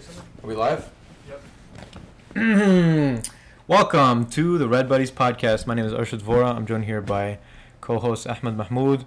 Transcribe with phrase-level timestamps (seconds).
[0.00, 0.02] Are
[0.44, 0.88] we live?
[2.36, 3.24] Yep.
[3.66, 5.66] Welcome to the Red Buddies podcast.
[5.66, 6.54] My name is Arshad Vora.
[6.54, 7.38] I'm joined here by
[7.80, 9.04] co-host Ahmed Mahmoud,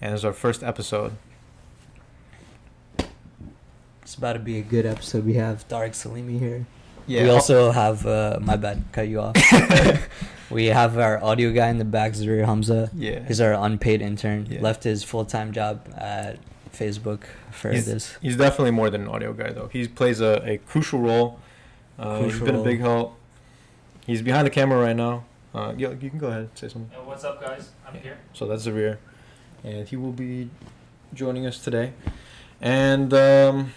[0.00, 1.12] and it's our first episode.
[4.00, 5.26] It's about to be a good episode.
[5.26, 6.64] We have Tariq Salimi here.
[7.06, 7.24] Yeah.
[7.24, 9.36] We also have uh, my bad, cut you off.
[10.50, 12.90] we have our audio guy in the back, Zuri Hamza.
[12.94, 13.22] yeah.
[13.28, 14.46] He's our unpaid intern.
[14.48, 14.62] Yeah.
[14.62, 16.38] Left his full time job at
[16.72, 18.16] Facebook for He's- this.
[18.22, 19.68] He's definitely more than an audio guy, though.
[19.72, 21.38] He plays a, a crucial role.
[21.98, 23.18] Uh, he's Crucial been a big help.
[24.06, 25.24] He's behind the camera right now.
[25.54, 26.90] Uh, yeah, you can go ahead and say something.
[26.96, 27.70] Uh, what's up, guys?
[27.86, 28.00] I'm Yeah.
[28.00, 28.18] here.
[28.32, 28.96] So that's Zavir,
[29.62, 30.48] and he will be
[31.14, 31.92] joining us today.
[32.60, 33.72] And um,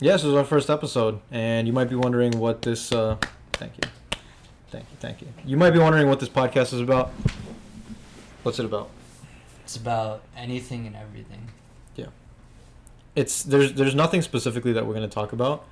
[0.00, 2.90] yes, this is our first episode, and you might be wondering what this.
[2.90, 3.16] Uh,
[3.52, 4.18] thank you,
[4.70, 5.28] thank you, thank you.
[5.44, 7.10] You might be wondering what this podcast is about.
[8.42, 8.88] What's it about?
[9.64, 11.50] It's about anything and everything.
[13.18, 15.64] It's there's there's nothing specifically that we're going to talk about.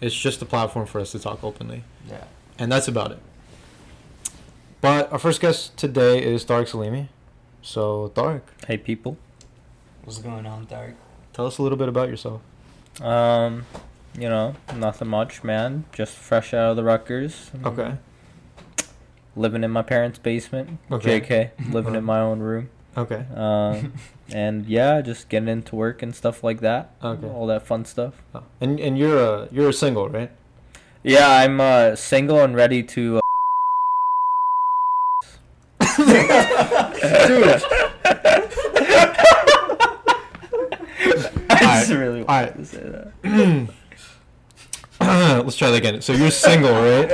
[0.00, 2.24] It's just a platform for us to talk openly, Yeah.
[2.58, 3.18] and that's about it.
[4.82, 7.08] But our first guest today is Tariq Salimi.
[7.62, 9.16] So Tariq, Hey people.
[10.04, 10.94] What's going on, Tariq?
[11.32, 12.42] tell us a little bit about yourself.
[13.00, 13.64] Um,
[14.18, 15.84] you know, nothing much, man.
[15.94, 17.50] Just fresh out of the Rutgers.
[17.64, 17.94] Okay.
[19.34, 20.78] Living in my parents' basement.
[20.90, 21.20] Okay.
[21.22, 21.50] JK.
[21.72, 22.68] Living in my own room.
[22.96, 23.24] Okay.
[23.34, 23.94] Um,
[24.32, 26.94] and yeah, just getting into work and stuff like that.
[27.02, 27.26] Okay.
[27.26, 28.22] All that fun stuff.
[28.34, 28.42] Oh.
[28.60, 30.30] And and you're a you're a single, right?
[31.02, 33.18] Yeah, I'm uh, single and ready to.
[33.18, 33.20] Uh,
[37.26, 37.62] Dude.
[41.50, 42.56] I just Alright, really wanted alright.
[42.56, 43.68] to say that.
[45.44, 46.00] Let's try that again.
[46.02, 47.10] So you're single, right?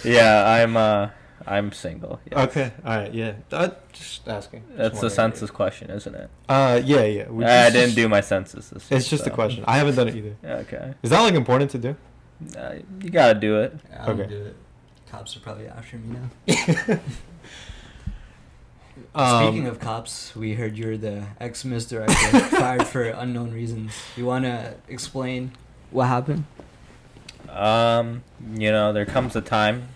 [0.04, 0.76] yeah, I'm.
[0.76, 1.10] Uh,
[1.50, 2.20] I'm single.
[2.30, 2.48] yes.
[2.48, 2.72] okay.
[2.84, 3.12] All right.
[3.12, 3.34] Yeah.
[3.50, 4.62] Uh, just asking.
[4.68, 5.10] Just That's the wondering.
[5.32, 6.30] census question, isn't it?
[6.48, 7.28] Uh, yeah, yeah.
[7.28, 8.98] We I didn't do my census this year.
[8.98, 9.64] It's just a question.
[9.66, 10.36] I haven't done it either.
[10.44, 10.94] Okay.
[11.02, 11.96] Is that like important to do?
[12.56, 13.76] Uh, you gotta do it.
[14.00, 14.30] I don't Okay.
[14.30, 14.56] do it.
[15.10, 16.98] Cops are probably after me now.
[19.14, 23.92] Um, Speaking of cops, we heard you're the ex Miss Director, fired for unknown reasons.
[24.16, 25.52] You want to explain
[25.90, 26.44] what happened?
[27.48, 28.22] Um,
[28.54, 29.88] you know, there comes a time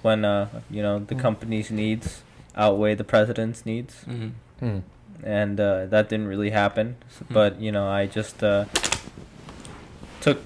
[0.00, 2.22] when uh, you know, the company's needs
[2.56, 4.28] outweigh the president's needs, Mm-hmm.
[4.66, 4.78] hmm.
[5.22, 6.96] and uh, that didn't really happen.
[7.10, 7.34] S- Hmm.
[7.34, 8.64] But you know, I just uh,
[10.20, 10.38] took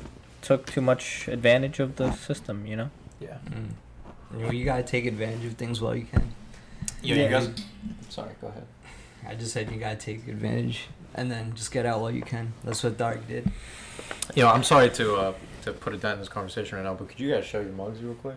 [0.42, 2.66] took too much advantage of the system.
[2.66, 2.90] You know.
[3.20, 3.38] Yeah.
[3.50, 3.70] Mm.
[4.38, 6.32] You, know, you gotta take advantage of things while you can.
[7.02, 7.14] Yeah.
[7.16, 7.22] Yeah.
[7.24, 7.50] You guys.
[8.08, 8.30] Sorry.
[8.40, 8.66] Go ahead.
[9.28, 12.52] I just said you gotta take advantage and then just get out while you can.
[12.64, 13.50] That's what Dark did.
[14.34, 15.32] You know, I'm sorry to uh,
[15.62, 17.72] to put a dent in this conversation right now, but could you guys show your
[17.72, 18.36] mugs real quick?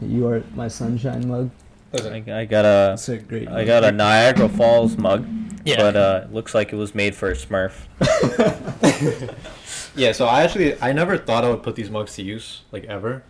[0.00, 1.50] You are my sunshine mug.
[1.94, 3.48] I, I got a That's a great.
[3.48, 5.26] I got a Niagara Falls mug,
[5.64, 5.76] Yeah.
[5.78, 7.72] but uh, it looks like it was made for a Smurf.
[9.96, 10.12] yeah.
[10.12, 13.22] So I actually I never thought I would put these mugs to use like ever,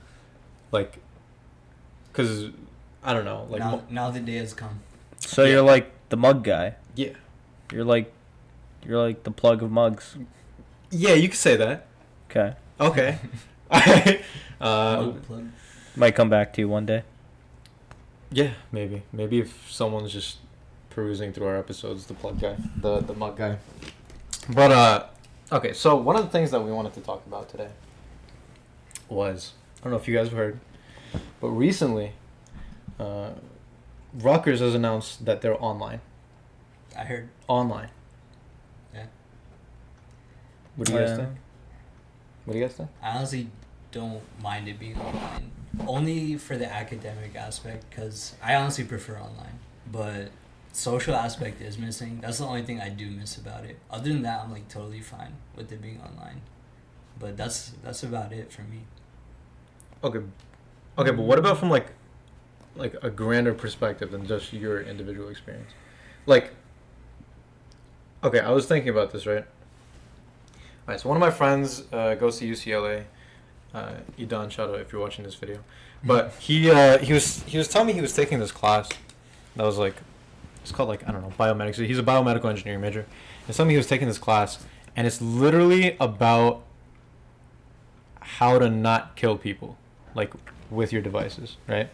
[0.73, 0.99] like,
[2.13, 2.47] cause
[3.03, 4.81] I don't know like now, now the day has come.
[5.21, 5.53] So Yeah.
[5.53, 6.75] you're like the mug guy.
[6.95, 7.11] yeah
[7.73, 8.13] You're like,
[8.85, 10.17] you're like the plug of mugs.
[10.91, 11.87] yeah you could say that.
[12.31, 13.19] Okay, Okay.
[14.61, 15.49] Uh, Mug plug.
[15.99, 17.03] Might come back to you one day.
[18.31, 19.03] yeah, maybe.
[19.13, 20.39] Maybe if someone's just
[20.91, 23.57] perusing through our episodes, the plug guy, the the mug guy.
[24.51, 25.07] But uh,
[25.53, 25.73] okay.
[25.73, 27.69] So one of the things that we wanted to talk about today
[29.09, 30.59] was I don't know if you guys have heard,
[31.41, 32.13] but recently,
[32.99, 33.31] uh,
[34.15, 36.01] Rutgers has announced that they're online.
[36.97, 37.29] I heard.
[37.47, 37.89] Online.
[38.95, 39.07] Yeah.
[40.77, 41.17] What do you guys Yeah.
[41.17, 41.29] think?
[42.45, 42.89] What do you guys think?
[43.03, 43.49] I honestly
[43.93, 45.51] don't mind it being online,
[45.87, 49.59] only for the academic aspect, because I honestly prefer online.
[49.91, 50.31] But
[50.73, 52.21] social aspect is missing.
[52.21, 53.79] That's the only thing I do miss about it.
[53.91, 56.43] Other than that, I'm like totally fine with it being online.
[57.19, 58.81] But that's that's about it for me.
[60.05, 60.21] Okay.
[60.97, 61.89] Okay, but what about from like
[62.77, 65.73] like a grander perspective than just your individual experience?
[66.27, 66.53] Like
[68.23, 69.45] Okay, I was thinking about this, right?
[70.83, 73.05] Alright, so one of my friends uh, goes to UCLA.
[73.75, 75.59] Uh, Idan, shout out if you're watching this video.
[76.03, 78.89] But he uh, he was he was telling me he was taking this class
[79.57, 79.97] that was like
[80.63, 81.85] it's called like I don't know biomedics.
[81.85, 83.07] He's a biomedical engineering major.
[83.47, 86.63] And some he was taking this class, and it's literally about
[88.21, 89.77] how to not kill people,
[90.15, 90.33] like
[90.71, 91.89] with your devices, right?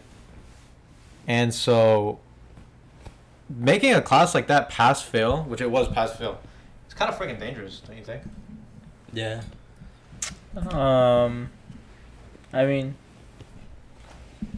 [1.27, 2.19] And so,
[3.49, 6.39] making a class like that pass fail, which it was pass fail,
[6.85, 8.23] it's kind of freaking dangerous, don't you think?
[9.13, 9.41] Yeah.
[10.69, 11.49] Um,
[12.55, 12.95] I mean,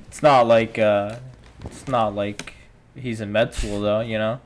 [0.08, 1.18] it's not like uh,
[1.66, 2.54] it's not like
[2.96, 4.40] he's in med school though, you know.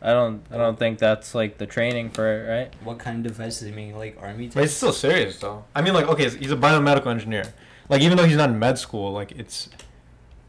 [0.00, 0.42] I don't.
[0.52, 2.74] I don't think that's like the training for it, right?
[2.84, 3.66] What kind of devices?
[3.66, 4.48] I mean, like army.
[4.54, 5.64] But it's still serious though.
[5.74, 7.52] I mean, like, okay, he's a biomedical engineer.
[7.88, 9.68] Like, even though he's not in med school, like, it's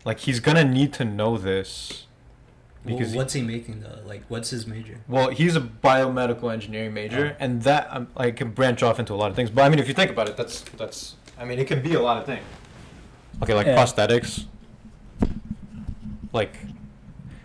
[0.06, 2.06] like he's gonna need to know this
[2.86, 4.00] because he- what's he making though?
[4.06, 5.00] Like, what's his major?
[5.08, 7.38] Well, he's a biomedical engineering major, Oh.
[7.44, 9.50] and that um, like can branch off into a lot of things.
[9.50, 11.16] But I mean, if you think about it, that's that's.
[11.40, 12.44] I mean, it can be a lot of things.
[13.42, 13.78] Okay, like Yeah.
[13.78, 14.46] prosthetics.
[16.34, 16.54] Like,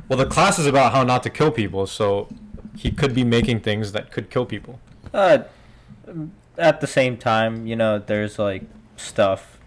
[0.08, 2.28] well, the class is about how not to kill people, so
[2.76, 4.80] he could be making things that could kill people.
[5.12, 5.38] Uh,
[6.58, 8.64] at the same time, you know, there's like
[8.96, 9.58] stuff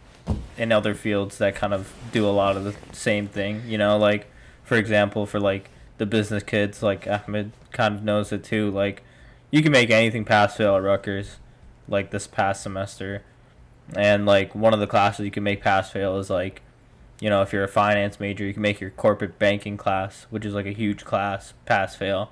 [0.58, 3.64] in other fields that kind of do a lot of the same thing.
[3.66, 4.28] You know, like
[4.64, 8.70] for example, for like the business kids, like Ahmed kind of knows it too.
[8.70, 9.04] Like
[9.52, 11.38] you can make anything pass fail at Rutgers,
[11.88, 13.24] like this past semester,
[13.96, 16.62] and like one of the classes you can make pass fail is like,
[17.20, 20.46] you know, if you're a finance major, you can make your corporate banking class, which
[20.46, 22.32] is like a huge class, pass fail,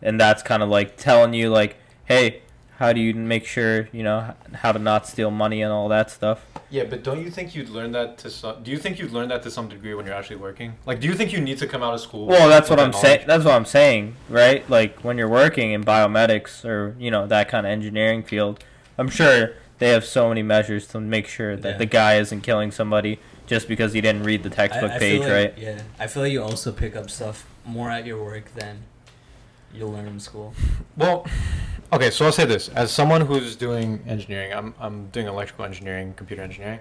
[0.00, 2.42] and that's kind of like telling you like, hey,
[2.82, 6.10] how do you make sure you know how to not steal money and all that
[6.10, 6.44] stuff?
[6.68, 8.62] Yeah, but don't you think you'd learn that to some?
[8.62, 10.74] Do you think you'd learn that to some degree when you're actually working?
[10.86, 12.26] Like, do you think you need to come out of school?
[12.26, 13.24] Well, that's what I'm saying.
[13.26, 14.68] That's what I'm saying, right?
[14.68, 18.64] Like when you're working in biomedics or you know that kind of engineering field,
[18.98, 21.78] I'm sure they have so many measures to make sure that Yeah.
[21.78, 25.20] the guy isn't killing somebody just because he didn't read the textbook I, I page,
[25.22, 25.54] like, right?
[25.58, 28.84] Yeah, I feel like you also pick up stuff more at your work than
[29.74, 30.54] you'll learn in school.
[30.96, 31.26] Well,
[31.92, 36.14] okay, so I'll say this: as someone who's doing engineering, I'm I'm doing electrical engineering,
[36.16, 36.80] computer engineering.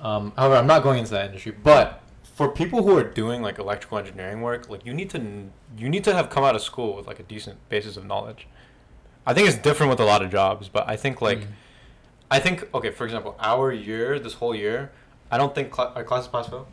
[0.00, 1.52] Um, however, I'm not going into that industry.
[1.52, 2.00] But
[2.34, 5.18] for people who are doing like electrical engineering work, like you need to
[5.78, 8.48] you need to have come out of school with like a decent basis of knowledge.
[9.24, 11.46] I think it's different with a lot of jobs, but I think like Mm.
[12.32, 14.90] I think okay, for example, our year, this whole year,
[15.30, 16.66] I don't think cl- our classes pass fail.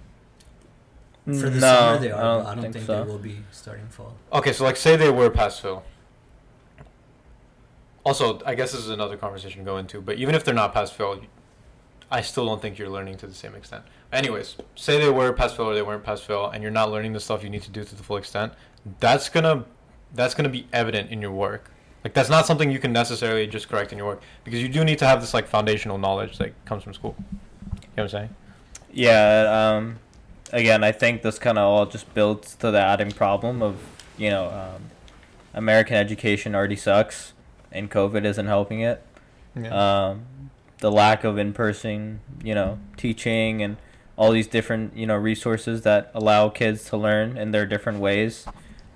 [1.26, 3.04] For the mm, no, summer they are, I don't, but I don't think, think, so.
[3.04, 4.16] they will be starting fall.
[4.32, 5.84] Okay, so like say they were pass fail.
[8.06, 10.74] Also, I guess this is another conversation to go into, but even if they're not
[10.74, 11.20] pass fail,
[12.10, 13.84] I still don't think you're learning to the same extent.
[14.14, 17.12] Anyways, say they were pass fail or they weren't pass fail, and you're not learning
[17.12, 18.54] the stuff you need to do to the full extent.
[19.02, 19.66] That's gonna
[20.16, 21.70] that's gonna be evident in your work.
[22.04, 24.84] Like that's not something you can necessarily just correct in your work because you do
[24.84, 27.16] need to have this like foundational knowledge that comes from school.
[27.20, 27.26] You
[27.74, 28.36] know what I'm saying?
[28.92, 29.76] Yeah.
[29.76, 30.00] Um,
[30.52, 33.78] again, I think this kind of all just builds to the adding problem of
[34.18, 34.84] you know um,
[35.54, 37.34] American education already sucks,
[37.72, 39.04] and COVID isn't helping it.
[40.10, 40.26] um,
[40.80, 43.78] the lack of in-person, you know, teaching and
[44.16, 48.46] all these different, you know, resources that allow kids to learn in their different ways.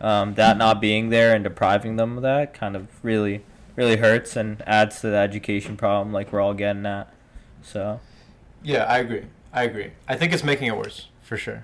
[0.04, 3.44] Um, that not being there and depriving them of that kind of really,
[3.78, 7.12] really hurts and adds to the education problem like we're all getting at.
[7.62, 8.02] So,
[8.62, 9.24] Yeah, I agree.
[9.54, 9.92] I agree.
[10.08, 11.64] I think it's making it worse for sure.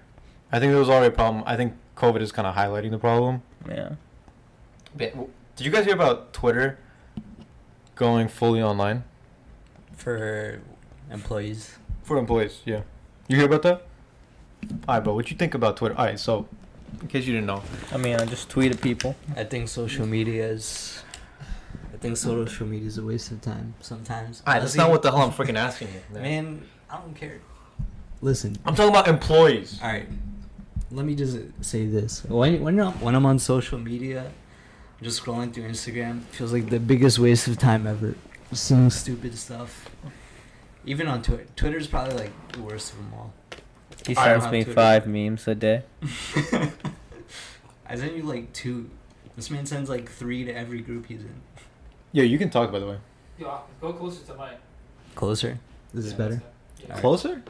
[0.54, 1.44] I think there was already a problem.
[1.46, 3.42] I think COVID is kind of highlighting the problem.
[3.68, 3.96] yeah.
[4.98, 6.80] Did you guys hear about Twitter
[7.96, 9.04] going fully online
[9.98, 10.62] For
[11.12, 12.62] employees, for employees?
[12.66, 12.82] Yeah.
[13.28, 13.86] You hear about that?
[14.88, 15.96] All right, but what you think about Twitter?
[15.98, 16.48] All right, so
[17.02, 19.16] in case you didn't know, I mean, I just tweet at people.
[19.36, 21.04] I think social media is.
[21.94, 24.42] I think social media is a waste of time sometimes.
[24.48, 26.02] all right, that's Honestly, not what the hell I'm freaking asking you.
[26.14, 26.22] Man.
[26.46, 27.40] Man, I don't care.
[28.22, 29.80] Listen, I'm talking about employees.
[29.84, 30.08] all right.
[30.92, 34.32] Let me just say this: when when I'm, when I'm on social media,
[35.02, 38.16] just scrolling through Instagram feels like the biggest waste of time ever.
[38.52, 39.90] Seeing stupid stuff.
[40.86, 43.34] Even on Twitter, Twitter's probably like the worst of them all.
[44.08, 44.74] He sends me Twitter.
[44.74, 45.84] five memes a day.
[47.88, 48.90] I sent you like two.
[49.36, 51.42] This man sends like three to every group he's in.
[52.12, 52.98] Yeah, you can talk by the way.
[53.38, 54.56] Yo, go closer to mine.
[55.16, 55.60] Closer.
[55.94, 56.34] This is Yeah, better.
[56.36, 56.88] that's it.
[56.90, 57.00] Yeah.
[57.00, 57.44] Closer?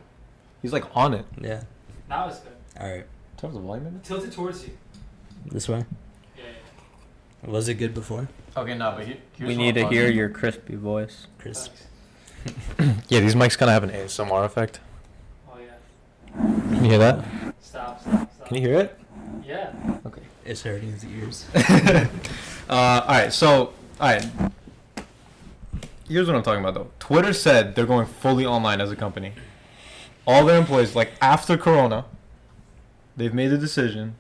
[0.62, 1.26] He's like on it.
[1.42, 1.64] Yeah.
[2.10, 2.54] Now it's good.
[2.80, 3.06] All right.
[3.38, 4.00] Turn the volume in.
[4.02, 4.72] Tilt it towards you.
[5.46, 5.86] This way.
[6.38, 6.44] Yeah.
[7.44, 7.50] yeah.
[7.50, 8.28] Was it good before,
[8.58, 11.28] Okay, no, but he, We need to hear your crispy voice.
[11.38, 11.70] Chris?
[11.70, 11.86] Thanks.
[13.10, 14.80] Yeah, these mics kind of have an ASMR effect.
[16.36, 16.42] Yeah.
[16.42, 17.26] Can you hear that?
[17.62, 18.02] Stop.
[18.02, 18.34] Stop.
[18.34, 18.48] Stop.
[18.48, 19.00] Can you hear it?
[19.46, 19.74] Yeah.
[20.06, 20.22] Okay.
[20.46, 21.46] It's hurting his ears.
[21.56, 24.26] uh, all right, so all right.
[26.08, 26.90] Here's what I'm talking about though.
[27.00, 29.34] Twitter said they're going fully online as a company.
[30.26, 32.06] All their employees, like after Corona,
[33.16, 34.16] they've made the decision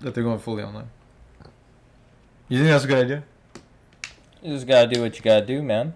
[0.00, 0.88] that they're going fully online.
[2.48, 3.24] You think that's a good idea?
[4.42, 5.94] You just gotta do what you gotta do, man.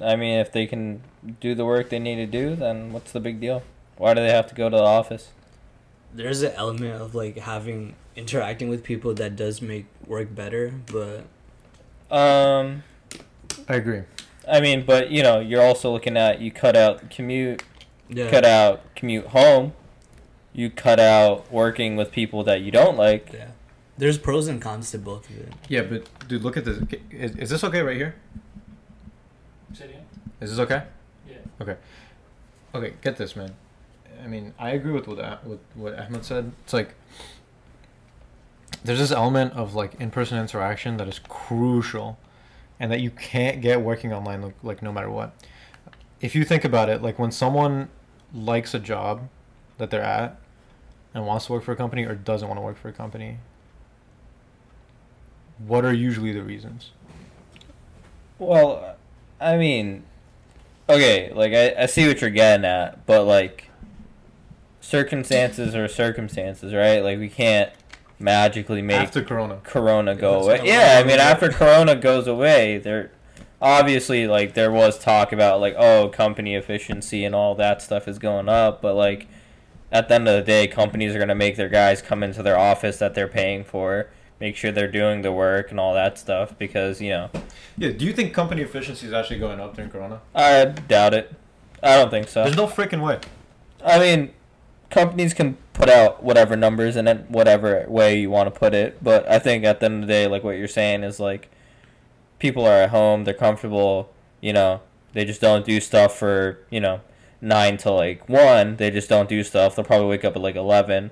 [0.00, 1.02] I mean, if they can
[1.40, 3.62] do the work they need to do, then what's the big deal?
[4.00, 5.28] Why do they have to go to the office?
[6.14, 11.26] There's an element of like having interacting with people that does make work better, but
[12.10, 12.82] Um,
[13.68, 14.04] I agree.
[14.48, 17.62] I mean, but you know, you're also looking at you cut out commute,
[18.08, 18.30] yeah.
[18.30, 19.74] cut out commute home,
[20.54, 23.34] you cut out working with people that you don't like.
[23.34, 23.48] Yeah.
[23.98, 25.52] There's pros and cons to both of it.
[25.68, 26.78] Yeah, but dude, look at this.
[27.10, 28.14] Is, is this okay right here?
[29.74, 30.04] Say it?
[30.40, 30.84] Is this okay?
[31.28, 31.36] Yeah.
[31.60, 31.76] Okay.
[32.74, 33.54] Okay, get this, man.
[34.22, 36.52] I mean, I agree with what with what Ahmed said.
[36.64, 36.94] It's like
[38.84, 42.18] there's this element of like in-person interaction that is crucial,
[42.78, 45.34] and that you can't get working online like, like no matter what.
[46.20, 47.88] If you think about it, like when someone
[48.34, 49.28] likes a job
[49.78, 50.38] that they're at
[51.14, 53.38] and wants to work for a company or doesn't want to work for a company,
[55.66, 56.90] what are usually the reasons?
[58.38, 58.96] Well,
[59.40, 60.04] I mean,
[60.88, 63.69] okay, like I, I see what you're getting at, but like
[64.80, 67.00] circumstances are circumstances, right?
[67.02, 67.70] Like we can't
[68.18, 69.60] magically make After Corona.
[69.62, 70.68] Corona go That's away.
[70.68, 73.10] Yeah, I what- mean after Corona goes away, there
[73.62, 78.18] obviously like there was talk about like oh company efficiency and all that stuff is
[78.18, 79.26] going up, but like
[79.92, 82.58] at the end of the day, companies are gonna make their guys come into their
[82.58, 84.08] office that they're paying for,
[84.38, 87.30] make sure they're doing the work and all that stuff because you know
[87.76, 90.20] Yeah, do you think company efficiency is actually going up during Corona?
[90.34, 91.34] I doubt it.
[91.82, 92.44] I don't think so.
[92.44, 93.18] There's no freaking way.
[93.84, 94.32] I mean,
[94.90, 99.02] companies can put out whatever numbers in it, whatever way you want to put it.
[99.02, 101.48] But I think at the end of the day, like what you're saying is like,
[102.38, 104.12] people are at home, they're comfortable.
[104.40, 104.80] You know,
[105.12, 107.00] they just don't do stuff for you know
[107.40, 108.76] nine to like one.
[108.76, 109.76] They just don't do stuff.
[109.76, 111.10] They'll probably wake up at like eleven,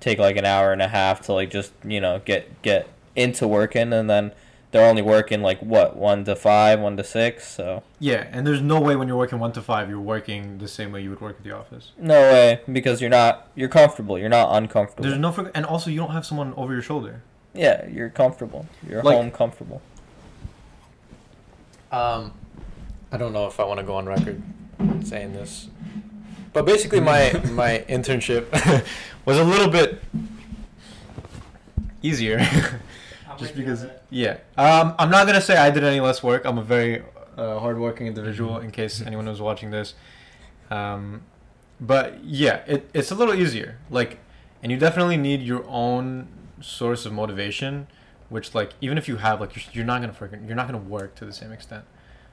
[0.00, 3.46] take like an hour and a half to like just you know get get into
[3.46, 4.32] working, and then
[4.70, 7.46] they're only working like what one to five, one to six.
[7.48, 10.68] So Yeah, and there's no way when you're working one to five, you're working the
[10.68, 11.92] same way you would work at the office.
[11.98, 14.18] no way because you're not you're comfortable.
[14.18, 15.02] You're not uncomfortable.
[15.04, 17.22] There's no, and also you don't have someone over your shoulder.
[17.54, 18.66] Yeah, you're comfortable.
[18.86, 19.80] You're Like- home comfortable.
[21.90, 22.32] Um,
[23.10, 24.42] I don't know if I want to go on record
[25.02, 25.68] saying this,
[26.52, 28.44] but basically my my internship
[29.24, 30.02] was a little bit
[32.02, 32.46] easier.
[33.38, 34.38] I'm Just because, yeah.
[34.56, 36.44] Um, I'm not gonna say I did any less work.
[36.44, 37.02] I'm a very
[37.36, 38.58] uh, hardworking individual.
[38.58, 39.94] In case anyone was watching this,
[40.70, 41.22] um,
[41.80, 43.78] but yeah, it, it's a little easier.
[43.90, 44.18] Like,
[44.62, 46.28] and you definitely need your own
[46.60, 47.86] source of motivation.
[48.28, 50.76] Which, like, even if you have, like, you're, you're not gonna freaking, you're not gonna
[50.76, 51.84] work to the same extent.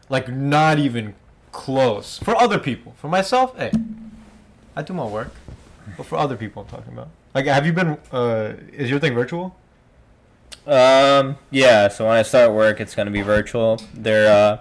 [0.09, 1.15] Like, not even
[1.53, 2.17] close.
[2.17, 3.71] For other people, for myself, hey,
[4.75, 5.31] I do my work.
[5.95, 7.09] But for other people, I'm talking about.
[7.33, 7.97] Like, have you been?
[8.11, 9.55] Uh, is your thing virtual?
[10.67, 11.87] Um, yeah.
[11.87, 13.79] So when I start work, it's gonna be virtual.
[13.93, 14.59] They're uh,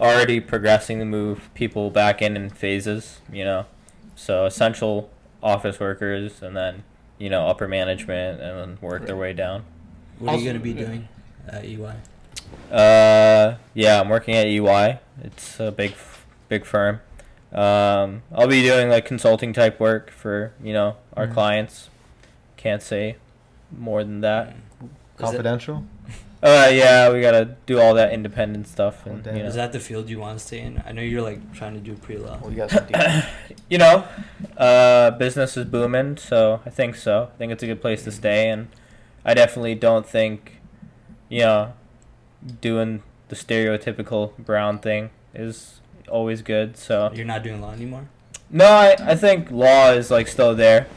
[0.00, 3.20] already progressing to move people back in in phases.
[3.32, 3.66] You know,
[4.16, 5.10] so essential
[5.42, 6.84] office workers, and then
[7.18, 9.64] you know upper management, and then work their way down.
[10.18, 11.08] What are you gonna be doing
[11.48, 11.94] at EY?
[12.70, 14.98] Uh, yeah, I'm working at EY.
[15.22, 15.94] It's a big,
[16.48, 17.00] big firm.
[17.52, 21.34] Um, I'll be doing like consulting type work for you know our Mhm.
[21.34, 21.90] clients.
[22.56, 23.16] Can't say
[23.76, 24.54] more than that.
[25.22, 25.84] Is it- Confidential.
[26.44, 29.70] Uh, yeah, we gotta do all that independent stuff, and Oh, you know, Is that
[29.72, 30.82] the field you want to stay in?
[30.84, 32.36] I know you're like trying to do pre-law.
[32.42, 33.24] Well, you got some deep-
[33.70, 34.04] you know,
[34.58, 37.30] uh, business is booming, so I think so.
[37.32, 38.66] I think it's a good place to stay, and
[39.24, 40.58] I definitely don't think,
[41.28, 41.74] you know,
[42.60, 46.76] doing the stereotypical brown thing is always good.
[46.76, 48.08] So You're not doing law anymore.
[48.50, 50.88] no, I, I think law is like still there.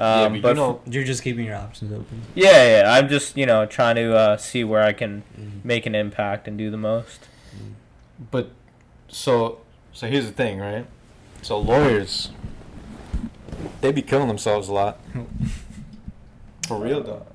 [0.00, 2.22] Yeah, Um, but you but know- You're just keeping your options open.
[2.34, 5.64] yeah, yeah, I'm just you know trying to uh, see where I can Mm.
[5.64, 7.28] make an impact and do the most.
[7.54, 7.72] Mm.
[8.30, 8.50] But
[9.08, 9.58] so
[9.92, 10.86] so here's the thing, right?
[11.42, 12.30] So lawyers,
[13.82, 14.98] they be killing themselves a lot.
[16.66, 17.26] For real though,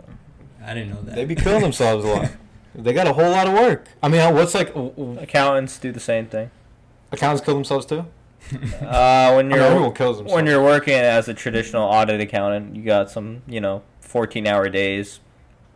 [0.65, 1.15] I didn't know that.
[1.15, 2.31] they be killing themselves a lot.
[2.77, 3.88] They got a whole lot of work.
[4.03, 6.51] I mean, what's like Accountants do the same thing.
[7.10, 8.05] accountants kill themselves too?
[8.82, 10.36] Uh, when I mean, you're everyone kills themselves.
[10.36, 14.70] when you're working as a traditional audit accountant, you got some, you know, 14 hour
[14.70, 15.20] days,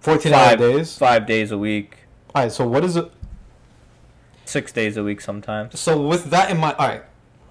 [0.01, 0.97] 14 hour days.
[0.97, 1.97] five days a week,
[2.35, 2.51] All right.
[2.51, 3.11] So what is it?
[4.45, 5.79] six days a week sometimes.
[5.79, 7.03] So with that in mind, all right.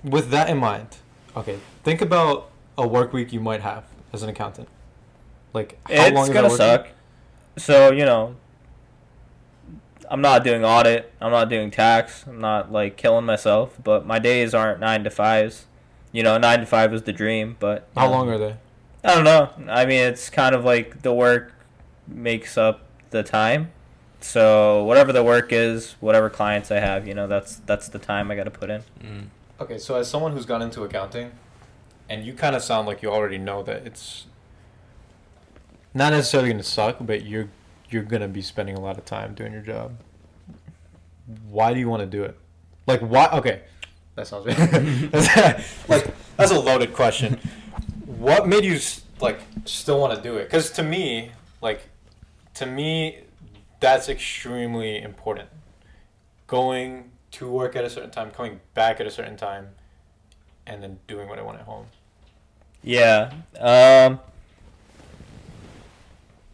[0.04, 0.98] With that in mind,
[1.36, 1.58] okay.
[1.84, 4.68] Think about a work week you might have as an accountant.
[5.52, 6.88] Like how It's long gonna suck.
[7.56, 8.36] So you know,
[10.10, 11.12] I'm not doing audit.
[11.20, 12.24] I'm not doing tax.
[12.26, 13.78] I'm not like killing myself.
[13.82, 15.66] But my days aren't nine to fives.
[16.12, 17.56] You know, nine to five is the dream.
[17.58, 18.56] But How know, long are they?
[19.04, 19.50] I don't know.
[19.70, 21.54] I mean, it's kind of like the work
[22.06, 23.70] makes up the time.
[24.20, 28.30] So whatever the work is, whatever clients I have, you know, that's that's the time
[28.30, 28.82] I got to put in.
[29.00, 29.26] Mm.
[29.60, 31.32] Okay, so as someone who's gone into accounting,
[32.08, 34.26] and you kind of sound like you already know that it's
[35.94, 37.48] not necessarily going to suck, but you're
[37.90, 39.96] you're going to be spending a lot of time doing your job.
[41.48, 42.36] Why do you want to do it?
[42.86, 43.28] Like why?
[43.28, 43.62] Okay,
[44.14, 44.46] that sounds
[45.88, 47.38] like that's a loaded question.
[48.06, 48.80] What made you
[49.20, 50.44] like still want to do it?
[50.44, 51.82] Because to me, like
[52.54, 53.18] to me,
[53.80, 55.48] that's extremely important.
[56.46, 59.68] Going to work at a certain time, coming back at a certain time,
[60.66, 61.86] and then doing what I want at home.
[62.82, 63.32] Yeah.
[63.58, 64.20] Um.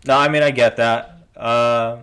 [0.06, 1.13] No, I mean I get that.
[1.36, 2.02] Uh,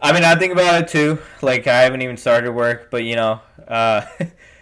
[0.00, 1.18] I mean I think about it too.
[1.42, 4.02] Like I haven't even started work, but you know, uh,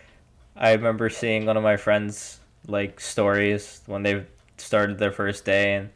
[0.57, 4.27] I remember seeing one of my friends like stories when they
[4.59, 5.91] started their first day, and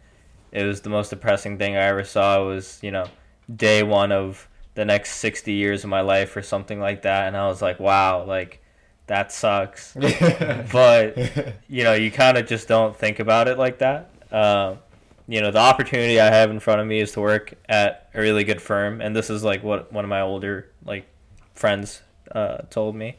[0.52, 2.42] it was the most depressing thing I ever saw.
[2.42, 3.06] It was you know
[3.54, 7.36] day one of the next sixty years of my life or something like that, and
[7.36, 8.62] I was like, wow, like
[9.06, 9.94] that sucks.
[10.72, 11.18] but
[11.68, 14.10] you know, you kind of just don't think about it like that.
[14.32, 14.78] Um,
[15.26, 18.20] you know, the opportunity I have in front of me is to work at a
[18.20, 21.06] really good firm, and this is like what one of my older like
[21.54, 22.02] friends
[22.32, 23.16] uh, told me.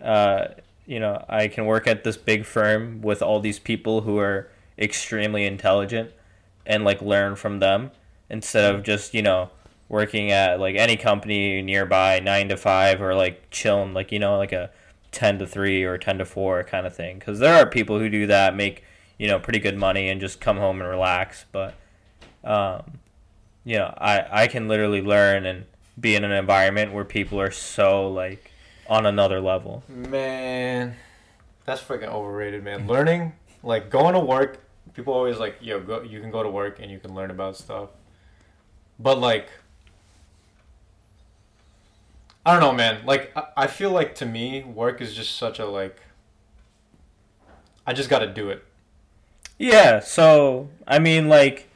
[0.00, 0.48] Uh,
[0.86, 4.50] you know, I can work at this big firm with all these people who are
[4.78, 6.10] extremely intelligent
[6.66, 7.90] and like learn from them
[8.28, 9.50] instead of just you know
[9.88, 14.38] working at like any company nearby nine to five or like chilling like you know
[14.38, 14.70] like a
[15.12, 18.08] 10 to 3 or 10 to 4 kind of thing because there are people who
[18.08, 18.84] do that make
[19.20, 21.74] you know pretty good money and just come home and relax but
[22.42, 22.98] um,
[23.64, 25.66] you know I, I can literally learn and
[26.00, 28.50] be in an environment where people are so like
[28.88, 30.96] on another level Man,
[31.64, 32.88] that's freaking overrated, man.
[32.88, 36.02] Learning, like going to work, people always like, yo, go.
[36.02, 37.90] You can go to work and you can learn about stuff.
[38.98, 39.48] But like,
[42.44, 43.06] I don't know, man.
[43.06, 46.00] Like, I, I feel like to me, work is just such a like.
[47.86, 48.64] I just got to do it.
[49.60, 51.68] Yeah so i mean like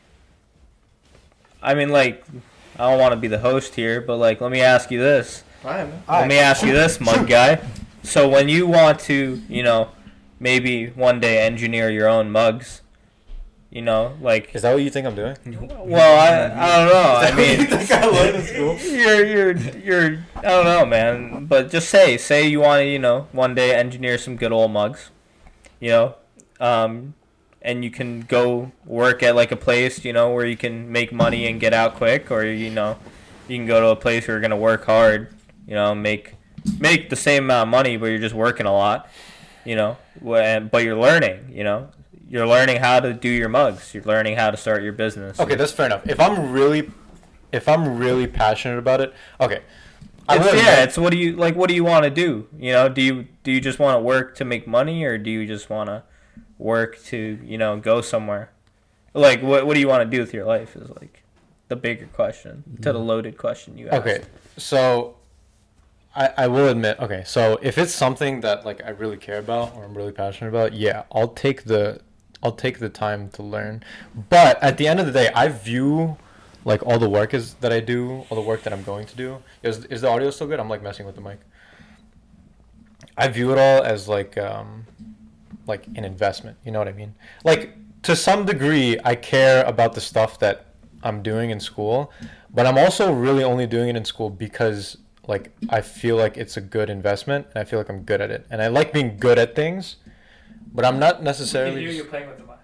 [1.62, 2.24] i mean like
[2.78, 5.44] i don't want to be the host here but like let me ask you this
[6.08, 7.58] Let me ask you this, mug guy.
[8.02, 9.88] So when you want to, you know,
[10.38, 12.82] maybe one day engineer your own mugs,
[13.70, 15.36] you know, like Is that what you think I'm doing?
[15.88, 17.10] well, I, I don't know.
[17.16, 18.76] I mean, you think I learned in school?
[18.92, 19.56] you're you're
[19.88, 21.46] you're I don't know, man.
[21.46, 24.70] But just say say you want to, you know, one day engineer some good old
[24.70, 25.08] mugs,
[25.80, 26.14] you know,
[26.60, 27.14] um,
[27.64, 31.12] and you can go work at like a place, you know, where you can make
[31.12, 32.96] money and get out quick, or you know,
[33.48, 35.34] you can go to a place where you're gonna work hard,
[35.66, 36.34] you know, make
[36.78, 39.08] make the same amount of money, but you're just working a lot,
[39.64, 41.88] you know, but you're learning, you know.
[42.26, 43.94] You're learning how to do your mugs.
[43.94, 45.38] You're learning how to start your business.
[45.38, 46.08] Okay, that's fair enough.
[46.08, 46.90] If I'm really,
[47.52, 49.60] if I'm really passionate about it, okay.
[50.26, 51.54] I It's, yeah, it's what do you like?
[51.54, 52.48] What do you want to do?
[52.58, 55.30] You know, do you do you just want to work to make money, or do
[55.30, 56.02] you just want to
[56.64, 58.50] work to you know go somewhere?
[59.12, 60.74] Like, what what do you want to do with your life?
[60.74, 61.22] Is like
[61.68, 64.00] the bigger question to the loaded question you asked.
[64.00, 64.24] Okay,
[64.56, 65.16] so
[66.16, 66.98] I I will admit.
[66.98, 70.48] Okay, so if it's something that like I really care about or I'm really passionate
[70.48, 72.00] about, yeah, I'll take the
[72.42, 73.84] I'll take the time to learn.
[74.28, 76.16] But at the end of the day, I view
[76.64, 79.16] like all the work is that I do, all the work that I'm going to
[79.16, 79.42] do.
[79.62, 80.58] Is is the audio still good?
[80.58, 81.38] I'm like messing with the mic.
[83.16, 84.86] I view it all as like um
[85.66, 86.56] like an investment.
[86.64, 87.14] You know what I mean?
[87.44, 90.66] Like to some degree, I care about the stuff that
[91.02, 92.12] I'm doing in school,
[92.50, 96.56] but I'm also really only doing it in school because like I feel like it's
[96.56, 98.46] a good investment and I feel like I'm good at it.
[98.50, 99.96] And I like being good at things,
[100.74, 102.56] but I'm not necessarily you playing with the mic.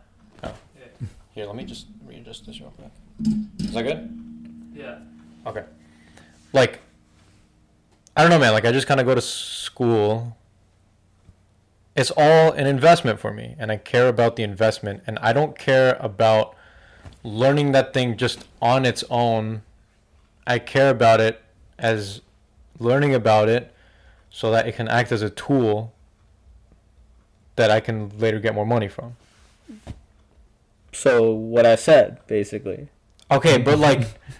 [0.45, 0.55] Oh.
[0.79, 1.09] Yeah.
[1.33, 2.91] Here, let me just readjust this real quick.
[3.61, 4.73] Is that good?
[4.75, 4.99] Yeah.
[5.47, 5.65] Okay.
[6.53, 6.81] Like,
[8.17, 8.53] I don't know, man.
[8.53, 10.37] Like, I just kind of go to school.
[11.97, 15.59] It's all an investment for me, and I care about the investment, and I don't
[15.59, 16.57] care about
[17.23, 19.63] learning that thing just on its own.
[20.47, 21.43] I care about it
[21.79, 22.21] as
[22.79, 23.75] learning about it
[24.31, 25.93] so that it can act as a tool
[27.57, 29.17] that I can later get more money from.
[30.93, 32.89] So what I said basically.
[33.31, 34.09] Okay, but like,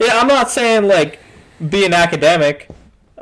[0.00, 1.20] Yeah, I'm not saying like
[1.68, 2.68] be an academic.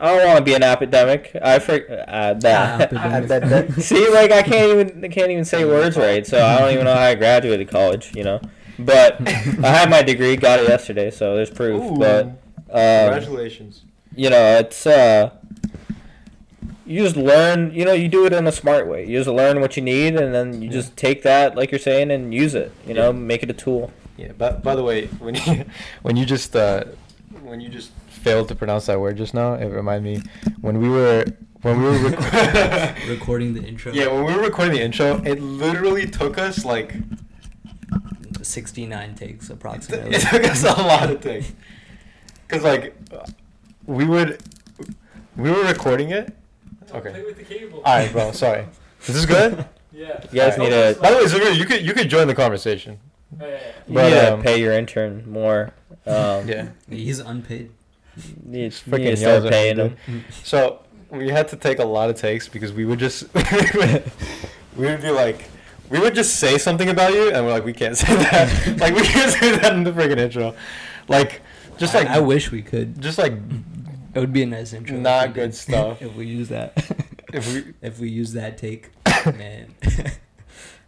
[0.01, 1.37] I don't want to be an academic.
[1.43, 1.75] I for
[2.09, 2.93] uh, that.
[2.93, 3.73] Academic.
[3.81, 6.85] See, like I can't even I can't even say words right, so I don't even
[6.85, 8.15] know how I graduated college.
[8.15, 8.41] You know,
[8.79, 11.83] but I had my degree, got it yesterday, so there's proof.
[11.83, 11.97] Ooh.
[11.99, 12.35] But um,
[12.71, 13.83] congratulations.
[14.15, 15.31] you know, it's uh,
[16.87, 17.73] you just learn.
[17.75, 19.05] You know, you do it in a smart way.
[19.07, 22.11] You just learn what you need, and then you just take that, like you're saying,
[22.11, 22.73] and use it.
[22.87, 23.19] You know, Yeah.
[23.19, 23.93] make it a tool.
[24.17, 25.65] Yeah, but by the way, when you
[26.03, 26.85] when you just uh,
[27.43, 27.91] when you just
[28.29, 31.25] failed to pronounce that word just now, it reminded me when we were
[31.63, 33.93] when we were rec- Recording the intro.
[33.93, 36.95] yeah when we were recording the intro, it literally took us like
[38.43, 40.15] 69 takes it, approximately.
[40.15, 41.53] it took us a lot of takes,
[42.49, 42.95] cause like
[43.87, 44.41] we would
[45.37, 46.35] we were recording it.
[46.87, 47.11] Don't Okay.
[47.11, 47.83] Play with the cable.
[47.85, 48.33] All right, bro.
[48.33, 48.67] Sorry.
[49.07, 49.65] Is this good?
[49.91, 50.21] Yeah.
[50.31, 50.59] You guys Alright.
[50.59, 53.01] need to- By the way, Zamir, you could you could join the conversation.
[53.41, 53.61] Yeah, yeah, yeah.
[53.89, 55.73] You But, need to um, pay your intern more.
[56.07, 56.69] Um, Yeah.
[56.89, 57.73] He's unpaid.
[58.45, 59.97] You need, you Freaking need to start paying dude.
[60.43, 65.03] So we had to take a lot of takes because we would just we would
[65.03, 65.49] be like
[65.89, 68.95] we would just say something about you and we're like we can't say that like
[68.95, 70.55] we can't say that in the freaking intro
[71.09, 71.41] like
[71.79, 73.01] just like I, wish we could.
[73.01, 73.33] just like
[74.15, 74.97] It would be a nice intro.
[74.99, 75.55] Not good did.
[75.55, 76.03] stuff.
[76.03, 76.73] if we use that.
[77.33, 78.91] if we if we use that take,
[79.27, 79.75] man.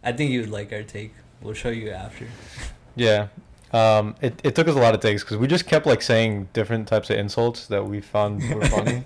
[0.03, 1.13] I think you would like our take.
[1.41, 2.27] We'll show you after.
[2.95, 3.27] yeah
[3.73, 6.49] um it, it took us a lot of takes because we just kept like saying
[6.53, 9.05] different types of insults that we found were funny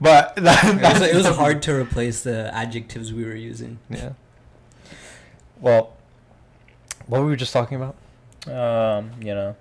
[0.00, 3.78] but that, It was, it was hard to replace the adjectives we were using.
[3.88, 4.12] yeah
[5.60, 5.94] well
[7.06, 7.96] what were we just talking about
[8.46, 9.56] Um, you know,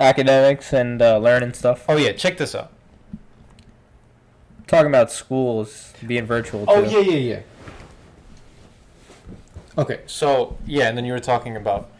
[0.00, 1.84] academics and uh, learning stuff.
[1.88, 2.70] oh yeah check this out
[4.66, 6.64] Talking about schools being virtual.
[6.64, 6.72] Too.
[6.72, 7.40] Oh yeah, yeah, yeah.
[9.76, 11.90] Okay, so yeah, and then you were talking about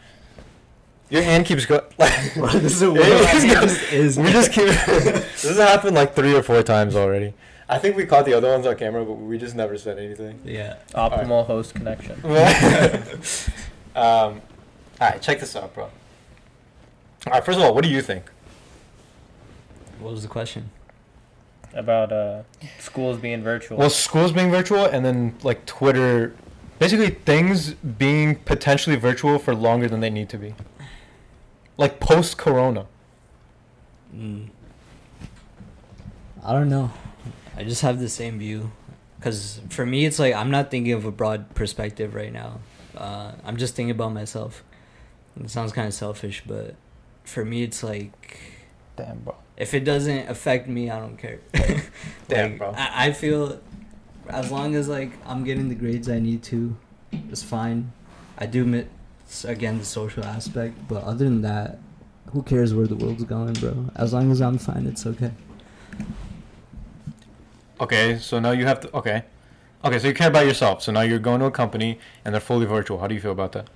[1.09, 1.81] your hand keeps going.
[1.97, 4.65] Like, this is a weird- is, is we just keep.
[4.85, 7.33] this has happened like three or four times already.
[7.67, 10.39] I think we caught the other ones on camera, but we just never said anything.
[10.45, 10.75] yeah.
[10.93, 12.23] Optimal host connection.
[13.95, 14.41] um,
[15.01, 15.85] all right, check this out, bro.
[15.85, 18.29] All right, first of all, what do you think?
[19.99, 20.69] What was the question?
[21.73, 22.43] About uh,
[22.79, 23.77] schools being virtual.
[23.77, 26.35] Well, schools being virtual, and then like Twitter,
[26.77, 30.53] basically things being potentially virtual for longer than they need to be.
[31.77, 32.85] Like post Corona.
[34.15, 34.49] Mm.
[36.43, 36.91] I don't know.
[37.57, 38.71] I just have the same view.
[39.17, 42.59] Because for me, it's like I'm not thinking of a broad perspective right now.
[42.95, 44.63] Uh, I'm just thinking about myself.
[45.41, 46.75] It sounds kind of selfish, but
[47.23, 48.39] for me, it's like
[48.95, 49.35] Damn, bro.
[49.57, 51.39] if it doesn't affect me, I don't care.
[52.27, 52.71] Damn, Like, bro.
[52.75, 53.59] I, I feel
[54.29, 56.77] as long as like I'm getting the grades I need to,
[57.11, 57.91] it's fine.
[58.37, 58.89] I do admit
[59.45, 61.79] again the social aspect, but other than that,
[62.31, 63.89] who cares where the world's going, bro?
[63.95, 65.31] As long as I'm fine, it's okay.
[67.79, 68.95] Okay, so now you have to.
[68.95, 69.23] Okay,
[69.83, 70.81] okay, so you care about yourself.
[70.81, 72.99] So now you're going to a company and they're fully virtual.
[72.99, 73.67] How do you feel about that?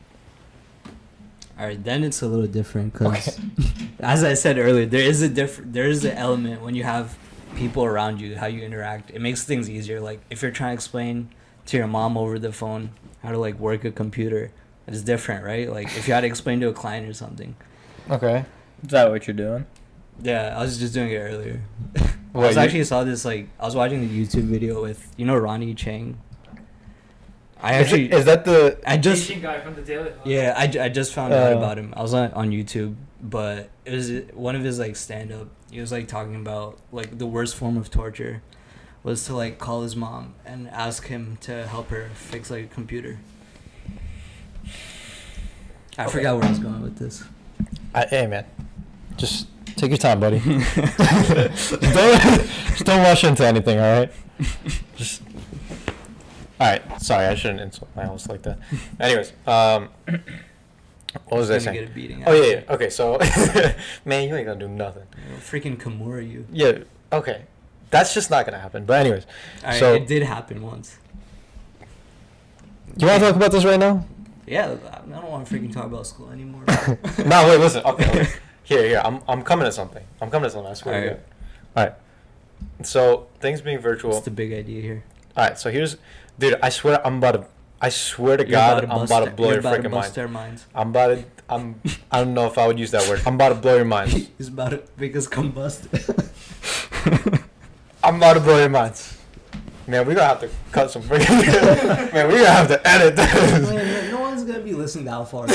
[1.60, 3.38] All right, then it's a little different because,
[4.00, 7.18] as I said earlier, there is a different there is an element when you have
[7.56, 9.12] people around you, how you interact.
[9.12, 10.00] It makes things easier.
[10.00, 11.30] Like if you're trying to explain
[11.66, 14.52] to your mom over the phone how to like work a computer,
[14.90, 15.70] it's different, right?
[15.72, 17.56] Like if you had to explain to a client or something.
[18.10, 18.46] Okay.
[18.84, 19.66] Is that what you're doing?
[20.22, 21.62] Yeah, I was just doing it earlier.
[22.32, 25.12] What, I was you- actually saw this like I was watching the YouTube video with
[25.18, 26.16] you know Ronny Chieng.
[27.62, 28.80] I Is, actually it, is that the?
[28.86, 30.12] I just Asian guy from the Daily.
[30.12, 30.26] Hub.
[30.26, 31.58] yeah I, I just found out Uh.
[31.58, 31.94] about him.
[31.96, 35.48] I was on on YouTube, but it was one of his like stand up.
[35.70, 38.42] He was like talking about like the worst form of torture
[39.04, 42.68] was to like call his mom and ask him to help her fix like a
[42.68, 43.20] computer.
[46.00, 46.12] I Okay.
[46.14, 47.24] forgot where I was going with this.
[47.94, 48.46] I, hey man,
[49.18, 50.40] just take your time, buddy.
[50.40, 50.76] just,
[51.82, 52.22] don't,
[52.70, 53.78] just don't rush into anything.
[53.80, 54.12] All right.
[54.96, 55.22] Just.
[56.60, 57.02] All right.
[57.02, 58.60] Sorry, I shouldn't insult my host like that.
[59.00, 59.90] Anyways, um,
[61.26, 61.78] what was I saying?
[61.80, 62.74] Get a beating Oh yeah, yeah.
[62.74, 63.18] Okay, so
[64.06, 65.04] man, you ain't gonna do nothing.
[65.28, 66.46] You know, freaking Kimura, you.
[66.52, 66.80] Yeah.
[67.12, 67.44] Okay.
[67.90, 68.86] That's just not gonna happen.
[68.86, 69.26] But anyways,
[69.64, 70.98] Alright, So- it did happen once.
[72.96, 74.06] you want to talk about this right now?
[74.50, 76.64] Yeah, I don't want to freaking talk about school anymore.
[76.68, 77.84] no, wait, listen.
[77.86, 78.28] Okay, okay.
[78.64, 79.02] Here, here.
[79.06, 80.04] I'm, I'm coming to something.
[80.20, 80.72] I'm coming to something.
[80.72, 81.10] I swear to.
[81.10, 81.20] God.
[81.76, 81.94] All right.
[82.84, 84.12] So things being virtual.
[84.12, 85.04] What's the big idea here?
[85.38, 85.58] All right.
[85.58, 85.98] So here's,
[86.40, 86.56] dude.
[86.64, 87.46] I swear I'm about to.
[87.80, 90.14] I swear to You're God, I'm about to blow you're your about to freaking mind.
[90.14, 90.66] their minds.
[90.74, 91.26] I'm about to.
[91.48, 91.80] I'm.
[92.12, 93.22] I don't know if I would use that word.
[93.28, 94.12] I'm about to blow your mind.
[94.38, 95.86] He's about to make us combust.
[98.04, 99.16] I'm about to blow your minds.
[99.86, 102.14] Man, we're gonna have to cut some freaking.
[102.14, 103.70] man, we're gonna have to edit this.
[104.50, 105.46] Man, no gonna be listening that far.
[105.48, 105.54] Yo,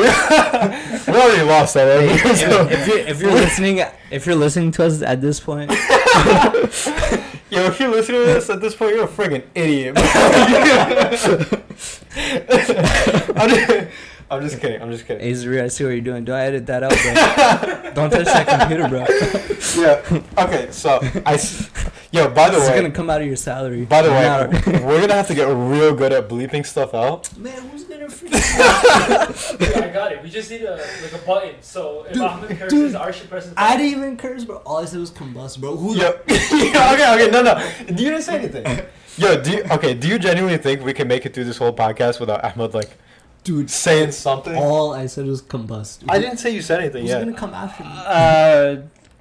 [0.00, 2.08] we, we already lost already.
[2.12, 5.70] if, so- if you're if you're listening if you're listening to us at this point,
[7.50, 9.96] Yo, if you're listening to this at this point, you're a friggin' idiot.
[13.36, 13.88] I'm, just,
[14.30, 14.80] I'm just kidding.
[14.82, 15.26] I'm just kidding.
[15.28, 16.24] Azri, I see what you're doing.
[16.24, 17.14] Don't edit that out, bro.
[17.92, 19.04] Don't touch that computer, bro.
[19.76, 20.00] Yeah.
[20.44, 20.68] Okay.
[20.70, 21.36] So I.
[22.12, 22.60] s- Yo, by the way.
[22.60, 23.84] This is gonna come out of your salary.
[23.84, 24.50] by the way, Not-
[24.84, 27.36] we're gonna have to get real good at bleeping stuff out.
[27.36, 29.60] man, who's gonna freaking?
[29.60, 30.22] Yeah, I got it.
[30.22, 31.54] We just need a like a button.
[31.60, 34.56] So if Dude, Ahmed curses, dude, Arsh should press his I didn't even curse, bro.
[34.58, 35.76] All I said was combust, bro.
[35.76, 35.94] Who?
[35.96, 36.02] Yo.
[36.28, 37.14] yeah, okay.
[37.14, 37.30] Okay.
[37.30, 37.42] No.
[37.42, 37.54] No.
[37.86, 38.64] Do you didn't say anything.
[39.16, 39.40] Yo.
[39.42, 39.94] Do you, okay.
[39.94, 42.90] Do you genuinely think we can make it through this whole podcast without Ahmed like
[43.44, 44.56] dude, saying something?
[44.56, 46.04] all I said was combust.
[46.08, 47.24] I didn't say you said anything Who's yet.
[47.24, 47.90] gonna come after me?
[47.94, 48.76] Uh,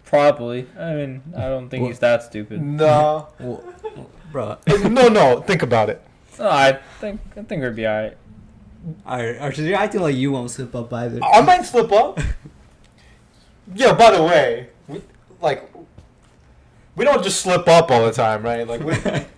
[0.10, 0.66] probably.
[0.78, 2.62] I mean, I don't think Well- he's that stupid.
[2.62, 3.28] No.
[3.40, 3.64] Well,
[4.32, 4.58] bro.
[4.90, 5.08] no.
[5.08, 5.42] No.
[5.42, 6.02] Think about it.
[6.38, 8.18] No, I think I think we'd be alright.
[9.06, 11.20] Alright, Archie, you're acting like you won't slip up either.
[11.24, 12.20] I might slip up.
[13.76, 13.94] Yeah.
[13.94, 15.00] By the way, we,
[15.42, 15.72] like,
[16.96, 18.68] we don't just slip up all the time, right?
[18.68, 18.96] Like, we,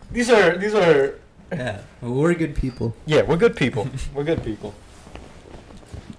[0.10, 1.20] these are these are.
[1.52, 2.96] Yeah, we're good people.
[3.06, 3.90] Yeah, we're good people.
[4.14, 4.74] We're good people.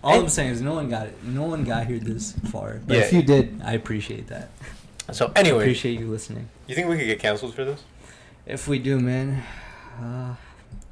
[0.04, 1.22] All And- I'm saying is no one got it.
[1.24, 2.80] No one got here this far.
[2.86, 3.02] But Yeah.
[3.04, 4.50] if you did, I appreciate that.
[5.12, 6.48] So anyway, Appreciate you listening.
[6.66, 7.82] you think we could get canceled for this?
[8.46, 9.42] If we do, man,
[10.00, 10.34] uh,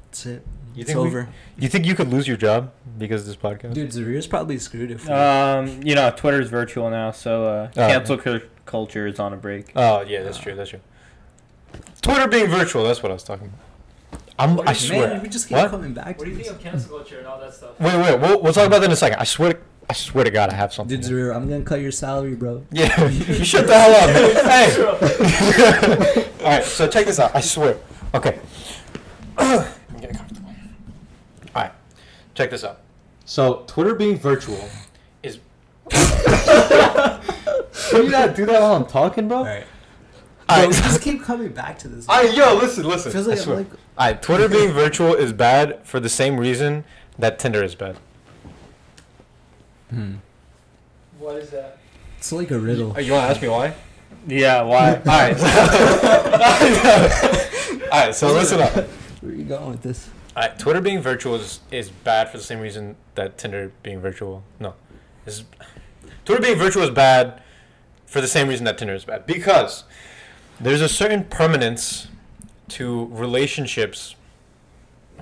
[0.05, 0.45] that's it.
[0.75, 1.27] You it's think we- over.
[1.57, 3.73] You think you could lose your job because of this podcast?
[3.73, 5.13] Dude, Zarir's probably screwed if we.
[5.13, 7.87] Um, you know, Twitter's virtual now, so uh, Oh.
[7.87, 9.71] cancel cul- culture is on a break.
[9.75, 10.55] Oh yeah, that's true.
[10.55, 10.79] That's true.
[12.01, 12.83] Twitter being virtual.
[12.85, 13.59] That's what I was talking about.
[14.41, 15.07] I'm, What I you- swear.
[15.09, 15.69] Man, we just keep What?
[15.69, 16.47] coming back What to do you this.
[16.47, 17.79] think of cancel culture and all that stuff?
[17.79, 18.19] Wait, wait.
[18.19, 19.19] We'll, we'll talk about that in a second.
[19.19, 19.53] I swear.
[19.53, 20.99] To, I swear to God, I have something.
[20.99, 22.65] Dude, Zarir, I'm gonna cut your salary, bro.
[22.71, 24.31] Yeah, you shut the hell up, man.
[26.15, 26.27] Hey.
[26.43, 27.35] All right, so check this out.
[27.35, 27.77] I swear.
[28.15, 28.39] Okay.
[29.37, 29.65] I'm
[29.99, 30.49] getting comfortable.
[31.55, 31.71] All right,
[32.33, 32.79] check this out.
[33.25, 34.69] So Twitter being virtual
[35.23, 35.39] is.
[35.89, 37.21] Can
[38.05, 39.37] you not do that while I'm talking, bro?
[39.39, 39.65] All right.
[40.51, 40.83] All Bro, right.
[40.83, 42.07] just keep coming back to this.
[42.09, 43.11] I yo, listen, listen.
[43.11, 46.37] feels I like I'm like All right, Twitter being virtual is bad for the same
[46.37, 46.83] reason
[47.17, 47.97] that Tinder is bad.
[49.89, 50.15] Hmm.
[51.19, 51.77] What is that?
[52.17, 52.99] It's like a riddle.
[52.99, 53.73] You want to ask me why?
[54.27, 54.95] Yeah, why?
[54.95, 55.37] All right.
[57.91, 58.15] All right.
[58.15, 58.73] So listen up.
[58.73, 60.09] Where are you going with this?
[60.35, 63.99] All right, Twitter being virtual is, is bad for the same reason that Tinder being
[63.99, 64.43] virtual.
[64.59, 64.75] No,
[65.25, 65.43] is
[66.23, 67.41] Twitter being virtual is bad
[68.05, 69.83] for the same reason that Tinder is bad because
[70.61, 72.07] there's a certain permanence
[72.69, 74.15] to relationships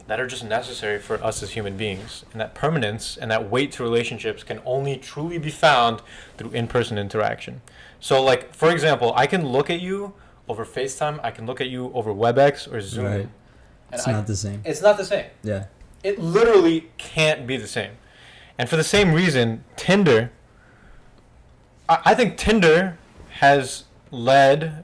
[0.07, 3.71] that are just necessary for us as human beings, and that permanence and that weight
[3.73, 6.01] to relationships can only truly be found
[6.37, 7.61] through in-person interaction.
[7.99, 10.13] So, like for example, I can look at you
[10.47, 13.05] over FaceTime, I can look at you over WebEx or Zoom.
[13.05, 13.19] Right.
[13.21, 13.29] and
[13.93, 14.61] It's I- not the same.
[14.65, 15.25] it's not the same.
[15.43, 15.65] Yeah.
[16.03, 17.91] It literally can't be the same.
[18.57, 20.31] And for the same reason, Tinder,
[21.87, 22.97] I, I think Tinder
[23.39, 24.83] has led.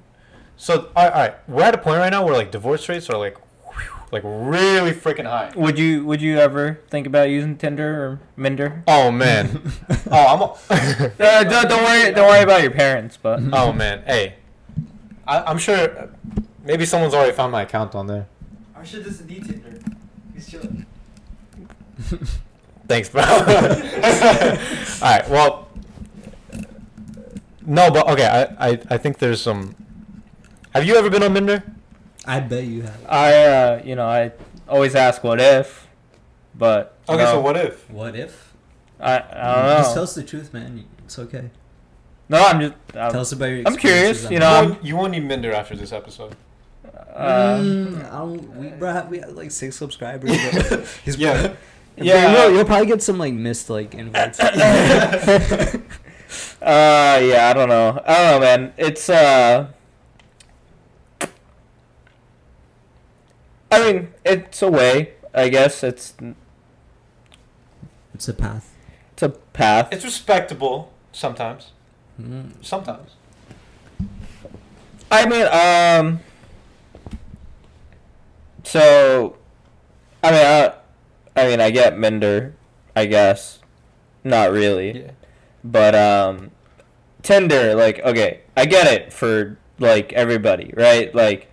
[0.58, 3.10] So, all right, all right, we're at a point right now where like divorce rates
[3.10, 5.52] are like, whew, like really freaking high.
[5.56, 8.84] Would you Would you ever think about using Tinder or Minder?
[8.88, 9.72] Oh man.
[10.12, 10.41] oh, I'm.
[10.41, 12.12] A Uh, don't, don't worry.
[12.13, 14.04] Don't worry about your parents, but oh man.
[14.06, 14.36] Hey,
[15.28, 15.76] I, I'm sure.
[16.00, 16.08] uh,
[16.63, 18.28] Maybe someone's already found my account on there.
[18.76, 19.80] I should just need Tinder.
[20.34, 20.86] He's chilling.
[22.88, 23.22] Thanks, bro.
[23.24, 23.38] All
[25.02, 25.30] right.
[25.30, 25.68] Well,
[27.65, 28.26] no, but okay.
[28.28, 29.76] I, I, I think there's some.
[30.76, 31.64] Have you ever been on Minder?
[32.26, 33.06] I bet you have.
[33.08, 34.34] I, uh, you know, I
[34.68, 35.88] always ask what if,
[36.54, 37.90] but Okay, no, so what if?
[37.90, 38.54] What if?
[39.00, 39.32] I, I don't
[39.68, 39.78] know.
[39.78, 40.84] Just tell us the truth, man.
[41.06, 41.50] It's okay.
[42.28, 42.74] No, I'm just.
[42.90, 43.60] tell I'm, us about your.
[43.60, 43.76] Experience.
[43.78, 46.36] I'm curious, you know, you, I'm- won't, you won't need Minder after this episode.
[47.14, 48.56] uh, Mm, I don't.
[48.58, 50.30] We bro, have- we have like six subscribers.
[50.68, 50.84] Bro.
[51.06, 51.54] He's Yeah.
[51.96, 52.48] Yeah.
[52.48, 54.40] You'll, you'll probably get some like missed like invites.
[54.42, 54.52] uh,
[56.62, 58.02] yeah, I don't know.
[58.06, 58.74] I don't know, man.
[58.78, 59.68] It's uh.
[63.71, 65.13] I mean, it's a way.
[65.34, 66.13] I guess it's
[68.13, 68.73] it's a path.
[69.13, 69.89] it's a path.
[69.91, 71.71] It's respectable sometimes.
[72.21, 72.51] Mm.
[72.62, 73.12] Sometimes.
[75.12, 76.19] I mean, um.
[78.63, 79.38] So,
[80.23, 80.73] I mean, I,
[81.36, 82.56] I mean, I get Minder,
[82.95, 83.60] I guess,
[84.23, 85.12] not really, Yeah.
[85.63, 86.49] but um,
[87.21, 91.13] Tinder, like, okay, I get it for like everybody, right?
[91.13, 91.47] Like,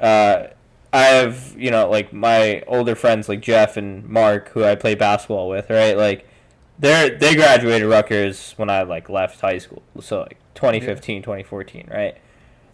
[0.00, 0.48] uh,
[0.92, 4.94] I have you know like my older friends like Jeff and Mark who I play
[4.94, 5.96] basketball with, right?
[5.96, 6.26] Like,
[6.78, 12.16] they're they graduated Rutgers when I like left high school, so like 2015, 2014, right?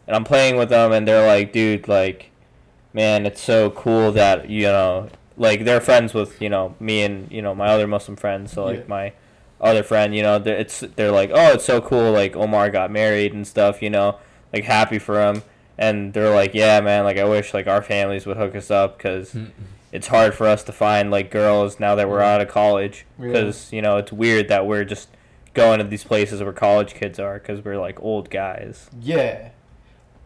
[0.06, 2.30] and I'm playing with them, and they're like, dude, like,
[2.94, 7.30] man, it's so cool that you know, like, they're friends with you know me and
[7.30, 8.52] you know my other Muslim friends.
[8.52, 8.84] So like Yeah.
[8.88, 9.12] my
[9.60, 12.90] other friend, you know, they're, it's they're like, oh, it's so cool, like Omar got
[12.90, 14.16] married and stuff, you know,
[14.52, 15.42] like happy for him.
[15.78, 18.98] And they're like, yeah, man, like I wish like our families would hook us up
[18.98, 19.36] because
[19.92, 23.28] it's hard for us to find like girls now that we're out of college Yeah.
[23.28, 25.08] because you know it's weird that we're just
[25.54, 28.90] going to these places where college kids are because we're like old guys.
[29.00, 29.50] Yeah.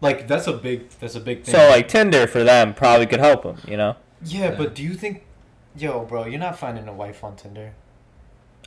[0.01, 1.55] Like that's a big that's a big thing.
[1.55, 3.97] So like Tinder for them probably could help them, you know.
[4.25, 5.25] Yeah, but do you think
[5.77, 7.73] Yo, bro, you're not finding a wife on Tinder.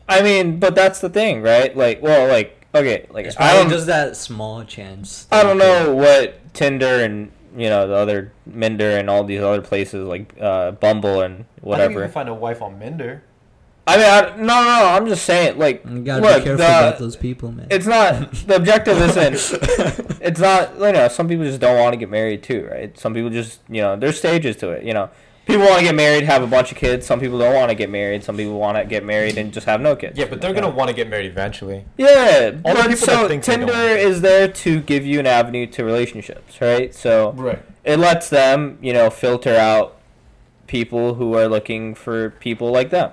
[0.09, 1.75] I mean, but that's the thing, right?
[1.75, 5.27] Like, well, like okay, like It's I don't, just that small chance.
[5.31, 9.61] I don't know what Tinder and you know the other Minder and all these other
[9.61, 11.83] places like uh, Bumble and whatever.
[11.83, 13.23] I think you can find a wife on Minder.
[13.87, 14.85] I mean, I, no, no, no.
[14.87, 17.67] I'm just saying, like, You gotta look, be careful the- about those people, man.
[17.69, 20.15] it's not the objective isn't.
[20.25, 20.73] It's not.
[20.79, 22.97] You know, some people just don't want to get married too, right?
[22.97, 24.83] Some people just, you know, there's stages to it.
[24.83, 25.11] You know,
[25.45, 27.05] people want to get married, have a bunch of kids.
[27.05, 28.23] Some people don't want to get married.
[28.23, 30.17] Some people want to get married and just have no kids.
[30.17, 31.85] Yeah, but they're gonna want to get married eventually.
[31.97, 35.83] Yeah, All the but so think Tinder is there to give you an avenue to
[35.83, 36.93] relationships, right?
[36.93, 37.61] So Right.
[37.83, 39.97] it lets them, you know, filter out
[40.67, 43.11] people who are looking for people like them.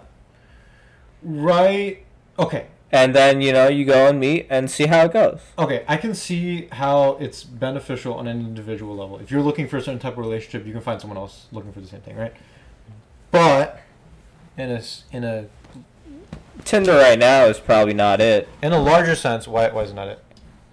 [1.23, 2.05] Right.
[2.38, 2.66] Okay.
[2.94, 5.40] And then, you know, you go and meet and see how it goes.
[5.59, 9.18] Okay, I can see how it's beneficial on an individual level.
[9.18, 11.72] If you're looking for a certain type of relationship, you can find someone else looking
[11.72, 12.35] for the same thing, right?
[13.31, 13.81] But
[14.59, 15.46] in a s- in a
[16.64, 18.46] Tinder right now is probably not it.
[18.62, 20.18] In a larger sense, why why isn't that it?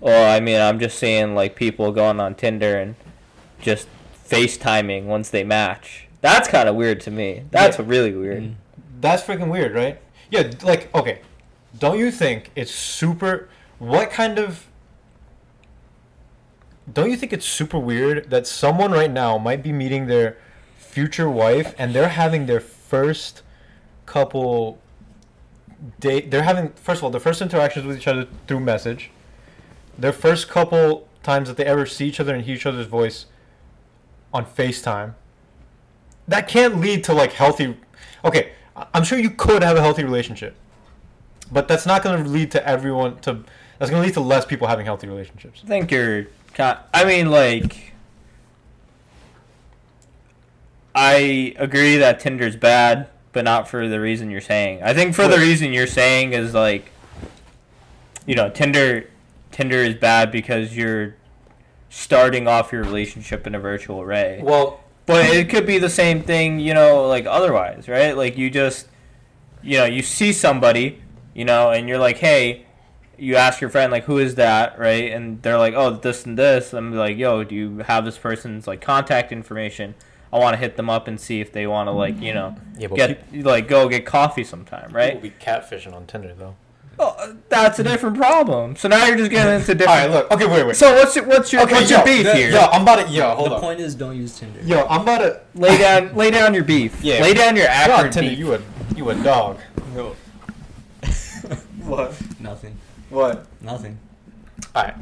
[0.02, 2.96] Well, I mean, I'm just seeing like people going on Tinder and
[3.62, 3.88] just
[4.30, 6.08] FaceTiming once they match.
[6.22, 7.44] That's kind of weird to me.
[7.52, 7.86] That's Yeah.
[7.88, 8.44] really weird.
[8.44, 8.54] Mm.
[9.00, 10.00] That's freaking weird, right?
[10.30, 11.20] Yeah, like okay,
[11.78, 13.50] don't you think it's super?
[13.78, 14.68] What kind of?
[16.92, 20.38] Don't you think it's super weird that someone right now might be meeting their
[20.78, 23.44] future wife and they're having their first
[24.08, 24.80] couple
[26.00, 26.32] date?
[26.32, 29.12] They're having first of all their first interactions with each other through message.
[29.98, 33.26] Their first couple times that they ever see each other and hear each other's voice
[34.34, 35.14] on FaceTime.
[36.28, 37.78] That can't lead to like healthy.
[38.24, 38.54] Okay,
[38.94, 40.56] I'm sure you could have a healthy relationship,
[41.52, 43.44] but that's not going to lead to everyone to.
[43.78, 45.62] That's going to lead to less people having healthy relationships.
[45.64, 46.28] I think you're.
[46.58, 47.94] I mean, like.
[50.94, 54.84] I agree that Tinder's bad, but not for the reason you're saying.
[54.84, 56.92] I think for the reason you're saying is like.
[58.26, 59.10] You know, Tinder,
[59.52, 61.16] Tinder is bad because you're
[61.90, 64.40] starting off your relationship in a virtual array.
[64.44, 68.16] Well, But it could be the same thing, you know, like otherwise, right?
[68.16, 68.88] Like you just,
[69.64, 71.02] you know, you see somebody,
[71.40, 72.66] you know, and you're like, hey,
[73.18, 75.10] you ask your friend like, who is that, right?
[75.14, 76.74] And they're like, oh, this and this.
[76.74, 79.96] I'm like, yo, do you have this person's like contact information?
[80.34, 82.58] I want to hit them up and see if they want to like, you know,
[82.78, 85.14] yeah, but get like go get coffee sometime, right?
[85.14, 85.40] people right?
[85.40, 86.58] be catfishing on Tinder though.
[87.02, 88.76] Oh, uh, that's a different problem.
[88.76, 89.88] So now you're just getting into All different.
[89.88, 90.32] right, look.
[90.32, 90.76] Okay, wait, wait.
[90.76, 92.52] So what's your what's your okay, what's yo, your beef the- here?
[92.52, 93.10] Yo, I'm about to.
[93.14, 93.62] Yo, hold the on.
[93.62, 94.60] point is, don't use Tinder.
[94.62, 95.42] Yo, I'm about to.
[95.56, 97.02] Lay down lay down your beef.
[97.02, 97.22] Yeah.
[97.22, 98.30] Lay down your You're acrid Tinder.
[98.30, 98.40] beef.
[98.40, 98.60] You a
[98.98, 99.58] you a dog.
[101.90, 102.40] What?
[102.40, 102.78] Nothing.
[103.10, 103.46] What?
[103.62, 103.98] Nothing.
[104.76, 104.96] All right.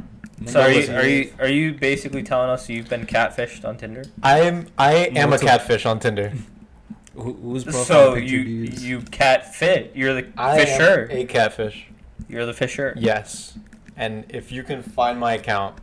[0.46, 4.04] So are you are you are you basically telling us you've been catfished on Tinder?
[4.24, 6.32] I am I am a Multiple- catfish on Tinder.
[7.16, 8.86] Who, whose profile So picture you do you use?
[8.86, 9.92] you cat fit.
[9.96, 11.08] You're the I fisher.
[11.12, 11.88] am a catfish.
[12.30, 12.94] You're the fisher.
[12.96, 13.58] Yes.
[13.96, 15.80] And if you can find my account,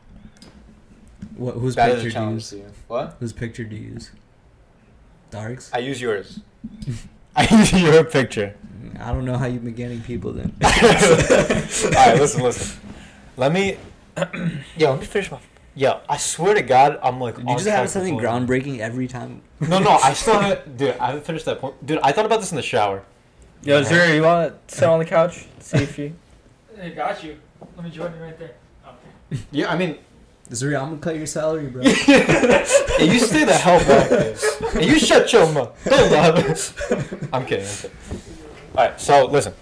[1.37, 2.53] What, whose that is picture a do you use?
[2.53, 2.65] you.
[2.87, 3.17] What?
[3.19, 4.13] Whose picture do you use?
[5.31, 5.71] Dark's?
[5.75, 6.39] I use yours.
[7.37, 8.55] I use your picture.
[9.01, 10.55] I don't know how you've been getting people then.
[10.65, 12.81] All right, listen, listen.
[13.37, 13.77] Let me.
[14.77, 15.39] Yo, let me finish my.
[15.77, 17.37] Yo, I swear to God, I'm like.
[17.37, 19.43] Did you just have something pulling- groundbreaking every time?
[19.61, 20.77] No, no, I still haven't.
[20.77, 21.85] Dude, I haven't finished that point.
[21.85, 23.03] Dude, I thought about this in the shower.
[23.63, 25.47] Yo, Zuri, you want to sit on the couch?
[25.61, 26.15] See if you.
[26.77, 27.39] Hey, got you.
[27.77, 28.51] Let me join you right there.
[28.85, 29.43] Okay.
[29.53, 29.97] Yeah, I mean,
[30.51, 31.83] Zuri, I'm gonna cut your salary, bro.
[31.85, 34.73] Hey, you stay the hell back, dude.
[34.73, 35.73] Hey, you shut your mouth.
[35.85, 36.77] Don't laugh.
[36.91, 37.29] I'm kidding.
[37.33, 37.91] I'm kidding.
[38.77, 39.55] All right, so listen.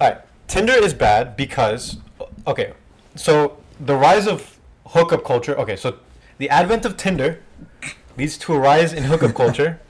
[0.00, 1.98] All right, Tinder is bad because,
[2.46, 2.72] okay,
[3.14, 5.56] so the rise of hookup culture.
[5.58, 5.98] Okay, so
[6.38, 7.40] the advent of Tinder
[8.16, 9.80] leads to a rise in hookup culture.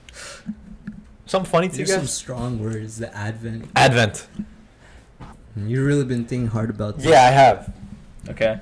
[1.26, 2.98] Something funny to you These are some strong words.
[2.98, 3.68] The advent.
[3.74, 4.28] Advent.
[5.58, 7.06] Mm, you've really been thinking hard about this.
[7.06, 7.72] Yeah, I have.
[8.28, 8.60] Okay.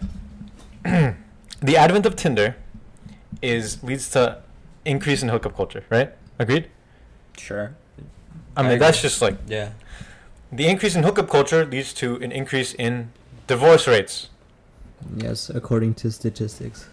[1.63, 2.57] The advent of Tinder
[3.41, 4.43] is leads to
[4.85, 6.13] increase in hookup culture, right?
[6.39, 6.69] Agreed.
[7.39, 7.75] Sure.
[8.55, 8.79] I I mean, agree.
[8.81, 9.71] that's just like Yeah.
[10.55, 13.11] The increase in hookup culture leads to an increase in
[13.47, 14.29] divorce rates.
[15.17, 16.89] Yes, according to statistics.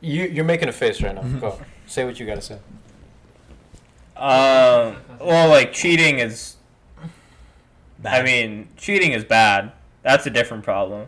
[0.00, 1.22] You you're making a face right now.
[1.38, 1.60] Go.
[1.86, 2.58] Say what you gotta say.
[4.16, 4.96] Um.
[5.20, 6.56] Well, like cheating is.
[8.04, 9.72] I mean, cheating is bad.
[10.02, 11.06] That's a different problem.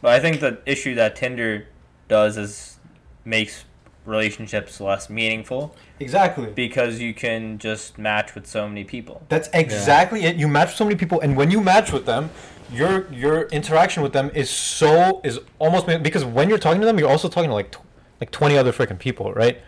[0.00, 1.68] But I think the issue that Tinder
[2.08, 2.78] does is
[3.24, 3.64] makes
[4.04, 6.46] relationships less meaningful Exactly.
[6.46, 9.22] because you can just match with so many people.
[9.28, 10.36] That's exactly it.
[10.36, 12.30] You match with so many people, and when you match with them,
[12.72, 16.98] your your interaction with them is so is almost because when you're talking to them,
[16.98, 17.82] you're also talking to like tw-
[18.20, 19.60] like twenty other freaking people, right?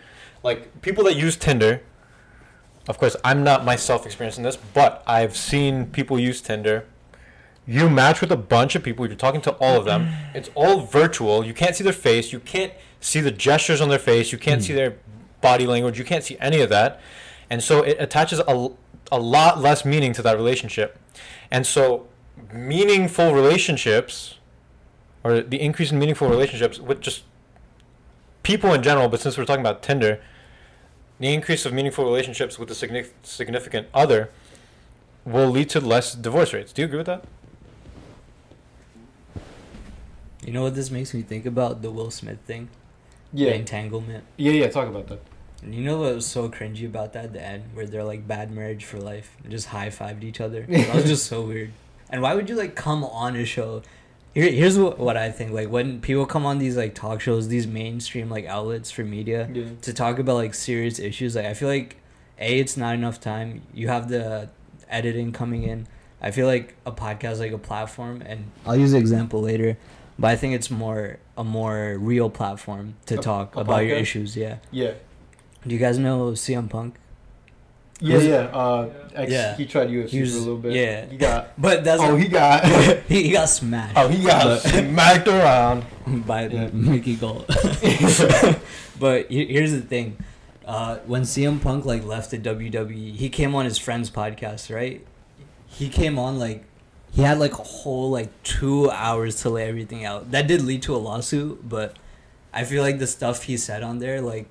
[0.43, 1.83] Like people that use Tinder.
[2.89, 6.85] Of course, I'm not myself experiencing this, but I've seen people use Tinder.
[7.67, 9.07] You match with a bunch of people.
[9.07, 10.09] You're talking to all of them.
[10.35, 11.47] It's all virtual.
[11.47, 12.31] You can't see their face.
[12.31, 12.75] You can't
[13.05, 14.33] see the gestures on their face.
[14.33, 14.79] You can't see hmm.
[14.79, 14.97] their
[15.43, 15.99] body language.
[15.99, 17.01] You can't see any of that.
[17.51, 18.69] And so it attaches a,
[19.13, 20.99] a lot less meaning to that relationship.
[21.51, 22.07] And so
[22.53, 24.39] meaningful relationships,
[25.23, 27.25] or the increase in meaningful relationships with just
[28.43, 30.21] people in general, but since we're talking about Tinder,
[31.21, 32.75] the increase of meaningful relationships with a
[33.23, 34.31] significant other
[35.27, 36.73] will lead to less divorce rates.
[36.73, 37.25] Do you agree with that?
[40.45, 41.83] You know what this makes me think about?
[41.83, 42.69] The Will Smith thing.
[43.35, 44.25] The entanglement.
[44.37, 44.69] Yeah, yeah.
[44.69, 45.21] Talk about that.
[45.63, 47.33] And you know what was so cringy about that?
[47.33, 50.63] The end where they're like bad marriage for life and just high fived each other.
[50.69, 51.71] that was just so weird.
[52.11, 53.83] And why would you like come on a show?
[54.35, 55.51] Here, here's what, what I think.
[55.53, 59.49] Like when people come on these like talk shows, these mainstream like outlets for media
[59.53, 59.65] Yeah.
[59.83, 61.97] to talk about like serious issues, like I feel like
[62.39, 63.63] a it's not enough time.
[63.73, 64.51] You have the
[64.89, 65.89] editing coming in.
[66.21, 69.77] I feel like a podcast like a platform, and I'll use an example later.
[70.19, 73.97] But I think it's more a more real platform to A- talk a about your
[73.97, 74.37] issues.
[74.37, 74.57] Yeah.
[74.71, 74.93] Yeah.
[75.67, 76.97] Do you guys know CM Punk?
[78.01, 78.35] Yeah, yeah.
[78.53, 79.57] Uh, ex, Yeah.
[79.57, 80.73] He tried UFC He was- for a little bit.
[80.75, 81.07] yeah.
[81.07, 81.53] He got.
[81.59, 82.65] But that's Oh, he got.
[83.09, 83.97] he, he got smashed.
[83.97, 85.85] oh, he got smacked around.
[86.27, 86.69] by Yeah.
[86.73, 87.45] Mickey Gall.
[88.99, 90.17] but here's the thing.
[90.67, 95.05] Uh, when CM Punk like left the WWE, he came on his friend's podcast, right?
[95.67, 96.65] He came on like
[97.15, 100.33] he had like a whole like two hours to lay everything out.
[100.33, 101.97] That did lead to a lawsuit, but
[102.53, 104.49] I feel like the stuff he said on there, like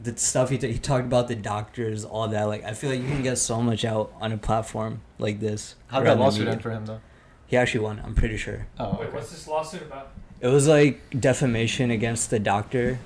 [0.00, 2.44] the stuff he t- he talked about the doctors, all that.
[2.44, 5.74] Like I feel like you can get so much out on a platform like this.
[5.88, 7.00] How did that lawsuit end for him though?
[7.46, 8.00] He actually won.
[8.02, 8.66] I'm pretty sure.
[8.78, 9.14] Oh, Wait, okay.
[9.14, 10.10] what's this lawsuit about?
[10.40, 13.00] It was like defamation against the doctor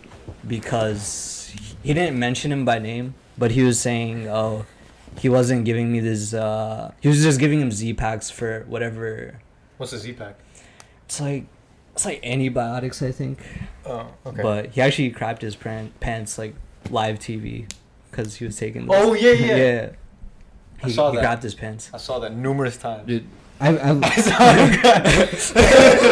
[0.46, 4.64] because he didn't mention him by name, but he was saying, "Oh,
[5.18, 6.34] he wasn't giving me this.
[6.34, 9.40] Uh, he was just giving him Z packs for whatever.
[9.76, 10.36] What's a Z pack?
[11.06, 11.46] It's like
[11.94, 13.38] it's like antibiotics, I think.
[13.84, 14.42] Oh, okay.
[14.42, 16.54] But he actually crapped his pran- pants like
[16.90, 17.70] live TV
[18.10, 18.86] because he was taking.
[18.86, 18.96] This.
[18.98, 19.56] oh yeah, yeah.
[19.56, 19.88] yeah.
[20.82, 21.22] I He, saw he that.
[21.22, 21.90] grabbed his pants.
[21.94, 23.06] I saw that numerous times.
[23.06, 23.24] Dude,
[23.60, 25.02] I, I, I saw him grab.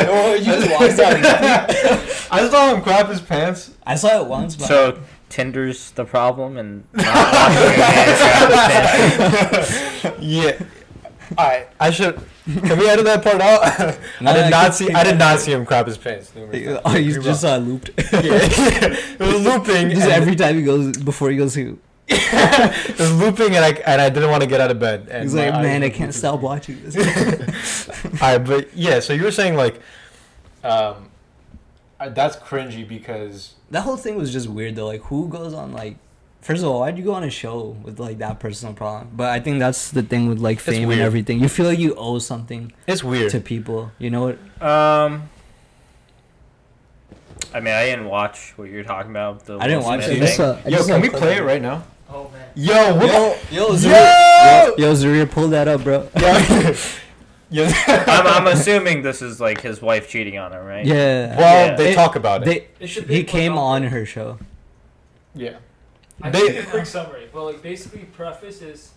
[0.08, 2.32] Oh, you just walked out.
[2.32, 3.72] I saw him grab his pants.
[3.84, 9.54] I saw it once, but So Tinder's the problem, and not watching a man grab
[9.54, 10.22] his pants.
[10.22, 10.62] yeah.
[11.38, 12.20] Alright, I should.
[12.44, 13.98] Can we edit that part out?
[14.20, 14.90] No, I did not see.
[14.90, 16.32] I did not see him grab his pants.
[16.36, 16.98] oh, times.
[16.98, 17.52] you You're just wrong.
[17.52, 17.90] saw it looped.
[18.12, 19.90] yeah, it was looping.
[19.90, 21.76] Just every time he goes before he goes, he,
[22.08, 25.06] it was looping, and I and I didn't want to get out of bed.
[25.08, 27.88] And he's like, "Man, I can't stop watching this."
[28.20, 28.98] Alright, but yeah.
[28.98, 29.80] So you were saying like,
[30.64, 31.09] um,
[32.00, 34.86] uh, that's cringy because that whole thing was just weird though.
[34.86, 35.96] Like, who goes on like?
[36.40, 39.10] First of all, why'd you go on a show with like that personal problem?
[39.14, 41.38] But I think that's the thing with like fame and everything.
[41.38, 43.30] You feel like you owe something it's weird.
[43.32, 43.92] to people.
[43.98, 44.38] You know what?
[44.66, 45.28] Um,
[47.52, 49.44] I mean, I didn't watch what you're talking about.
[49.44, 50.22] The I didn't watch Smith it.
[50.22, 50.72] I just thing.
[50.72, 51.84] Yo, can we play it right now?
[52.08, 52.48] Oh man.
[52.54, 53.06] Yo, what?
[53.06, 53.76] Yo, yo, Yo!
[53.76, 56.08] Zaria, yo, yo, Zaria, pull that up, bro.
[56.16, 56.74] Yeah.
[57.50, 57.70] yeah.
[58.06, 60.84] I'm, I'm assuming this is like his wife cheating on him, right?
[60.86, 61.36] Yeah.
[61.36, 61.74] well, Yeah.
[61.76, 62.44] they It- talk about it.
[62.46, 64.38] They, It should be he more came on her show.
[65.34, 65.58] yeah.
[66.22, 67.28] I They- think a quick summary.
[67.32, 68.90] Well, like basically, preface is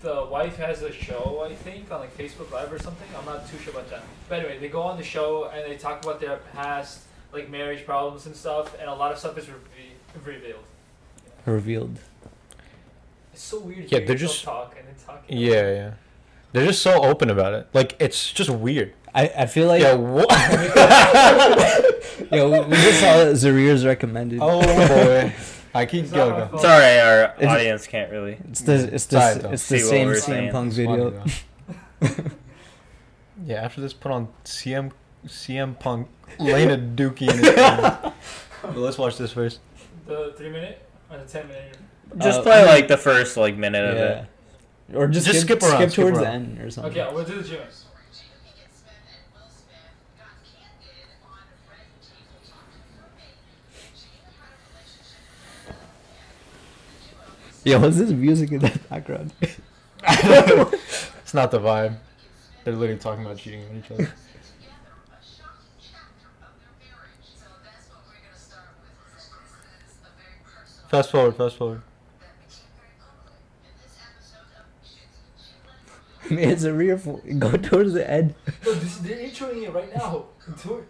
[0.00, 3.08] the wife has a show, I think, on like Facebook Live or something.
[3.18, 4.02] I'm not too sure about that.
[4.28, 7.00] But anyway, they go on the show and they talk about their past,
[7.32, 10.64] like marriage problems and stuff, and a lot of stuff is reve- revealed.
[11.46, 11.98] Revealed.
[13.32, 13.78] It's so weird.
[13.84, 15.36] Yeah, hearing they're yourself just- talk and then talking.
[15.36, 15.90] Yeah, yeah.
[16.52, 17.68] They're just so open about it.
[17.74, 18.94] Like it's just weird.
[19.14, 19.94] I, I feel like yeah.
[19.94, 20.28] What?
[22.32, 24.38] yo, we- we just saw Zaria's recommended.
[24.42, 25.32] oh boy.
[25.74, 26.48] I keep It's going.
[26.48, 26.62] fault.
[26.62, 28.38] Sorry, our It's- audience can't really.
[28.48, 29.50] It's the it's the Sorry, though.
[29.50, 30.52] it's the same CM saying.
[30.52, 31.10] Punk video.
[32.00, 32.14] funny,
[33.44, 33.64] yeah.
[33.64, 34.92] After this, put on CM
[35.26, 38.12] CM Punk laying a dookie in his hand.
[38.62, 39.60] But let's watch this first.
[40.06, 41.76] The three minute or the ten minute.
[42.18, 44.26] Just Uh, play like the first like minute of it.
[44.94, 46.92] Or just, Just skip, skip around, skip skip towards the end or something.
[46.92, 47.60] Okay, we'll do the gym.
[57.64, 59.30] Yo, what's this music in the background?
[59.42, 61.96] it's not the vibe.
[62.64, 64.10] They're literally talking about cheating on each other.
[70.88, 71.82] Fast forward, fast forward.
[76.34, 76.98] Man, it's a rear.
[76.98, 78.34] fo- Go towards the end.
[78.64, 80.26] No, this, they're introing it right now.
[80.62, 80.84] Do.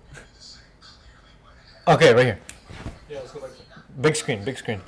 [1.86, 2.40] Okay, right here.
[3.08, 3.50] Yeah, let's go back.
[3.50, 4.80] To Big screen, big screen.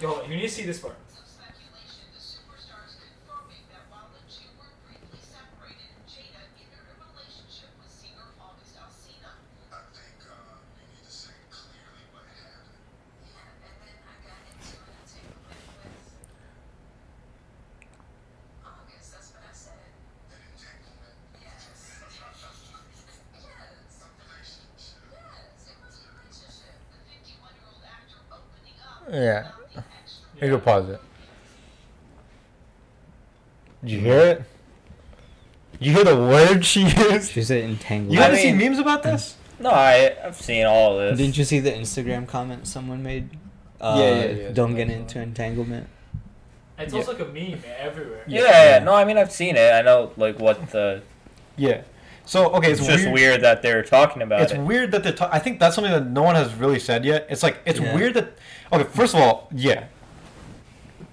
[0.00, 0.94] Yo, you need to see this part.
[29.10, 29.48] Yeah.
[30.40, 31.00] You can pause it.
[33.82, 34.42] Did you hear it?
[35.72, 37.32] Did You hear the word she used?
[37.32, 38.14] She said entangled.
[38.14, 39.36] You I haven't seen memes about this?
[39.60, 41.18] No, I I've seen all of this.
[41.18, 43.30] Didn't you see the Instagram comment someone made?
[43.80, 44.48] Uh, Yeah, yeah, yeah.
[44.50, 45.88] Don't get into entanglement.
[46.78, 46.98] It's Yeah.
[47.00, 48.22] also like a meme everywhere.
[48.26, 48.40] Yeah,
[48.78, 49.72] yeah, no, I mean I've seen it.
[49.72, 51.02] I know like what the.
[51.56, 51.82] Yeah.
[52.28, 53.14] So okay, It's, it's, just weird.
[53.14, 53.40] weird.
[53.40, 54.58] that they're talking about It's it.
[54.58, 55.14] It's weird that they're.
[55.14, 57.26] Ta- I think that's something that no one has really said yet.
[57.30, 57.94] It's like it's Yeah.
[57.94, 58.36] weird that.
[58.70, 59.84] Okay, first of all, yeah.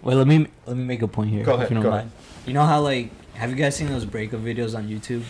[0.01, 1.45] Wait, let me let me make a point here.
[1.45, 2.11] Go if ahead, you don't go mind.
[2.45, 5.23] You know how like have you guys seen those breakup videos on YouTube?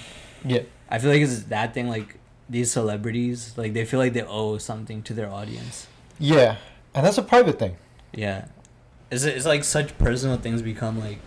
[0.43, 0.61] Yeah.
[0.89, 2.17] I feel like it's that thing like
[2.49, 5.86] these celebrities like they feel like they owe something to their audience.
[6.17, 6.55] Yeah,
[6.95, 7.75] and that's a private thing.
[8.11, 8.45] Yeah.
[9.11, 11.19] Is it it's like such personal things become like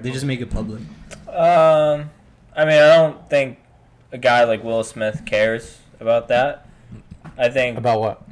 [0.00, 0.80] they just make it public.
[1.28, 2.08] Um,
[2.56, 3.58] I mean, I don't think
[4.14, 6.66] a guy like Will Smith cares about that.
[7.36, 8.22] I think About what?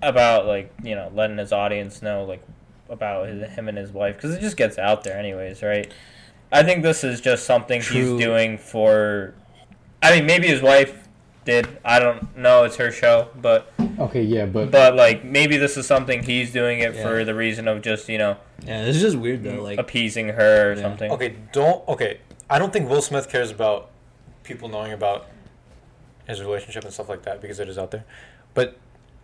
[0.00, 2.42] about like you know letting his audience know like
[2.88, 5.92] about his, him and his wife because it just gets out there anyways, right?
[6.52, 8.16] I think this is just something True.
[8.16, 9.34] he's doing for.
[10.02, 11.08] I mean, maybe his wife
[11.44, 11.66] did.
[11.84, 12.64] I don't know.
[12.64, 16.78] It's her show, but Okay, yeah, but but like maybe this is something he's doing
[16.80, 19.62] it for the reason of just you know Yeah, it's just weird though.
[19.62, 20.82] Like appeasing her or Yeah.
[20.82, 21.10] something.
[21.12, 21.86] okay, don't.
[21.88, 23.90] Okay, I don't think Will Smith cares about
[24.48, 25.26] people knowing about
[26.26, 28.04] his relationship and stuff like that because it is out there.
[28.54, 28.76] But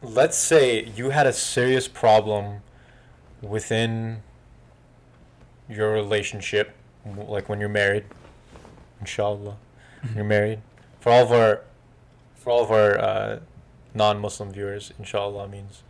[0.02, 2.60] let's say you had a serious problem
[3.42, 4.22] within
[5.68, 8.04] your relationship, like when you're married.
[9.00, 9.56] Inshallah,
[10.14, 10.60] you're married.
[11.00, 11.62] For all of our,
[12.36, 13.40] for all of our uh,
[13.94, 15.82] non-Muslim viewers, inshallah means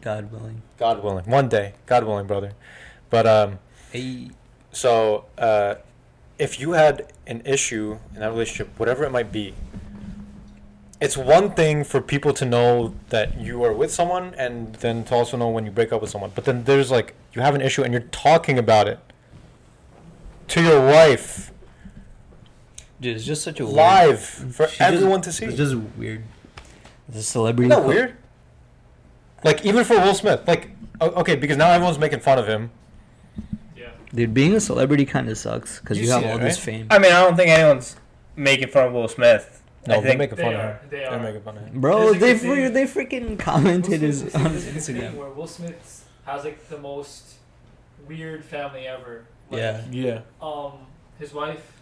[0.00, 0.62] God willing.
[0.78, 1.24] God willing.
[1.24, 2.52] One day, God willing, brother.
[3.10, 3.58] But um,
[3.90, 4.28] Hey,
[4.70, 5.76] so uh,
[6.38, 9.54] if you had an issue in that relationship, whatever it might be,
[11.00, 15.14] it's one thing for people to know that you are with someone, and then to
[15.14, 16.32] also know when you break up with someone.
[16.34, 18.98] But then there's like you have an issue and you're talking about it
[20.48, 21.52] to your wife
[23.00, 25.44] dude, it's just such a weird- live for She just- everyone to see.
[25.44, 26.22] It's just weird.
[27.08, 27.70] The celebrity.
[27.70, 28.16] Isn't that co- weird?
[29.44, 30.70] Like even for Will Smith, like
[31.00, 32.70] okay, because now everyone's making fun of him.
[34.12, 34.16] Yeah.
[34.16, 36.56] Dude, being a celebrity kind of sucks because You you, have see all that, this
[36.58, 36.64] right?
[36.64, 36.86] fame.
[36.90, 37.96] I mean, I don't think anyone's
[38.36, 39.62] making fun of Will Smith.
[39.86, 40.72] No, I they're think making They fun of are.
[40.72, 40.78] him.
[40.90, 41.18] They They're are.
[41.22, 41.80] making fun of him.
[41.80, 45.14] Bro, they good fr- they freaking Will commented his on his a thing Instagram.
[45.14, 47.34] Where Will Smith has like the most
[48.06, 49.24] weird family ever.
[49.50, 49.82] Like, Yeah.
[49.90, 50.20] Yeah.
[50.42, 50.72] Um,
[51.18, 51.72] his wife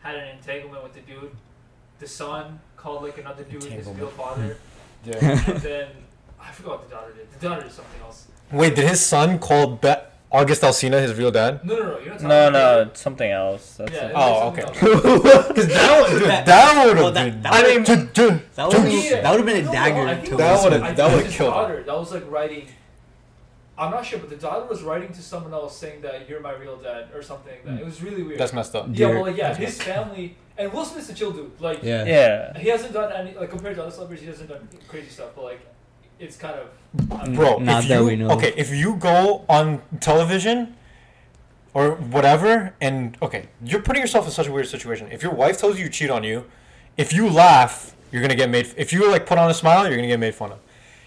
[0.00, 1.32] had an entanglement with the dude.
[1.98, 4.56] The son called like another dude his real father,
[5.04, 5.16] Yeah.
[5.50, 5.88] and then
[6.40, 7.30] I forgot what the daughter did.
[7.38, 8.26] The daughter did something else.
[8.50, 9.94] Wait, did his son call Be-
[10.32, 11.64] August Alsina his real dad?
[11.64, 11.98] No, no, no.
[11.98, 13.74] You're not talking No, about no, it's something else.
[13.76, 14.12] That's Yeah, it.
[14.14, 14.62] Oh, okay.
[14.70, 17.42] Because that would, dude, That- that would have well, been.
[17.42, 19.20] that I mean, dude, dude, That would dude, Yeah.
[19.22, 21.10] that would have been a No, dagger I think to That would've- I think that
[21.10, 22.66] would've his killed daughter That was like writing.
[23.76, 26.52] I'm not sure, but the daughter was writing to someone else saying that you're my
[26.52, 27.52] real dad or something.
[27.54, 27.70] Like that.
[27.72, 27.78] Hmm.
[27.78, 28.38] It was really weird.
[28.38, 28.86] that's messed up.
[28.90, 31.50] yeah, well, like, yeah, That's his family and Will Smith's a chill dude.
[31.60, 32.04] Like, Yeah.
[32.04, 32.58] Yeah.
[32.58, 35.30] he hasn't done any like compared to other celebrities, he hasn't done crazy stuff.
[35.34, 35.60] But like,
[36.20, 36.68] it's kind of
[37.34, 38.30] Bro, Not that you, we know.
[38.32, 40.74] Okay, if you go on television
[41.72, 45.08] or whatever, and okay, you're putting yourself in such a weird situation.
[45.12, 46.46] If your wife tells you to cheat on you,
[46.96, 48.72] if you laugh, you're gonna get made.
[48.76, 50.58] If you like put on a smile, you're gonna get made fun of.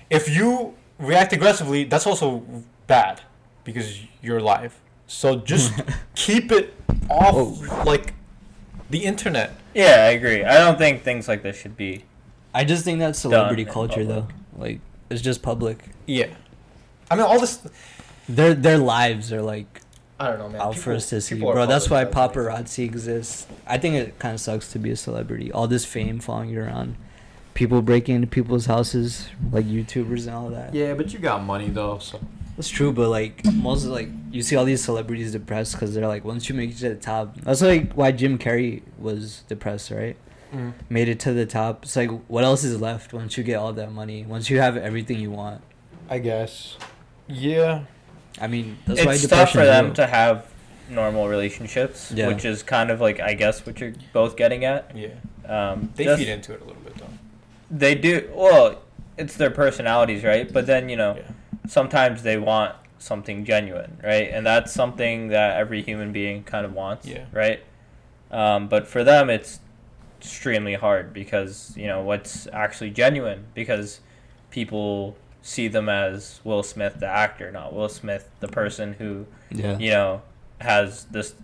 [0.09, 2.43] If you react aggressively, that's also
[2.88, 3.22] bad
[3.66, 4.80] because you're live.
[5.07, 5.74] So just
[6.16, 6.74] keep it
[7.09, 7.84] off, Oh.
[7.86, 8.14] like
[8.89, 9.51] the internet.
[9.74, 10.43] Yeah, I agree.
[10.45, 12.05] I don't think things like this should be.
[12.53, 14.28] I just think that's celebrity culture though.
[14.55, 14.80] Like
[15.14, 15.80] it's just public.
[16.05, 16.28] Yeah,
[17.09, 17.66] I mean all this.
[18.28, 19.82] Their their lives are like
[20.20, 20.61] I don't know, man.
[20.61, 21.66] out for People- us to see, bro.
[21.66, 23.47] That's why public, that's paparazzi exists.
[23.68, 25.51] I think it kind of sucks to be a celebrity.
[25.51, 26.95] All this fame following you around,
[27.53, 30.74] people breaking into people's houses, like YouTubers and all that.
[30.74, 32.20] Yeah, but you got money though, so.
[32.55, 36.07] That's true, but like most of, like you see all these celebrities depressed because they're
[36.07, 37.36] like once you make it to the top.
[37.41, 40.16] That's like why Jim Carrey was depressed, right?
[40.54, 40.74] Mm.
[40.89, 41.84] Made it to the top.
[41.84, 44.24] It's like what else is left once you get all that money?
[44.26, 45.62] Once you have everything you want.
[46.10, 46.78] I guess.
[47.28, 47.86] Yeah.
[48.39, 49.93] I mean, that's why it's tough for is them real.
[49.95, 50.47] to have
[50.89, 52.28] normal relationships, Yeah.
[52.28, 54.95] which is kind of like I guess what you're both getting at.
[54.95, 55.10] Yeah.
[55.47, 57.06] Um, They just- feed into it a little bit though.
[57.72, 58.82] They do well.
[59.18, 60.51] It's their personalities, right?
[60.51, 61.24] But then you know, Yeah.
[61.68, 64.30] sometimes they want something genuine, right?
[64.32, 67.26] And that's something that every human being kind of wants, Yeah.
[67.32, 67.62] right?
[68.32, 69.60] Um, but for them, it's
[70.24, 73.99] extremely hard because you know what's actually genuine because
[74.51, 79.78] people see them as Will Smith the actor, not Will Smith the person who Yeah.
[79.78, 80.21] you know
[80.61, 81.36] has this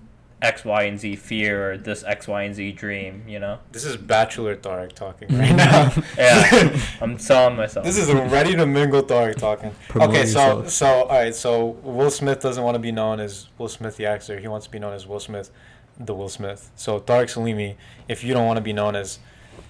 [0.41, 3.23] X, Y, and Z fear or this X, Y, and Z dream.
[3.27, 3.59] You know.
[3.73, 5.91] This is Bachelor Tarek talking right now.
[6.17, 7.85] Yeah, I'm selling myself.
[7.85, 9.71] This is a ready to mingle Tarek talking.
[9.89, 10.69] Promote okay, so yourself.
[10.69, 14.05] so all right, so Will Smith doesn't want to be known as Will Smith the
[14.05, 14.39] actor.
[14.39, 15.51] He wants to be known as Will Smith,
[15.99, 16.71] the Will Smith.
[16.75, 17.75] So Tarek Salimi,
[18.07, 19.19] if you don't want to be known as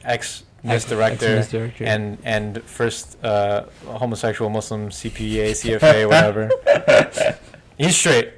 [0.03, 1.43] ex Miss Director
[1.79, 6.49] and and first uh, homosexual Muslim CPA CFA whatever,
[7.77, 8.33] he's straight.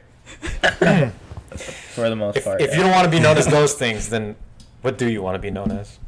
[1.92, 2.62] for the most If, part.
[2.62, 2.78] if yeah.
[2.78, 4.36] you don't want to be known as those things, then
[4.82, 6.00] what do you want to be known as?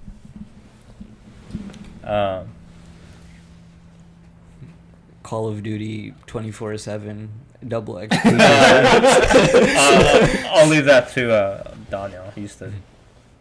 [2.03, 2.47] Um,
[5.23, 7.29] Call of Duty 24 7,
[7.67, 8.15] double X.
[8.25, 8.87] uh,
[10.51, 12.31] I'll leave that to uh, Daniel.
[12.35, 12.71] He's the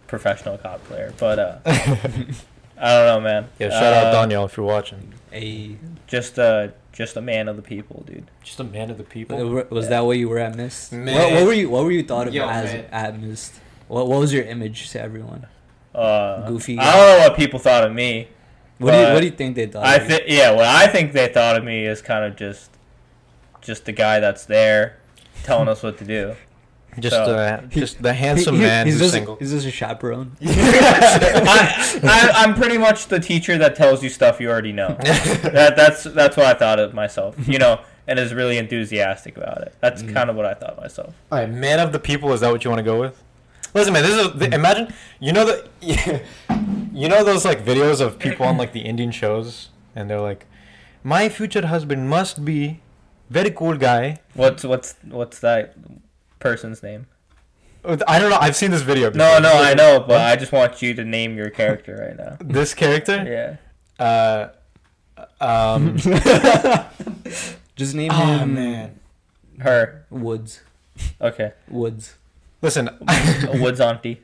[0.07, 1.13] professional cop player.
[1.19, 3.49] But uh, I don't know, man.
[3.59, 5.13] Yeah, shout out Uh, Daniel if you're watching.
[5.33, 5.77] a,
[6.07, 8.31] Just uh, just a man of the people, dude.
[8.43, 9.65] Just a man of the people.
[9.71, 10.93] was that what you were at Mist?
[10.93, 12.85] What, what were you What were you thought of Yo, as man.
[12.93, 13.55] at Mist?
[13.89, 15.47] What What was your image to everyone?
[15.95, 18.29] Uh, Goofy I don't know what people thought of me.
[18.79, 19.85] What do you What do you think they thought?
[19.85, 22.71] I think yeah, what I think they thought of me is kind of just,
[23.61, 24.97] just the guy that's there,
[25.45, 26.35] telling us what to do.
[26.99, 29.37] Just So- uh, just the handsome He- he- man he's who's just, single.
[29.37, 30.37] He's just a chaperone.
[30.43, 34.89] I, I, I'm pretty much the teacher that tells you stuff you already know.
[34.99, 37.37] that that's that's what I thought of myself.
[37.49, 39.75] You know, and is really enthusiastic about it.
[39.81, 40.13] That's Mm.
[40.13, 41.15] kind of what I thought myself.
[41.31, 42.33] All right, man of the people.
[42.33, 43.23] Is that what you want to go with?
[43.75, 44.03] Listen, man.
[44.03, 44.93] This is th- imagine.
[45.19, 46.23] You know the,
[46.93, 50.47] you know those like videos of people on like the Indian shows, and they're like,
[51.03, 52.81] "My future husband must be
[53.31, 55.75] very cool guy." What's what's what's that
[56.43, 57.07] person's name?
[57.85, 58.39] I don't know.
[58.41, 59.11] I've seen this video.
[59.11, 59.41] No, before.
[59.41, 62.37] no, I know, but I just want you to name your character right now.
[62.53, 63.59] This character.
[63.99, 64.55] Yeah.
[65.19, 65.97] Uh, um.
[67.77, 69.01] Just name oh him man.
[69.59, 70.05] Her.
[70.11, 70.61] Woods.
[71.21, 71.53] Okay.
[71.69, 72.15] Woods.
[72.61, 74.21] Listen, A Woods auntie.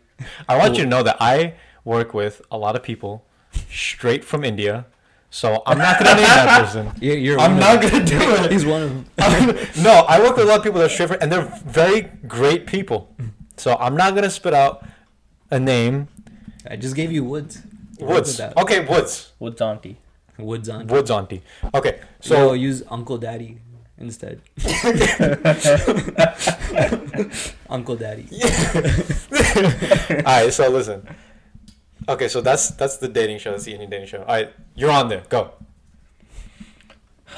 [0.49, 1.55] I want you to know that I
[1.85, 3.25] work with a lot of people
[3.71, 4.87] straight from India,
[5.31, 6.93] so I'm not gonna name that person.
[7.01, 8.51] You're, you're I'm not gonna do it.
[8.53, 9.57] He's one of them.
[9.83, 12.03] no, I work with a lot of people that are straight from, and they're very
[12.27, 13.15] great people.
[13.57, 14.85] So I'm not gonna spit out
[15.51, 16.09] a name.
[16.69, 17.63] I just gave you Woods.
[18.01, 18.41] Work Woods.
[18.41, 19.33] Okay, Woods.
[19.39, 19.99] Woods auntie.
[20.39, 20.87] Woods on.
[20.87, 21.43] Woods auntie.
[21.75, 23.59] Okay, So so use Uncle Daddy
[23.99, 24.41] instead.
[27.69, 28.29] Uncle Daddy.
[30.11, 30.53] all right.
[30.53, 31.07] So listen.
[32.09, 33.51] Okay, so that's that's the dating show.
[33.53, 34.21] That's the Indian dating show.
[34.21, 35.23] All right, you're on there.
[35.29, 35.53] Go.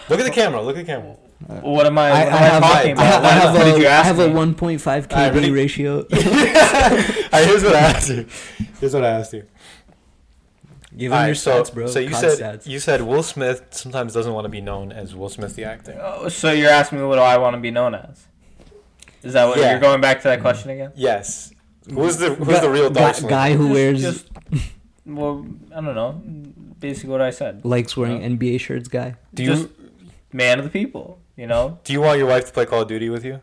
[0.08, 0.62] Look at the camera.
[0.62, 1.16] Look at the camera.
[1.62, 2.10] What am I?
[2.10, 3.24] I, What I am I, have, talking a, I, about?
[3.24, 5.50] I have what did you a, I ask have a 1.5 KD Alright, ready?
[5.50, 5.96] ratio.
[5.96, 8.26] All right, here's what I asked you.
[8.78, 9.46] Here's what I asked you.
[10.96, 11.86] Give All him right, your so, stats, bro.
[11.86, 12.66] So you COD said stats.
[12.66, 15.98] you said Will Smith sometimes doesn't want to be known as Will Smith the actor.
[16.02, 18.26] Oh, so you're asking me what do I want to be known as?
[19.22, 19.70] Is that what Yeah.
[19.72, 20.42] you're going back to that mm-hmm.
[20.42, 20.92] question again?
[20.94, 21.52] Yes.
[21.90, 23.30] Who's the who's Guy- the real guy, Dark Slim?
[23.30, 24.29] guy who wears just-
[25.06, 26.20] well, I don't know.
[26.78, 27.64] Basically, what I said.
[27.64, 28.28] likes wearing Yeah.
[28.28, 29.16] NBA shirts guy.
[29.34, 29.68] Do you Just
[30.32, 31.18] man of the people.
[31.36, 31.78] You know.
[31.84, 33.40] do you want your wife to play Call of Duty with you?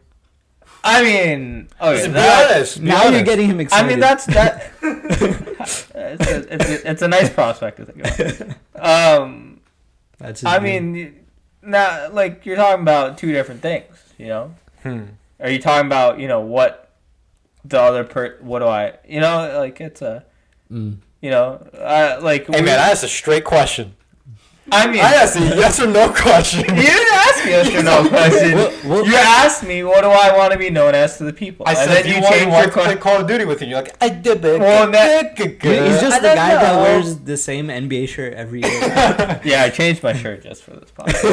[0.84, 1.92] I mean, okay.
[1.94, 2.80] Listen, be that- honest.
[2.82, 3.86] Be now you're getting him excited.
[3.86, 4.72] I mean, that's that.
[4.82, 9.22] it's, a, it's, a, it's a nice prospect to think about.
[9.22, 9.60] Um,
[10.20, 10.92] That's I dream.
[10.94, 11.26] mean,
[11.64, 13.86] now like you're talking about two different things.
[14.18, 15.04] You know, Hmm.
[15.40, 16.92] are you talking about you know what
[17.66, 18.38] the other per?
[18.42, 18.94] What do I?
[19.08, 20.24] You know, like it's a
[20.72, 20.98] Mm.
[21.22, 23.94] you know, uh, like Hey we- man, I asked a straight question.
[24.70, 26.60] I mean, I asked a yes or no question.
[26.60, 28.54] you didn't ask me yes or no question.
[28.56, 31.32] Well- well- you asked me what do I want to be known as to the
[31.32, 31.66] people.
[31.66, 32.96] I said, then do you, want your changed wife your to play.
[32.98, 33.68] Call of Duty with you?
[33.70, 34.60] You're like, I did it.
[34.60, 38.62] Well, that- He's just I the don't guy that wears the same NBA shirt every
[38.62, 39.40] year.
[39.46, 41.24] Yeah, I changed my shirt just for this podcast.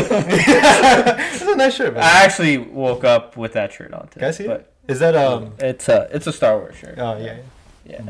[1.32, 2.04] it's a nice shirt, man.
[2.04, 4.20] I actually woke up with that shirt on today.
[4.20, 4.48] Can I see it?
[4.86, 5.54] but Is that um?
[5.58, 6.96] It's a it's a Star Wars shirt.
[6.98, 7.36] Oh yeah, Yeah,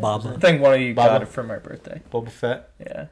[0.00, 0.34] Baba.
[0.36, 1.08] I think one of you Baba.
[1.10, 2.00] got it for my birthday.
[2.12, 2.70] Boba Fett.
[2.80, 3.06] Yeah.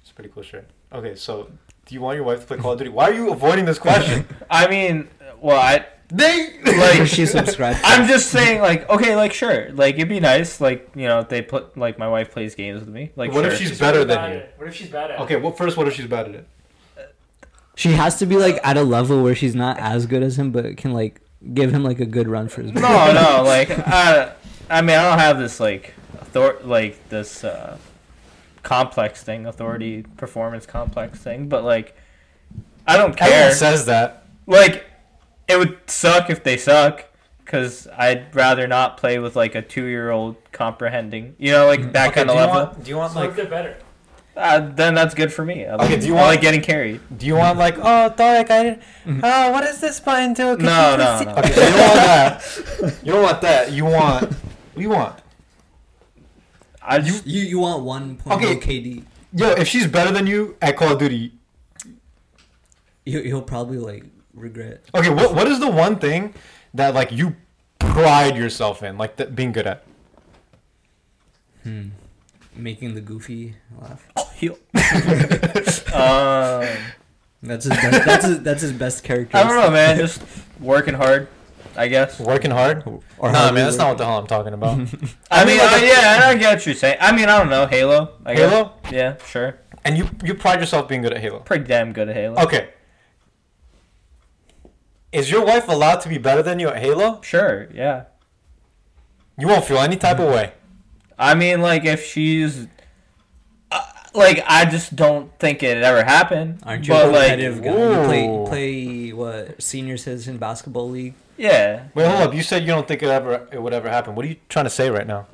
[0.00, 0.68] It's a pretty cool shirt.
[0.92, 1.50] Okay, so
[1.86, 2.90] do you want your wife to play Call of Duty?
[2.90, 4.26] Why are you avoiding this question?
[4.50, 5.08] I mean,
[5.40, 7.80] well, I they like she subscribed.
[7.84, 11.28] I'm just saying, like, okay, like, sure, like, it'd be nice, like, you know, if
[11.30, 14.04] they put, like, my wife plays games with me, like, What if she's She's better
[14.04, 14.36] than you?
[14.38, 14.54] it.
[14.58, 15.22] What if she's bad at it?
[15.22, 16.48] Okay, well, first, what if she's bad at it?
[17.74, 20.52] She has to be like at a level where she's not as good as him,
[20.52, 21.22] but can like
[21.54, 22.72] give him like a good run for his.
[22.74, 22.86] Money.
[22.86, 24.32] No, no, like, I,
[24.68, 25.94] I mean, I don't have this, like,
[26.36, 27.76] author, like, this, uh,
[28.62, 31.96] complex thing, authority performance complex thing, but, like,
[32.86, 33.28] I don't care.
[33.28, 34.24] Everyone says that.
[34.46, 34.84] like
[35.48, 37.04] it would suck if they suck
[37.44, 42.20] because i'd rather not play with like a two-year-old comprehending you know like that Okay,
[42.20, 42.82] kind of level want?
[42.84, 43.34] Do you want So like?
[43.36, 43.76] they're better?
[44.36, 46.60] uh, then that's good for me I like, Okay, do you I want- like getting
[46.62, 47.76] carried Do you want like?
[47.78, 48.82] Oh, Tarek, I didn't.
[49.22, 50.56] Oh, what does this button do?
[50.56, 51.30] Could No, no, no.
[51.38, 53.00] Okay, so you don't want that.
[53.04, 53.72] You don't want that.
[53.72, 55.21] You want What do you want?
[56.84, 58.56] I just You you want one point Okay.
[58.56, 59.04] KD?
[59.34, 61.32] Yo, if she's better than you at Call of Duty,
[63.04, 64.04] He'll, he'll probably like
[64.34, 64.82] regret.
[64.94, 66.34] okay, what what is the one thing
[66.74, 67.34] that like you
[67.78, 69.84] pride yourself in, like th- being good at?
[71.62, 71.88] Hmm.
[72.54, 74.06] Making the goofy laugh.
[74.34, 74.58] heal.
[75.94, 76.66] um,
[77.42, 78.04] That's his best.
[78.06, 79.36] That's his, that's his best character.
[79.36, 79.96] I don't know, man.
[79.96, 80.22] Just
[80.60, 81.28] working hard,
[81.76, 82.18] I guess.
[82.20, 82.82] Working hard?
[82.86, 84.72] Or nah, hardly man, that's not what the hell I'm talking about.
[85.30, 86.98] I mean, mean, like uh, a- yeah, I get what you're saying.
[87.00, 88.14] I mean, I don't know, Halo.
[88.24, 88.50] I guess.
[88.50, 88.72] Halo?
[88.90, 89.58] Yeah, sure.
[89.84, 91.40] and you you pride yourself being good at Halo.
[91.40, 92.40] Pretty damn good at Halo.
[92.42, 92.70] Okay.
[95.12, 97.20] Is your wife allowed to be better than you at Halo?
[97.22, 98.04] Sure, yeah.
[99.38, 100.52] You won't feel any type of way.
[101.18, 102.66] I mean, like if she's,
[104.14, 106.60] like, I just don't think it ever happened.
[106.64, 107.70] Aren't you a but like, competitive guy?
[107.70, 108.46] You play Ooh.
[108.46, 111.14] play what senior citizen basketball league?
[111.36, 111.88] yeah.
[111.94, 112.34] Wait, hold up.
[112.34, 114.14] You said you don't think it ever it would ever happen.
[114.14, 115.26] What are you trying to say right now?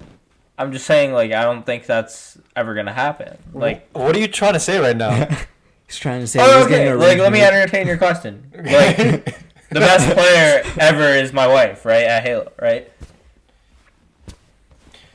[0.58, 3.38] I'm just saying, like, I don't think that's ever gonna happen.
[3.54, 5.28] Like, what are you trying to say right now?
[5.86, 6.40] He's trying to say.
[6.42, 6.88] oh, he's okay.
[6.88, 8.52] a Like, let me entertain your question.
[8.58, 8.96] Like,
[9.70, 12.04] the best player ever is my wife, right?
[12.04, 12.90] At Halo, right?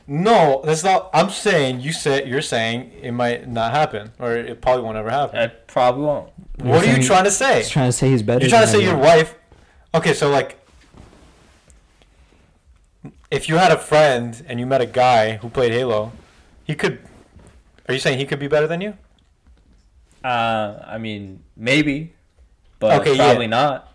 [0.06, 1.10] No, that's not.
[1.14, 5.10] I'm saying you said you're saying it might not happen, or it probably won't ever
[5.10, 5.38] happen.
[5.38, 6.30] I probably won't.
[6.58, 7.58] what are you trying to say?
[7.58, 8.40] He's trying to say he's better.
[8.40, 9.16] You're trying to than say your everyone.
[9.16, 9.34] wife.
[9.94, 10.58] Okay, so like,
[13.30, 16.12] if you had a friend and you met a guy who played Halo,
[16.64, 16.98] he could.
[17.88, 18.96] Are you saying he could be better than you?
[20.22, 22.14] Uh, I mean, maybe,
[22.78, 23.24] but Okay, yeah.
[23.26, 23.92] probably not.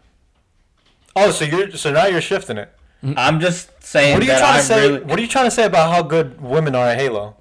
[1.15, 2.71] Oh, so you're so now you're shifting it.
[3.03, 4.87] I'm just saying What are you that trying I'm to say?
[4.91, 5.03] really.
[5.03, 7.35] What are you trying to say about how good women are at Halo?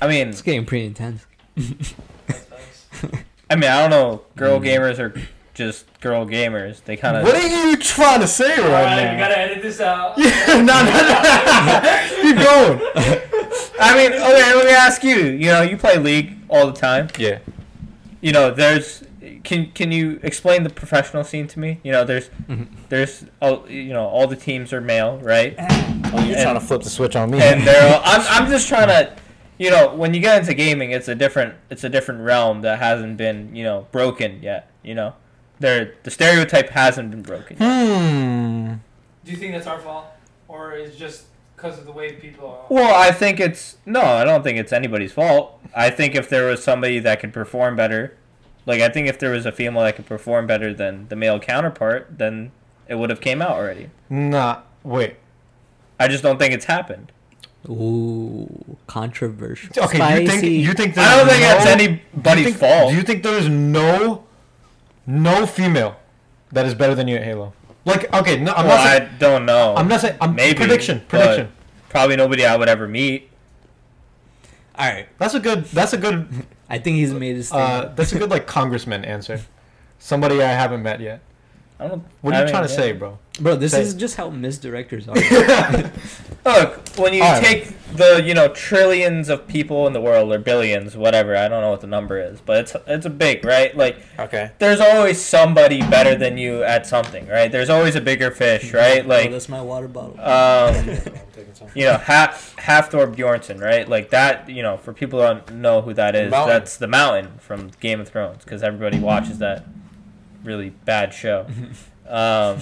[0.00, 1.26] I mean, It's getting pretty intense.
[3.50, 4.22] I mean, I don't know.
[4.36, 4.64] Girl Mm.
[4.66, 5.14] gamers are
[5.54, 6.82] just girl gamers.
[6.84, 7.24] They kind of.
[7.24, 9.12] What are you trying to say right Alright, now?
[9.12, 10.16] we gotta edit this out.
[10.18, 10.24] no,
[10.56, 12.08] no, no.
[12.22, 12.80] Keep going.
[13.80, 14.54] I mean, okay.
[14.54, 15.16] Let me ask you.
[15.16, 17.08] You know, you play League all the time.
[17.18, 17.40] Yeah.
[18.22, 19.02] You know, there's.
[19.44, 21.78] Can Can you explain the professional scene to me?
[21.82, 22.66] You know, there's Mhm.
[22.88, 25.54] there's all you know all the teams are male, right?
[25.58, 27.40] Oh, you're And- trying to flip the switch on me.
[27.40, 29.12] and they're all, I'm, I'm just trying to
[29.58, 32.78] you know when you get into gaming it's a different it's a different realm that
[32.78, 35.14] hasn't been you know broken yet you know
[35.60, 37.86] there the stereotype hasn't been broken yet.
[37.86, 38.72] hmm.
[39.24, 40.06] Do you think that's our fault,
[40.48, 42.66] or is just because of the way people are?
[42.74, 46.46] well i think it's no i don't think it's anybody's fault i think if there
[46.46, 48.16] was somebody that could perform better
[48.66, 51.38] like i think if there was a female that could perform better than the male
[51.40, 52.50] counterpart then
[52.88, 54.60] it would have came out already Nah.
[54.82, 55.16] Wait.
[56.00, 57.12] i just don't think it's happened
[57.68, 59.70] Ooh, controversial.
[59.84, 59.96] Okay.
[59.96, 60.22] Spicy.
[60.22, 62.96] You think you think i don't think there's it's anybody's do you think, fault Do
[62.96, 64.24] you think there's no
[65.06, 65.96] no female
[66.50, 67.52] that is better than you at Halo?
[67.84, 70.16] Like, okay, no, I'm well, not i don't know I'm not saying.
[70.20, 71.02] I'm Maybe, prediction.
[71.08, 71.52] Prediction.
[71.88, 73.30] probably nobody i would ever meet
[74.76, 75.64] All right, That's a good.
[75.66, 76.46] That's a good.
[76.72, 79.40] I think he's made his Uh, that's a good like congressman answer.
[79.98, 81.20] Somebody I haven't met yet.
[81.82, 82.04] I don't.
[82.20, 82.76] What are I you mean, trying to yeah.
[82.78, 83.18] say, bro?
[83.40, 85.92] Bro, this say- is just how misdirectors are.
[86.44, 87.42] Look, when you Alright.
[87.42, 91.60] take the you know trillions of people in the world or billions, whatever, I don't
[91.62, 93.76] know what the number is, but it's it's a big right.
[93.76, 94.50] Like Okay.
[94.58, 97.50] there's always somebody better than you at something, right?
[97.50, 99.04] There's always a bigger fish, right?
[99.04, 100.20] oh, Like that's my water bottle.
[100.20, 100.98] um,
[101.74, 103.88] you know, half Hafthor Bjornsson, right?
[103.88, 106.48] Like that, you know, for people who don't know who that is, Mountain.
[106.56, 109.64] that's the Mountain from Game of Thrones, because everybody watches that
[110.44, 111.46] really bad show.
[112.04, 112.58] Um,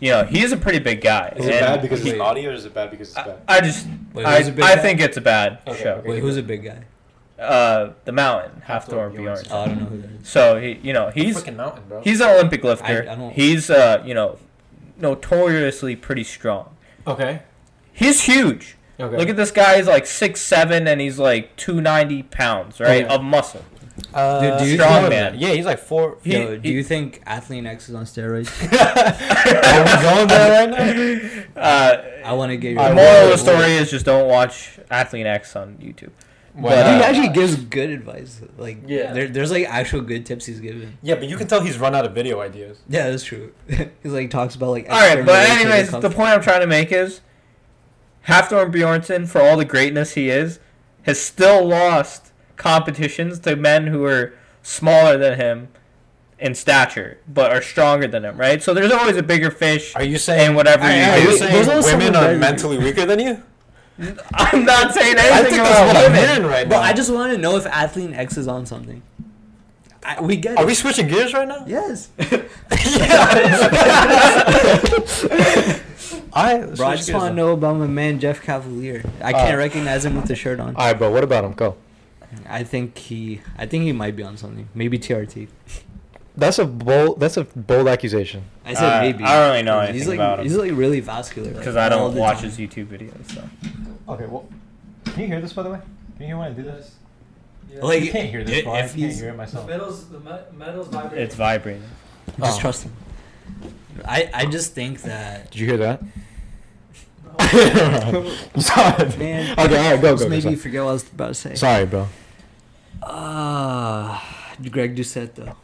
[0.00, 1.34] you know, he is a pretty big guy.
[1.36, 3.38] Is it bad because he- it's naughty, or is it bad because it's I, bad?
[3.46, 4.82] I just, Wait, I, who's a big I guy?
[4.82, 5.90] think it's a bad Okay, show.
[5.96, 6.08] okay.
[6.08, 6.84] Wait, who's a big guy?
[7.42, 9.44] Uh, the Mountain, Hafthor Halfthor Bjornsson.
[9.44, 9.48] Bjornsson.
[9.50, 10.28] Oh, I don't know who that is.
[10.28, 12.00] So he, you know, he's freaking mountain, bro.
[12.02, 13.06] he's an Olympic lifter.
[13.10, 14.38] I don't- He's uh, you know,
[14.96, 16.74] notoriously pretty strong.
[17.06, 17.42] okay.
[17.92, 18.76] He's huge.
[18.98, 19.16] Okay.
[19.18, 19.76] Look at this guy.
[19.76, 23.14] He's like six seven, and he's like two ninety pounds, right, Okay.
[23.14, 23.62] of muscle.
[24.14, 25.34] Uh, Dude, do you strong think- man.
[25.38, 26.16] Yeah, he's like four.
[26.24, 28.48] He- Yo, do he- you think Athlean-X is on steroids?
[28.72, 30.70] Are we going there right
[31.06, 31.42] now?
[31.62, 32.88] Uh, I want to get your.
[32.88, 36.10] the moral of the story is just don't watch Athlean-X on YouTube.
[36.54, 36.94] Why But, Dude, not?
[36.96, 38.40] he uh, actually gives good advice.
[38.56, 39.12] Like, Yeah.
[39.12, 40.98] there, there's like actual good tips he's given.
[41.02, 42.80] yeah, but you can tell he's run out of video ideas.
[42.88, 43.52] Yeah, that's true.
[44.02, 44.86] he's like talks about like.
[44.90, 47.20] All right, but external anyways, the point I'm trying to make is,
[48.26, 50.58] Hafthor Bjornsson, for all the greatness he is,
[51.02, 55.68] has still lost competitions to men who are smaller than him
[56.38, 58.62] in stature, but are stronger than him, right?
[58.62, 60.54] So there's always a bigger fish Are you saying?
[60.54, 61.36] whatever Are you you do.
[61.38, 63.42] saying are women are the- mentally weaker than you?
[64.34, 66.28] I'm not saying I anything think that's about what I'm women.
[66.28, 66.82] hearing right Bro, now.
[66.84, 69.02] I just want to know if Athlean-X is on something.
[70.04, 70.66] I, we get Are it.
[70.66, 71.64] we switching gears right now?
[71.68, 72.08] Yes.
[76.34, 79.04] I Bro, I just want to know about my man Jeff Cavaliere.
[79.22, 80.74] I can't Uh, recognize him with the shirt on.
[80.76, 81.10] All right, bro.
[81.10, 81.52] What about him?
[81.52, 81.76] Go.
[82.48, 84.68] I think he, I think he might be on something.
[84.74, 85.48] Maybe TRT.
[86.36, 87.20] That's a bold.
[87.20, 88.44] That's a bold accusation.
[88.64, 89.22] I said Uh, maybe.
[89.24, 90.44] I don't really know he's anything like, about him.
[90.46, 91.48] He's like really vascular.
[91.48, 92.44] like, because I don't watch time.
[92.50, 93.30] his YouTube videos.
[93.34, 93.42] So
[94.08, 94.26] Okay.
[94.26, 94.48] Well,
[95.04, 95.78] can you hear this by the way?
[96.16, 96.94] Can you hear when I do this?
[97.70, 97.80] Yeah.
[97.84, 98.72] Like, you can't hear this, i- bro.
[98.72, 99.66] I can't hear it the myself.
[99.68, 100.20] metals, the
[100.56, 101.18] metals vibrating.
[101.24, 101.82] it's vibrating.
[102.38, 102.60] Just Oh.
[102.60, 102.92] trust him.
[104.06, 106.02] I, I just think that Did you hear that?
[108.58, 109.08] Sorry.
[109.18, 109.58] Man.
[109.58, 109.76] Okay.
[109.76, 110.00] All right.
[110.00, 110.12] Go.
[110.12, 110.28] just Go.
[110.28, 110.56] made go me sorry.
[110.56, 111.54] forget what I was about to say.
[111.54, 112.08] sorry, bro.
[113.04, 115.56] Ah, Greg Doucette though.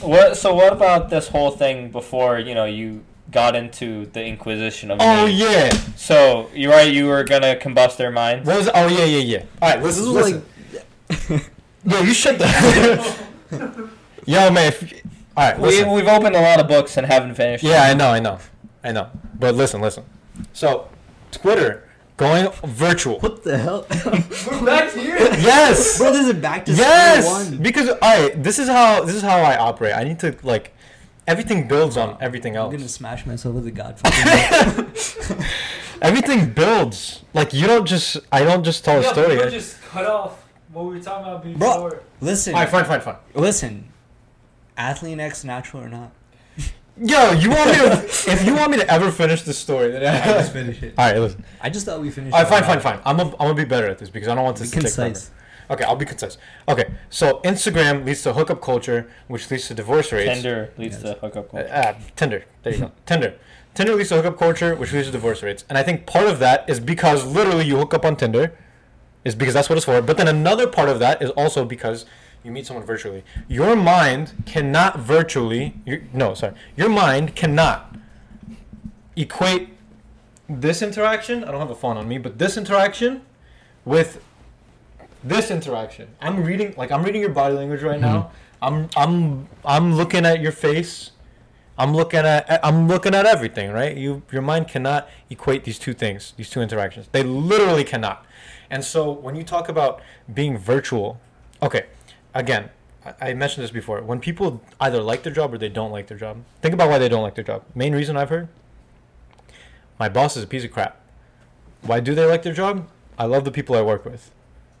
[0.00, 0.36] What?
[0.36, 4.98] So what about this whole thing before you know you got into the Inquisition of?
[5.00, 5.32] Oh me?
[5.32, 5.70] yeah.
[5.96, 6.92] So you're right.
[6.92, 8.46] You were gonna combust their minds.
[8.46, 8.68] What was?
[8.74, 9.44] Oh yeah, yeah, yeah.
[9.62, 9.82] All right.
[9.82, 10.42] This Listen.
[11.08, 11.30] listen.
[11.30, 11.50] like
[11.86, 12.46] Yo, you shut the.
[14.26, 14.68] Yo, man.
[14.68, 15.02] If,
[15.36, 15.58] all right.
[15.58, 15.92] We Listen.
[15.92, 17.62] we've opened a lot of books and haven't finished.
[17.62, 18.38] Yeah, I know, I know,
[18.82, 19.10] I know.
[19.38, 20.04] But listen, listen.
[20.52, 20.88] So,
[21.30, 23.18] Twitter going virtual.
[23.20, 23.86] what the hell,
[24.46, 25.16] We're back here.
[25.16, 25.98] Yes.
[25.98, 26.12] bro?
[26.12, 27.24] This is back to yes.
[27.26, 27.62] square one.
[27.62, 29.94] Because all right, this is how this is how I operate.
[29.94, 30.74] I need to like
[31.26, 32.72] everything builds on everything else.
[32.72, 35.44] I'm gonna smash myself with the Godfather.
[36.02, 37.22] everything builds.
[37.32, 39.36] Like you don't just I don't just tell a yeah, story.
[39.36, 41.90] people just cut off what we were talking about before.
[41.90, 42.00] Bro.
[42.20, 43.16] Listen, all right, fine, fine, fine.
[43.34, 43.90] listen.
[44.76, 46.10] Athlean-X natural or not?
[46.96, 48.02] Yo, you want me to?
[48.30, 50.94] if you want me to ever finish this story, then I just finish it.
[50.96, 51.44] All right, listen.
[51.60, 52.32] I just thought we finished.
[52.34, 52.50] All right, it.
[52.50, 53.00] fine, fine, fine.
[53.04, 54.80] I'm gonna, I'm gonna be better at this because I don't want Be this to
[54.80, 55.10] take forever.
[55.10, 55.30] concise.
[55.70, 56.38] Okay, I'll be concise.
[56.68, 60.34] Okay, so Instagram leads to hookup culture, which leads to divorce rates.
[60.34, 61.14] Tinder leads Yes.
[61.14, 61.72] to hookup Uh, culture.
[61.74, 62.44] uh, Tinder.
[62.62, 62.92] There you go.
[63.06, 63.34] Tinder.
[63.74, 65.64] Tinder leads to hookup culture, which leads to divorce rates.
[65.68, 68.52] And I think part of that is because literally you hook up on Tinder,
[69.24, 70.00] is because that's what it's for.
[70.00, 72.04] But then another part of that is also because
[72.44, 73.24] you meet someone virtually.
[73.48, 75.74] Your mind cannot virtually.
[75.86, 76.54] Your, no, sorry.
[76.76, 77.96] Your mind cannot
[79.16, 79.70] equate
[80.48, 81.42] this interaction.
[81.42, 83.22] I don't have a phone on me, but this interaction
[83.84, 84.22] with
[85.22, 86.08] this interaction.
[86.20, 88.30] I'm reading like I'm reading your body language right now.
[88.62, 88.64] Mm-hmm.
[88.64, 91.12] I'm I'm I'm looking at your face.
[91.78, 93.96] I'm looking at I'm looking at everything, right?
[93.96, 97.08] You your mind cannot equate these two things, these two interactions.
[97.10, 98.26] They literally cannot.
[98.70, 101.20] And so when you talk about being virtual,
[101.62, 101.86] okay,
[102.34, 102.70] again,
[103.20, 104.00] I, mentioned this before.
[104.02, 106.98] When people either like their job or they don't like their job, think about why
[106.98, 107.64] they don't like their job.
[107.74, 108.48] Main reason I've heard,
[109.98, 111.00] my boss is a piece of crap.
[111.82, 112.88] Why do they like their job?
[113.18, 114.30] I love the people I work with.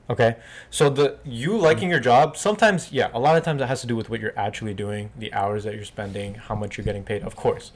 [0.08, 0.36] Okay,
[0.70, 3.86] so the you liking your job sometimes, yeah, a lot of times it has to
[3.86, 7.04] do with what you're actually doing, the hours that you're spending, how much you're getting
[7.04, 7.72] paid, of course.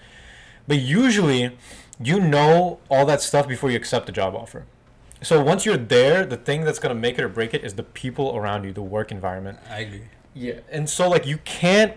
[0.66, 1.56] But usually,
[2.02, 4.66] you know all that stuff before you accept the job offer.
[5.22, 7.82] So once you're there, the thing that's gonna make it or break it is the
[7.82, 9.58] people around you, the work environment.
[9.68, 10.02] I agree.
[10.34, 11.94] Yeah, and so like you can't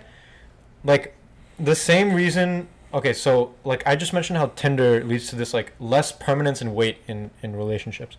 [0.84, 1.15] like
[1.59, 2.67] the same reason.
[2.93, 6.76] Okay, so like I just mentioned how Tinder leads to this like less permanence and
[6.76, 8.17] weight in in relationships.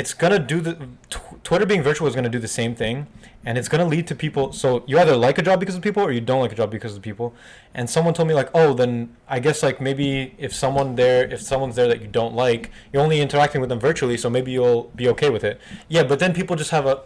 [0.00, 0.74] It's gonna do the
[1.08, 3.06] tw- Twitter being virtual is gonna do the same thing,
[3.46, 4.52] and it's gonna lead to people.
[4.52, 6.70] So you either like a job because of people, or you don't like a job
[6.70, 7.28] because of people.
[7.72, 11.40] And someone told me like, oh, then I guess like maybe if someone there, if
[11.40, 14.84] someone's there that you don't like, you're only interacting with them virtually, so maybe you'll
[14.94, 15.58] be okay with it.
[15.88, 17.02] Yeah, but then people just have a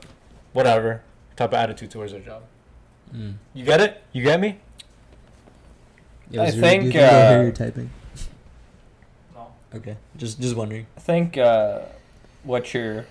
[0.52, 1.02] whatever
[1.36, 2.42] type of attitude towards their job.
[3.14, 3.34] Mm.
[3.54, 4.02] You get it?
[4.12, 4.58] You get me?
[6.32, 7.90] Yo, I is your- think, do you I hear uh, you typing.
[9.34, 9.46] No.
[9.76, 10.86] Okay, just just wondering.
[10.96, 11.80] I think uh,
[12.42, 13.06] what you're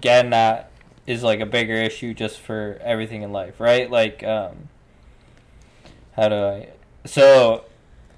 [0.00, 0.70] getting at
[1.06, 3.90] is like a bigger issue just for everything in life, right?
[3.90, 4.68] Like, um,
[6.16, 6.68] how do I?
[7.04, 7.64] So,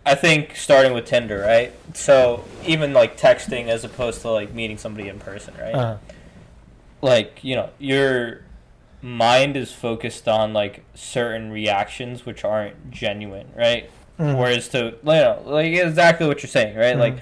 [0.05, 1.72] I think starting with Tinder, right?
[1.94, 5.74] So even like texting as opposed to like meeting somebody in person, right?
[5.74, 5.98] Uh,
[7.00, 8.42] like you know your
[9.00, 13.90] mind is focused on like certain reactions which aren't genuine, right?
[14.18, 14.36] mm.
[14.36, 16.96] Whereas to you know, like exactly what you're saying, right?
[16.96, 17.00] Mhm.
[17.00, 17.18] Like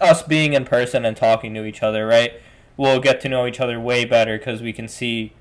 [0.00, 2.32] us being in person and talking to each other, right?
[2.76, 5.32] We'll get to know each other way better because we can see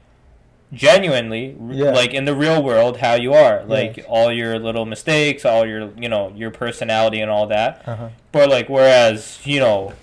[0.71, 1.91] genuinely, Yeah.
[1.91, 4.05] like in the real world, how you are, like Yes.
[4.09, 7.81] all your little mistakes, all your you know your personality and all that.
[7.85, 8.09] uh-huh.
[8.31, 9.93] But like, whereas you know,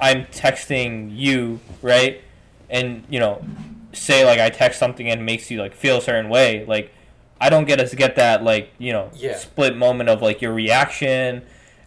[0.00, 2.20] I'm texting you, right?
[2.68, 3.44] And you know,
[3.92, 6.92] say like I text something and it makes you like feel a certain way, like
[7.40, 9.36] I don't get to get that like you know Yeah.
[9.36, 11.42] split moment of like your reaction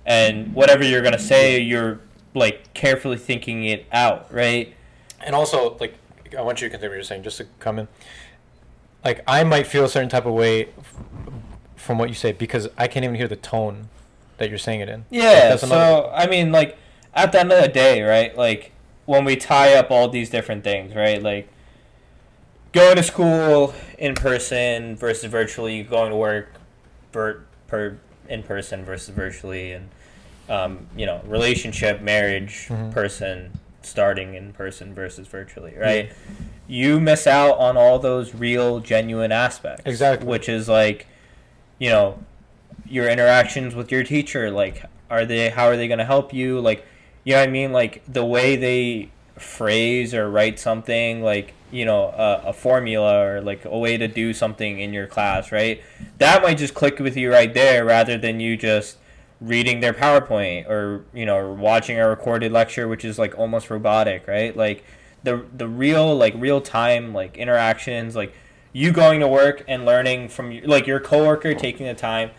[0.06, 2.00] and whatever you're gonna say, you're
[2.34, 4.74] like carefully thinking it out, right?
[5.26, 5.96] And also, like,
[6.38, 7.88] I want you to continue what you're saying, just to come in.
[9.06, 10.96] Like, I might feel a certain type of way f-
[11.76, 13.90] from what you say because I can't even hear the tone
[14.38, 15.06] that you're saying it in.
[15.10, 15.50] Yeah.
[15.50, 16.78] that's So I mean, like
[17.14, 18.36] at the end of the day, right?
[18.38, 18.72] Like
[19.06, 21.22] when we tie up all these different things, right?
[21.22, 21.50] Like
[22.72, 26.50] going to school in person versus virtually, going to work
[27.12, 29.90] per, per in person versus virtually, and
[30.50, 32.92] um, you know, relationship, marriage, Mhm.
[32.92, 36.12] person starting in person versus virtually, right?
[36.68, 39.84] You miss out on all those real, genuine aspects.
[39.86, 40.28] Exactly.
[40.28, 41.06] Which is like,
[41.80, 42.20] you know,
[42.88, 44.50] your interactions with your teacher.
[44.52, 45.50] Like, are they?
[45.50, 46.60] How are they going to help you?
[46.60, 46.86] Like,
[47.26, 47.72] you know what I mean?
[47.74, 53.42] Like the way they phrase or write something, like you know, a, a formula or
[53.42, 55.82] like a way to do something in your class, right?
[56.20, 58.98] That might just click with you right there, rather than you just
[59.44, 64.28] reading their PowerPoint or you know watching a recorded lecture, which is like almost robotic,
[64.28, 64.56] right?
[64.56, 64.84] Like
[65.24, 68.34] the the real like real time like interactions, like
[68.72, 72.32] you going to work and learning from your, like your coworker taking the time,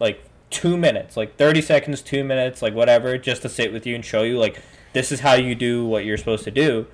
[0.00, 3.94] like two minutes, like thirty seconds, two minutes, like whatever, just to sit with you
[3.94, 4.60] and show you like
[4.92, 6.86] this is how you do what you're supposed to do.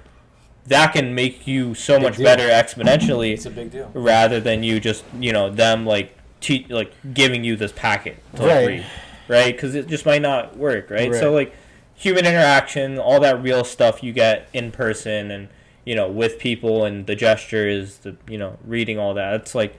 [0.67, 2.25] That can make you so Big much deal.
[2.25, 3.91] better exponentially It's a big deal.
[3.95, 8.43] rather than you just you know them like te- like giving you this packet to
[8.43, 8.67] like, Right.
[8.67, 8.87] read,
[9.31, 9.55] right?
[9.55, 11.15] Because it just might not work, right?
[11.15, 11.55] So like
[11.95, 15.49] human interaction, all that real stuff you get in person and
[15.85, 19.35] you know with people and the gestures, the you know reading all that.
[19.35, 19.77] It's like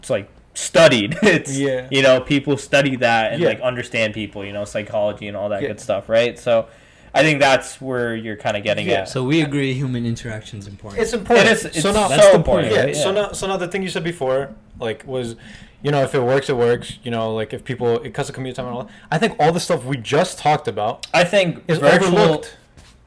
[0.00, 1.16] it's like studied.
[1.22, 1.86] it's Yeah.
[1.90, 3.48] you know people study that and Yeah.
[3.48, 5.68] like understand people, you know psychology and all that Yeah.
[5.68, 6.38] good stuff, right?
[6.38, 6.66] So.
[7.14, 9.00] I think that's where you're kind of getting Yeah.
[9.02, 9.08] at.
[9.08, 11.02] So we agree human interaction is important.
[11.02, 11.46] It's important.
[11.48, 12.80] It is- it's so now, so so important, Yeah.
[12.84, 12.96] right?
[12.96, 15.36] So now, so now the thing you said before, like, was,
[15.82, 16.98] you know, if it works, it works.
[17.02, 18.82] You know, like if people it cuts the commute time and all.
[18.84, 18.92] that.
[19.10, 22.08] I think all the stuff we just talked about I think is virtual.
[22.18, 22.56] overlooked.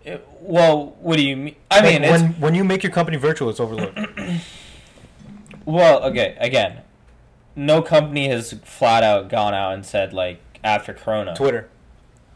[0.04, 1.56] It- well, what do you mean?
[1.70, 4.00] I Like, mean, it's when when you make your company virtual, it's overlooked.
[5.66, 6.36] well, okay.
[6.40, 6.78] Again,
[7.56, 11.68] no company has flat out gone out and said like after Corona, Twitter,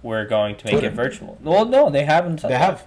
[0.05, 0.87] we're going to make Twitter.
[0.87, 1.37] it virtual.
[1.41, 2.41] Well, no, they haven't.
[2.41, 2.85] They have.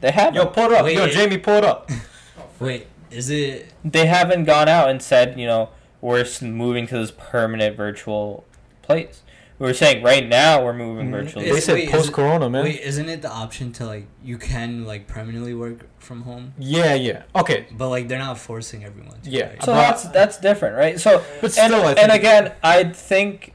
[0.00, 0.34] They haven't.
[0.34, 0.84] Yo, pull it up.
[0.84, 1.90] Wait, Yo, Jamie, pull it up.
[2.58, 3.72] Wait, is it?
[3.84, 5.68] they haven't gone out and said you know
[6.00, 8.44] we're moving to this permanent virtual
[8.82, 9.20] place.
[9.56, 11.12] We're saying right now we're moving Mhm.
[11.12, 11.50] virtually.
[11.50, 12.64] They said post Corona, man.
[12.64, 16.94] Wait, isn't it the option to like you can like permanently work from home, Yeah,
[16.94, 17.22] yeah.
[17.36, 19.30] Okay, but like they're not forcing everyone to.
[19.30, 19.50] Yeah.
[19.50, 19.62] right?
[19.62, 20.98] so But- that's that's different, right?
[21.00, 23.53] So but and, still, I and again, I think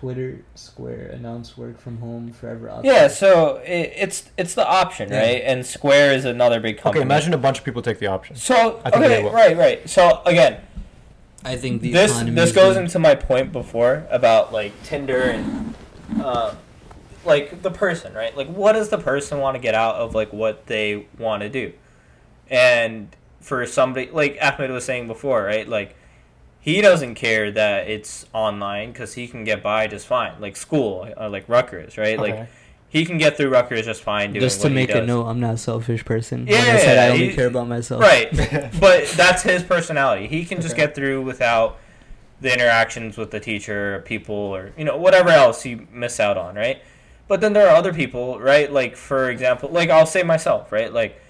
[0.00, 2.80] Twitter Square announced work from home forever.
[2.82, 5.18] Yeah, so it, it's it's the option, Yeah.
[5.20, 5.42] right?
[5.44, 7.00] And Square is another big company.
[7.00, 8.34] Okay, imagine a bunch of people take the option.
[8.36, 9.88] So I think okay, right, right.
[9.90, 10.62] So again,
[11.44, 15.74] I think the this this goes doing- into my point before about like Tinder and
[16.18, 16.54] uh,
[17.26, 18.34] like the person, right?
[18.34, 21.50] Like, what does the person want to get out of like what they want to
[21.50, 21.74] do?
[22.48, 25.68] And for somebody like Ahmed was saying before, right?
[25.68, 25.94] Like
[26.60, 30.34] he doesn't care that it's online because he can get by just fine.
[30.40, 32.18] Like school, uh, like Rutgers, right?
[32.18, 32.48] Like
[32.88, 34.32] he can get through Rutgers just fine.
[34.32, 35.06] Doing Just to what he make a does.
[35.06, 36.46] note, I'm not a selfish person.
[36.46, 38.02] Yeah, when I said I only he- care about myself.
[38.02, 38.30] Right.
[38.80, 40.26] but that's his personality.
[40.26, 40.86] He can just Okay.
[40.86, 41.78] get through without
[42.40, 46.36] the interactions with the teacher, or people, or you know whatever else you miss out
[46.36, 46.82] on, right?
[47.28, 48.70] But then there are other people, right?
[48.72, 50.92] Like for example, like I'll say myself, right?
[50.92, 51.20] Like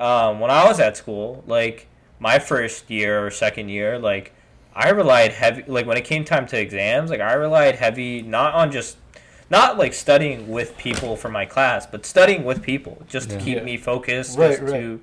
[0.00, 1.86] um, when I was at school, like
[2.18, 4.32] my first year or second year, like
[4.74, 8.54] I relied heavy, like when it came time to exams, like I relied heavy not
[8.54, 8.96] on just
[9.50, 13.56] not like studying with people for my class, but studying with people just to keep
[13.58, 13.64] Yeah.
[13.64, 14.72] me focused, Right, just right.
[14.80, 15.00] to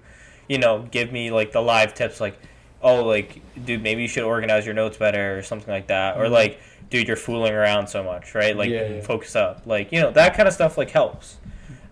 [0.48, 2.38] you know give me like the live tips, like
[2.82, 6.26] oh like dude maybe you should organize your notes better or something like that, or
[6.26, 6.32] Mhm.
[6.32, 6.60] like
[6.90, 8.56] dude you're fooling around so much, right?
[8.56, 9.02] Like Yeah, yeah.
[9.02, 11.38] focus up, like you know that kind of stuff like helps.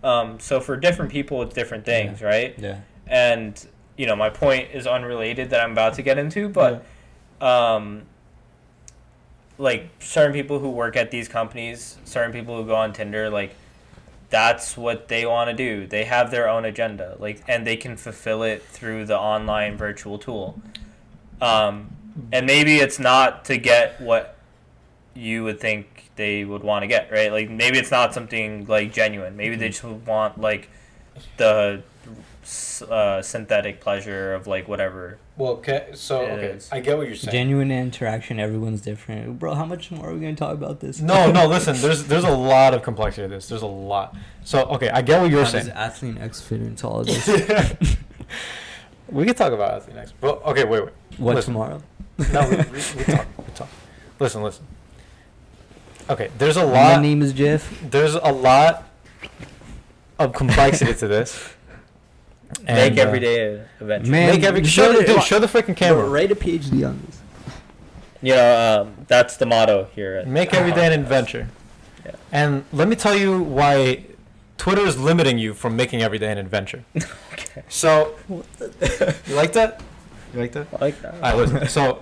[0.04, 2.54] Um, so for different people, it's different things, right?
[2.58, 2.78] Yeah.
[3.08, 3.68] and
[3.98, 6.84] you know my point is unrelated that i'm about to get into but
[7.42, 8.04] um
[9.58, 13.56] like certain people who work at these companies certain people who go on tinder like
[14.30, 15.88] that's what they want to do.
[15.88, 20.18] They have their own agenda like and they can fulfill it through the online virtual
[20.18, 20.60] tool.
[21.42, 21.96] Um
[22.32, 24.36] and maybe it's not to get what
[25.14, 27.32] you would think they would want to get right?
[27.32, 29.38] Like maybe it's not something like genuine.
[29.38, 30.70] Maybe they just want like
[31.38, 31.84] the
[32.90, 35.18] uh, synthetic pleasure of like whatever.
[35.38, 36.58] Well, okay, so okay.
[36.72, 37.34] I get what you're saying.
[37.34, 39.38] Genuine interaction, everyone's different.
[39.38, 41.02] Bro, how much more are we gonna talk about this?
[41.02, 41.76] No, no, listen.
[41.76, 43.50] There's there's a lot of complexity to this.
[43.50, 44.16] There's a lot.
[44.46, 45.76] So okay, I get what you're How does saying.
[45.76, 47.28] Athlean-X fit into all of this?
[49.10, 50.14] we can talk about Athlean-X.
[50.22, 50.94] Well, okay, wait, wait.
[51.18, 51.54] what Listen.
[51.54, 51.82] tomorrow?
[52.32, 53.28] No, we, we, we talk.
[53.38, 53.70] We talk.
[54.20, 54.66] Listen, listen.
[56.10, 56.96] Okay, there's a lot.
[56.96, 57.78] My name is Jeff.
[57.90, 58.86] There's a lot
[60.18, 61.55] of complexity to this.
[62.64, 64.12] Make And, uh, every day an adventure.
[64.12, 66.06] Man, Make every show show, the- dude, show the freaking camera.
[66.08, 67.20] Write a PhD on this.
[68.22, 70.16] You know, um, that's the motto here.
[70.16, 71.48] At Make every day an adventure.
[72.06, 72.12] Yeah.
[72.32, 74.06] And let me tell you why
[74.58, 76.86] Twitter is limiting you from making every day an adventure.
[77.34, 77.64] okay.
[77.70, 79.82] So, you like that?
[80.34, 80.68] You like that?
[80.74, 81.14] I like that.
[81.16, 81.68] All right, listen.
[81.68, 82.00] So,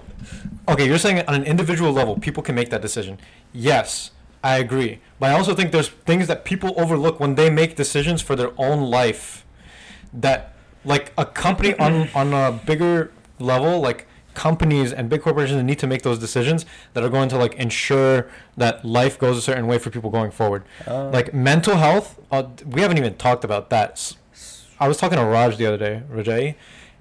[0.69, 3.19] okay, you're saying on an individual level, people can make that decision.
[3.51, 4.11] Yes,
[4.43, 5.01] I agree.
[5.19, 8.51] But I also think there's things that people overlook when they make decisions for their
[8.57, 9.42] own life.
[10.13, 10.53] That,
[10.85, 15.87] like, a company on, on a bigger level, like, companies and big corporations need to
[15.87, 19.77] make those decisions that are going to, like, ensure that life goes a certain way
[19.77, 20.63] for people going forward.
[20.87, 24.13] Uh, Like, mental health, uh, we haven't even talked about that.
[24.79, 26.55] I was talking to Raj the other day, Rajay,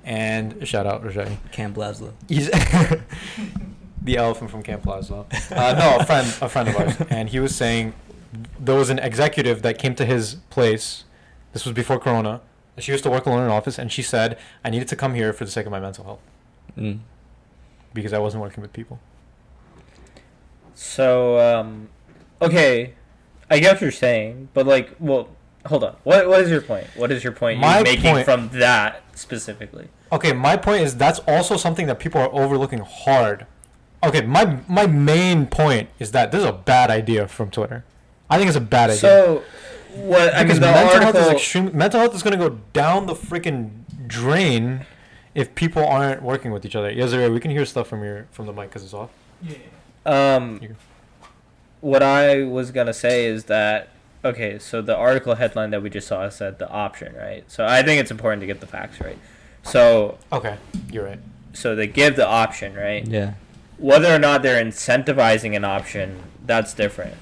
[0.04, 1.38] and shout out Rajay.
[1.52, 2.12] Camp Lazlo.
[2.28, 2.50] He's
[4.02, 5.26] the elephant from Camp Lazlo.
[5.50, 7.94] Uh, no, a friend, a friend of ours, and he was saying
[8.58, 11.04] there was an executive that came to his place.
[11.52, 12.40] This was before Corona.
[12.78, 15.14] She used to work alone in an office, and she said, "I needed to come
[15.14, 16.20] here for the sake of my mental health
[16.78, 17.00] Mm.
[17.92, 18.98] because I wasn't working with people."
[20.74, 21.88] So, um,
[22.40, 22.94] okay,
[23.50, 25.28] I get what you're saying, but like, well,
[25.66, 25.96] hold on.
[26.04, 26.86] What what is your point?
[26.96, 29.88] What is your point My you're making point- from that specifically?
[30.10, 33.46] Okay, my point is that's also something that people are overlooking hard.
[34.02, 37.84] Okay, my my main point is that this is a bad idea from Twitter.
[38.30, 39.00] I think it's a bad idea.
[39.00, 39.42] So,
[39.94, 41.20] what I mean, because the mental article.
[41.20, 41.76] health is extreme.
[41.76, 43.70] Mental health is going to go down the freaking
[44.06, 44.86] drain
[45.34, 46.90] if people aren't working with each other.
[46.90, 49.10] Yes, we can hear stuff from your from the mic because it's off.
[49.42, 49.56] Yeah.
[50.04, 50.76] Um, You-
[51.80, 53.88] what I was gonna say is that
[54.24, 57.44] okay, so the article headline that we just saw said the option, right?
[57.50, 59.18] So I think it's important to get the facts right.
[59.64, 60.56] So Okay,
[60.92, 61.18] you're right.
[61.54, 63.06] so they give the option, right?
[63.06, 63.32] Yeah.
[63.78, 67.14] Whether or not they're incentivizing an option, that's different.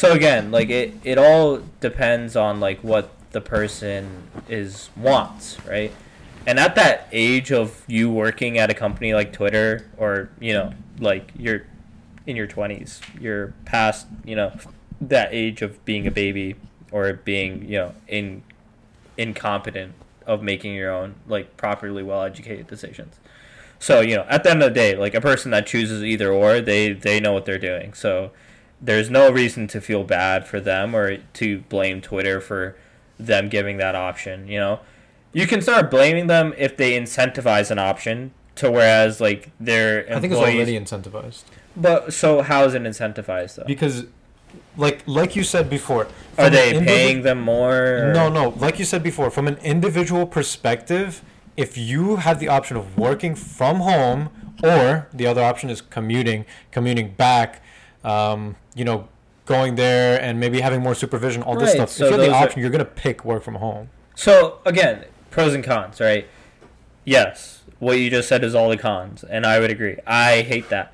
[0.00, 5.92] So again, like it, it all depends on like what the person is wants, right?
[6.46, 10.72] And at that age of you working at a company like Twitter, or you know,
[11.00, 11.66] like you're
[12.26, 14.56] in your twenties, you're past, you know,
[15.02, 16.56] that age of being a baby
[16.90, 18.42] or being, you know, in
[19.18, 19.92] incompetent
[20.26, 23.16] of making your own like properly well educated decisions.
[23.78, 26.32] So you know, at the end of the day, like a person that chooses either
[26.32, 27.92] or, they they know what they're doing.
[27.92, 28.30] So
[28.80, 32.76] there's no reason to feel bad for them or to blame Twitter for
[33.18, 34.48] them giving that option.
[34.48, 34.80] You know,
[35.32, 40.16] you can start blaming them if they incentivize an option to whereas like their employees.
[40.16, 41.42] I think it's already incentivized
[41.76, 43.64] But so how is it incentivized though?
[43.66, 44.06] because,
[44.76, 46.08] like like you said before,
[46.38, 48.08] Are they an individ- paying them more?
[48.08, 48.50] or- No, no.
[48.58, 51.22] Like you said before, from an individual perspective,
[51.56, 54.30] if you have the option of working from home
[54.64, 57.62] or the other option is commuting, commuting back,
[58.04, 59.08] um, you know,
[59.46, 61.90] going there and maybe having more supervision, all this Right, stuff.
[61.90, 63.90] so if you have the those are- option, you're gonna pick work from home.
[64.14, 66.26] So again, pros and cons, right?
[67.04, 69.96] Yes, what you just said is all the cons, and I would agree.
[70.06, 70.92] I hate that.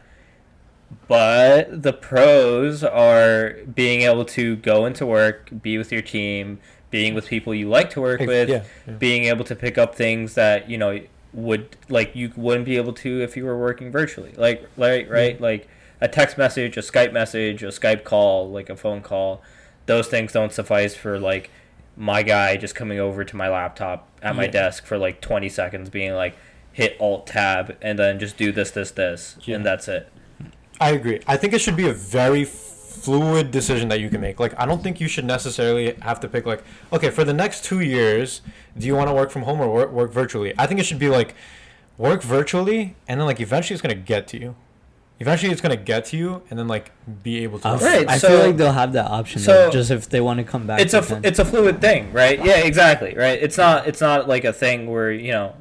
[1.08, 6.58] But the pros are being able to go into work, be with your team,
[6.90, 8.92] being with people you like to work with, yeah, yeah.
[8.94, 11.00] being able to pick up things that you know
[11.32, 14.32] would like you wouldn't be able to if you were working virtually.
[14.36, 15.68] Like right, right, like
[16.00, 19.42] a text message, a Skype message, a Skype call, like a phone call.
[19.86, 21.50] Those things don't suffice for like
[21.96, 24.50] my guy just coming over to my laptop at my Yeah.
[24.50, 26.36] desk for like 20 seconds being like
[26.72, 29.56] hit alt tab and then just do this this this Yeah.
[29.56, 30.08] and that's it
[30.78, 31.20] I agree.
[31.26, 34.38] I think it should be a very fluid decision that you can make.
[34.38, 37.64] Like, I don't think you should necessarily have to pick, like, okay, for the next
[37.64, 38.42] two years,
[38.76, 40.52] do you want to work from home or work, work virtually?
[40.58, 41.34] I think it should be like,
[41.96, 44.54] work virtually, and then, like, eventually it's going to get to you.
[45.18, 46.92] Eventually it's going to get to you, and then, like,
[47.22, 47.68] be able to.
[47.68, 47.76] I.
[47.78, 50.38] Right, I so- feel like they'll have that option so- though, just if they want
[50.38, 50.80] to come back.
[50.80, 54.28] it's a they it's a fluid thing right yeah exactly right it's not it's not
[54.28, 55.54] like a thing where you know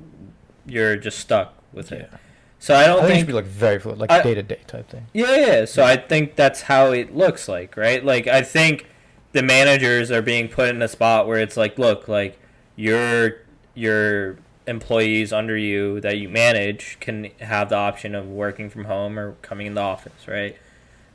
[0.66, 2.18] you're just stuck with it Yeah.
[2.60, 4.60] so i I don't think, it should be, like, very fluid, like, day to day
[4.68, 5.08] type thing.
[5.14, 5.66] Yeah, yeah.
[5.66, 8.04] So I think that's how it looks like, right?
[8.04, 8.88] Like I think
[9.32, 12.40] the managers are being put in a spot where it's like, look, like
[12.76, 13.38] your
[13.74, 14.38] your
[14.68, 19.34] employees under you that you manage can have the option of working from home or
[19.42, 20.58] coming in the office, right?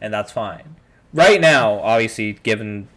[0.01, 0.77] And that's fine.
[1.13, 2.89] Right now, obviously, given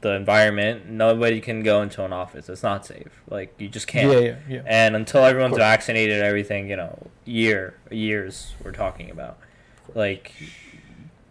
[0.00, 2.48] the environment, nobody can go into an office.
[2.48, 3.22] It's not safe.
[3.28, 4.12] Like you just can't.
[4.12, 4.62] Yeah, yeah, yeah.
[4.66, 9.38] And until everyone's vaccinated, everything, you know, year years we're talking about,
[9.94, 10.32] like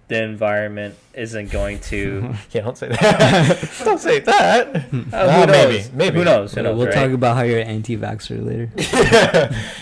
[0.10, 2.34] the environment isn't going to.
[2.52, 3.70] yeah, don't say that.
[3.86, 4.76] don't say that.
[4.76, 5.48] Uh, who Ah, knows?
[5.48, 6.18] maybe, maybe.
[6.20, 6.54] Who knows?
[6.54, 6.78] Who we'll knows?
[6.78, 6.96] we'll right?
[6.96, 8.70] talk about how you're anti-vaxxer later.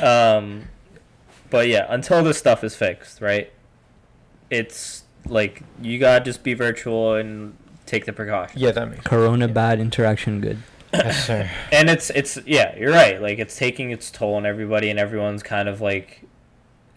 [0.05, 0.63] Um,
[1.49, 3.51] but yeah, until this stuff is fixed, right?
[4.49, 7.55] It's like you gotta just be virtual and
[7.85, 8.61] take the precautions.
[8.61, 9.53] yeah, that makes Corona Yeah.
[9.53, 10.57] bad, interaction good.
[10.93, 11.49] Yes, sir.
[11.71, 15.43] and it's it's yeah you're right like it's taking its toll on everybody and everyone's
[15.43, 16.23] kind of like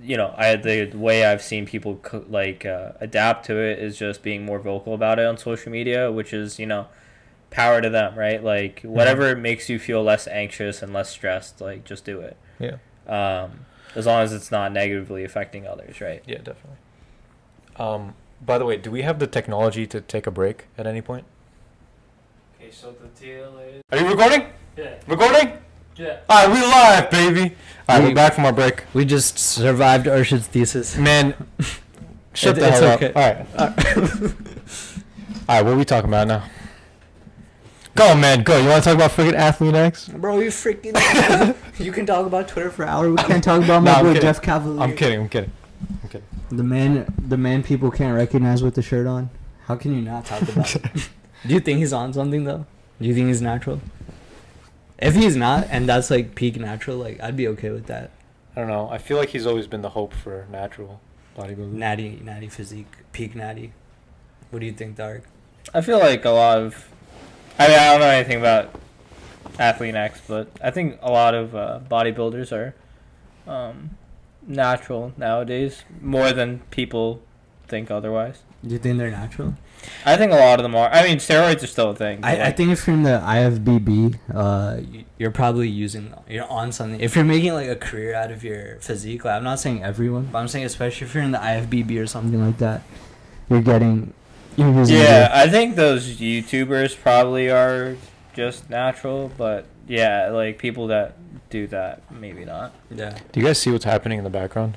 [0.02, 3.98] you know i the way i've seen people co- like uh, adapt to it is
[3.98, 6.86] just being more vocal about it on social media which is you know
[7.50, 11.84] power to them right like whatever makes you feel less anxious and less stressed like
[11.84, 12.76] just do it Yeah.
[13.08, 16.78] um as long as it's not negatively affecting others right Yeah, definitely.
[17.76, 21.02] Um, By the way, do we have the technology to take a break at any
[21.02, 21.24] point?
[22.56, 23.82] Okay, so the deal is.
[23.90, 24.46] Are you recording?
[24.76, 24.94] Yeah.
[25.06, 25.58] Recording?
[25.96, 26.18] Yeah.
[26.28, 27.56] All right, we live, baby.
[27.90, 28.84] All right, We- we're back from our break.
[28.94, 30.96] We just survived Urshid's thesis.
[30.96, 31.34] Man,
[32.34, 33.12] shut It- the it's hell okay.
[33.12, 33.16] up.
[33.16, 34.34] All right.
[35.48, 36.44] All right, what are we talking about now?
[37.96, 38.56] Go, man, go.
[38.60, 40.10] You want to talk about freaking Athlean-X?
[40.10, 40.94] Bro, you freaking.
[41.84, 43.08] you can talk about Twitter for hours.
[43.10, 44.14] We can't talk about my Nah, my I'm
[44.94, 45.20] kidding.
[45.20, 45.50] I'm kidding.
[46.02, 46.22] I'm kidding.
[46.52, 49.28] The man, the man people can't recognize with the shirt on.
[49.66, 50.82] How can you not talk about it?
[51.46, 52.64] Do you think he's on something though?
[53.00, 53.80] Do you think he's natural?
[55.00, 58.10] If he's not, and that's like peak natural, like I'd be okay with that.
[58.54, 58.88] I don't know.
[58.90, 61.00] I feel like he's always been the hope for natural
[61.36, 61.72] bodybuilding.
[61.72, 63.72] Natty, natty physique, peak natty.
[64.50, 65.22] What do you think, Dark?
[65.72, 66.88] I feel like a lot of.
[67.58, 68.78] I mean, I don't know anything about
[69.58, 72.74] Athlean-X, but I think a lot of uh, bodybuilders are
[73.46, 73.90] um,
[74.46, 77.22] natural nowadays more than people
[77.68, 78.42] think otherwise.
[78.64, 79.54] Do you think they're natural?
[80.04, 80.88] I think a lot of them are.
[80.90, 82.20] I mean, steroids are still a thing.
[82.20, 84.80] but, I, I think if you're in the IFBB, uh,
[85.18, 87.00] you're probably using, you're on something.
[87.00, 90.28] If you're making like a career out of your physique, like I'm not saying everyone,
[90.32, 92.82] but I'm saying especially if you're in the IFBB or something like that,
[93.48, 94.14] you're getting,
[94.56, 94.96] you're using.
[94.96, 97.96] Yeah, I think those YouTubers probably are
[98.34, 101.16] just natural, but yeah, like people that
[101.50, 102.72] do that, maybe not.
[102.90, 103.18] yeah.
[103.32, 104.76] Do you guys see what's happening in the background?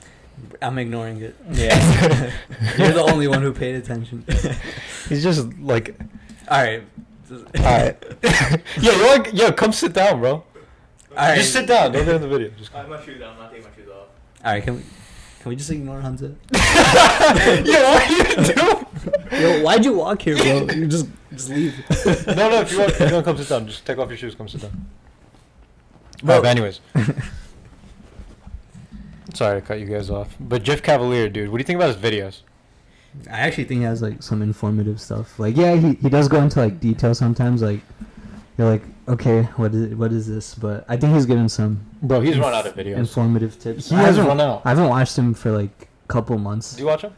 [0.61, 1.35] I'm ignoring it.
[1.51, 2.31] Yeah.
[2.77, 4.25] You're the only one who paid attention.
[5.09, 5.95] He's just like,
[6.47, 6.83] All right.
[7.31, 7.97] all right.
[8.81, 9.33] yo, you want?
[9.33, 10.31] Yeah, come sit down, bro.
[10.31, 10.45] All
[11.15, 11.35] right.
[11.37, 11.91] Just sit down.
[11.91, 12.49] Don't get in the video.
[12.57, 12.73] Just.
[12.73, 13.31] I have my shoes on.
[13.33, 14.07] I'm not taking my shoes off.
[14.43, 14.63] All right.
[14.63, 14.81] Can we?
[15.41, 16.33] Can we just ignore Hansa?
[16.53, 19.41] yeah, what are you doing?
[19.41, 20.73] Yo, why'd you walk here, bro?
[20.73, 21.75] You just just leave.
[22.27, 22.61] no, no.
[22.61, 24.35] If you want, if you want to come sit down, just take off your shoes.
[24.35, 24.71] Come sit down.
[26.23, 26.35] Bro.
[26.35, 26.41] Bro.
[26.43, 26.79] but anyways.
[29.33, 31.95] Sorry to cut you guys off, but Jeff Cavaliere, dude, what do you think about
[31.95, 32.41] his videos?
[33.29, 35.39] I actually think he has like some informative stuff.
[35.39, 37.61] Like, yeah, he, he does go into like detail sometimes.
[37.61, 37.81] Like,
[38.57, 40.55] you're like, okay, what is what is this?
[40.55, 42.97] But I think he's given some Bro, he's Inf- run out of videos.
[42.97, 43.89] informative tips.
[43.89, 44.61] He I hasn't run out.
[44.65, 46.73] I haven't watched him for like a couple months.
[46.75, 47.13] Do you watch him?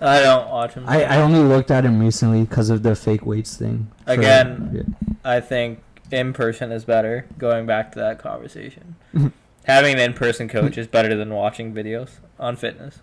[0.00, 0.84] I don't watch him.
[0.86, 3.90] I, I only looked at him recently because of the fake weights thing.
[4.04, 4.70] For- Again.
[4.74, 5.08] yeah.
[5.24, 5.80] I think
[6.10, 7.26] in person is better.
[7.38, 8.96] Going back to that conversation,
[9.66, 12.10] having an in person coach is better than watching videos
[12.40, 12.98] on fitness.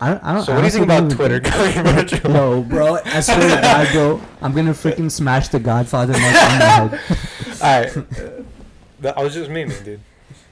[0.00, 0.24] I don't.
[0.24, 2.30] I don't So what do you think about Twitter going virtual?
[2.30, 2.98] No, bro.
[3.04, 4.20] I swear to God, bro.
[4.40, 7.00] I'm gonna freaking smash the Godfather mic on my head.
[7.62, 8.06] Alright.
[9.00, 10.00] That, I was just memeing, dude.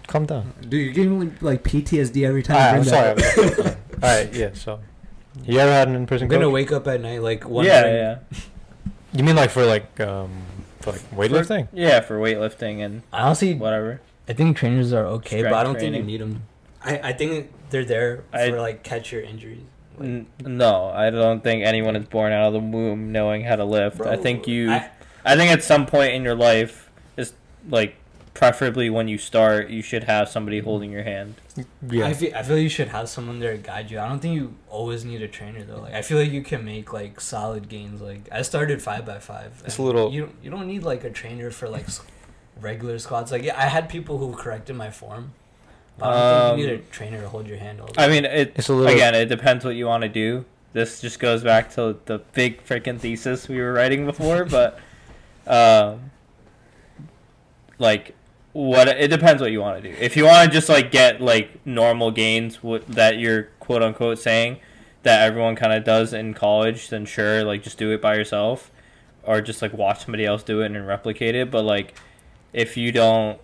[0.08, 0.52] Calm down.
[0.60, 2.56] Dude, you're giving me like PTSD every time.
[2.56, 3.14] Alright, you I'm sorry.
[3.14, 3.38] that.
[3.38, 3.76] I'm sorry.
[4.02, 4.80] Alright, yeah, so.
[5.46, 6.52] You ever had an in person I'm gonna coach?
[6.54, 7.64] wake up at night like one.
[7.64, 7.96] yeah, wondering.
[7.96, 8.38] yeah,
[9.12, 10.30] You mean like for like, um,
[10.80, 11.68] for like weightlifting?
[11.72, 14.00] yeah, for weightlifting and Honestly, whatever.
[14.30, 16.42] I think trainers are okay, but I don't Strength think you need them.
[16.84, 19.64] I, I think they're there I- for like catch your injuries.
[19.98, 23.56] Like, N- no, I don't think anyone is born out of the womb knowing how
[23.56, 24.00] to lift.
[24.00, 24.70] I think you.
[24.70, 24.88] I,
[25.24, 27.32] I think at some point in your life, is
[27.68, 27.96] like
[28.32, 30.64] preferably when you start, you should have somebody mm-hmm.
[30.64, 31.34] holding your hand.
[31.90, 32.06] Yeah.
[32.06, 33.98] I feel I feel you should have someone there to guide you.
[33.98, 35.80] I don't think you always need a trainer though.
[35.80, 38.00] Like I feel like you can make like solid gains.
[38.00, 39.60] Like I started five by five.
[39.66, 42.00] It's a little- You you don't need like a trainer for like s-
[42.60, 43.30] regular squats.
[43.32, 45.32] Like yeah, I had people who corrected my form.
[45.98, 48.00] But I don't think you need Um, a trainer to hold your hand all the
[48.00, 49.14] I mean, it It's a little- again.
[49.14, 50.44] It depends what you want to do.
[50.72, 54.78] This just goes back to the big freaking thesis we were writing before, but
[55.46, 56.10] um,
[57.78, 58.14] like
[58.52, 59.96] what it depends what you want to do.
[60.00, 64.18] If you want to just like get like normal gains what, that you're quote unquote
[64.18, 64.58] saying
[65.02, 68.70] that everyone kind of does in college, then sure, like just do it by yourself
[69.22, 71.50] or just like watch somebody else do it and replicate it.
[71.50, 71.94] But like
[72.52, 73.40] if you don't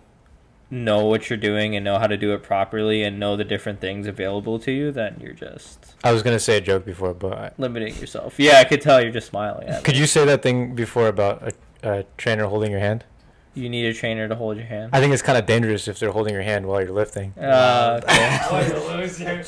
[0.69, 3.79] know what you're doing and know how to do it properly and know the different
[3.79, 7.33] things available to you, then you're just I was gonna say a joke before, but
[7.33, 8.35] I, limiting yourself.
[8.37, 10.01] Yeah, I could tell you're just smiling at could me.
[10.01, 11.53] you say that thing before about
[11.83, 13.05] a, a trainer holding your hand?
[13.53, 14.91] You need a trainer to hold your hand.
[14.93, 17.33] I think it's kind of dangerous if they're holding your hand while you're lifting.
[17.39, 18.39] Uh, okay.
[18.49, 19.43] Oh, you loser.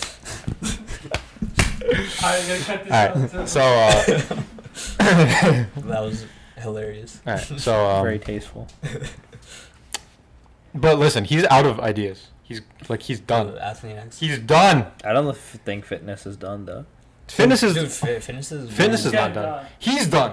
[2.24, 4.04] Alright, gonna cut this Alright, out so uh,
[5.88, 6.26] That was
[6.58, 7.22] hilarious.
[7.28, 8.68] all right, so um, Very tasteful.
[10.74, 12.28] But listen, he's out of ideas.
[12.44, 13.50] He's like he's done.
[13.58, 14.20] Athlean-X.
[14.20, 14.88] He's done.
[15.04, 16.86] I don't think fitness is done though.
[17.28, 19.44] Fitness is Dude, fi- fitness is Fitness is not done.
[19.46, 19.66] done.
[19.78, 20.32] He's done.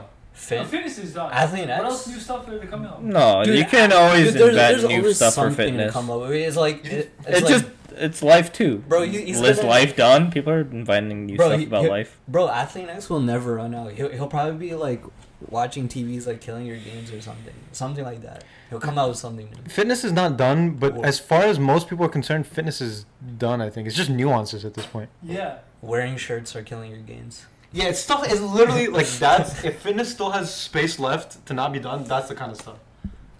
[0.50, 1.32] No, fitness is done.
[1.32, 3.02] Athlete What else new stuff are they coming out?
[3.02, 5.56] No, Dude, you can I- always dude, there's- invent there's new always stuff for something
[5.56, 5.92] to fitness.
[5.92, 6.30] come up with.
[6.32, 7.64] It's like it, it's It's like, just
[7.96, 8.78] it's life too.
[8.88, 9.02] bro.
[9.02, 10.30] You, he's Is gonna- life done?
[10.30, 12.18] People are inventing new Bro, stuff he- about he- life.
[12.28, 13.92] Bro, Athlean-X will never run out.
[13.92, 15.02] He'll, he'll probably be like
[15.50, 17.54] watching TV is like killing your games or something.
[17.72, 18.44] Something like that.
[18.70, 19.70] He'll come out with something new.
[19.70, 23.06] Fitness is not done, but Well- as far as most people are concerned, fitness is
[23.38, 23.60] done.
[23.60, 25.08] I think it's just nuances at this point.
[25.22, 25.58] Yeah.
[25.82, 27.46] Wearing shirts are killing your gains.
[27.72, 28.24] Yeah, it's stuff.
[28.24, 32.04] It's literally like that's if fitness still has space left to not be done.
[32.04, 32.78] That's the kind of stuff.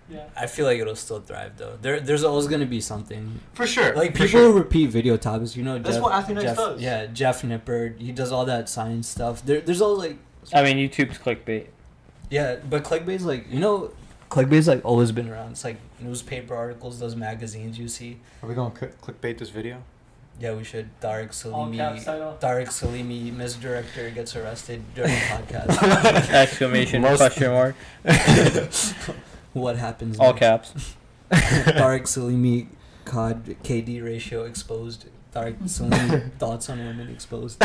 [0.08, 0.24] Yeah.
[0.36, 1.78] I feel like it'll still thrive though.
[1.80, 3.40] There, there's always gonna be something.
[3.54, 3.94] For sure.
[3.96, 4.52] Like people sure.
[4.52, 5.56] who repeat video topics.
[5.56, 6.80] You know, That's Jeff, what Athlete Jeff, does.
[6.80, 7.98] Yeah, Jeff Nippard.
[8.00, 9.44] He does all that science stuff.
[9.44, 10.18] There, there's all like,
[10.52, 11.68] I mean, YouTube's clickbait.
[12.30, 13.90] Yeah, but clickbait's like you know,
[14.30, 15.52] clickbait's like always been around.
[15.52, 18.18] It's like newspaper articles, those magazines you see.
[18.42, 19.82] Are we going to clickbait this video?
[20.38, 20.90] Yeah, we should.
[21.00, 22.04] Tariq All caps Salimi.
[22.04, 22.36] title.
[22.40, 26.30] Tariq Salimi, misdirector, gets arrested during a podcast.
[26.30, 27.74] Exclamation Most- question mark.
[29.54, 30.18] what happens?
[30.20, 30.40] All next?
[30.40, 30.94] caps.
[31.30, 32.66] Tariq Salimi,
[33.06, 35.06] COD KD ratio exposed.
[35.34, 37.58] Tariq Salimi thoughts on women exposed.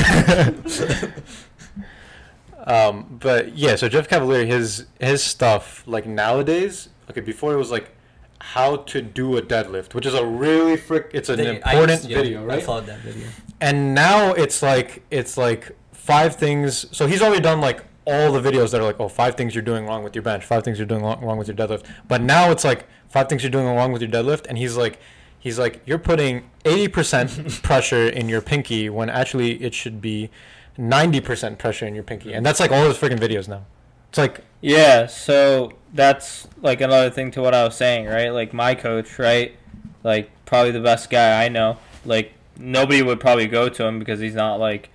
[2.67, 6.89] Um, but yeah, so Jeff Cavaliere, his his stuff like nowadays.
[7.09, 7.91] Okay, before it was like
[8.39, 11.11] how to do a deadlift, which is a really frick.
[11.13, 12.57] It's an They- important used- yeah, video, right?
[12.59, 13.27] I followed that video.
[13.59, 16.85] And now it's like it's like five things.
[16.91, 19.61] So he's already done like all the videos that are like, oh, five things you're
[19.63, 21.85] doing wrong with your bench, five things you're doing wrong wrong with your deadlift.
[22.07, 24.99] But now it's like five things you're doing wrong with your deadlift, and he's like,
[25.37, 30.29] he's like, you're putting eighty percent pressure in your pinky when actually it should be
[30.77, 33.65] ninety percent pressure in your pinky, and that's like all his freaking videos now.
[34.09, 38.29] It's like, Yeah, so that's like another thing to what I was saying, right?
[38.29, 39.55] Like my coach, right?
[40.03, 41.77] Like probably the best guy I know.
[42.03, 44.89] Like nobody would probably go to him because he's not like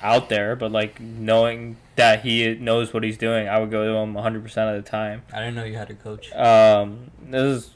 [0.00, 3.92] out there, but like knowing that he knows what he's doing, I would go to
[3.92, 4.44] him 100%
[4.76, 5.22] of the time.
[5.32, 6.32] I didn't know you had a coach.
[6.32, 7.70] Um, this is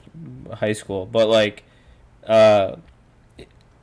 [0.54, 1.64] high school, but like,
[2.26, 2.76] uh,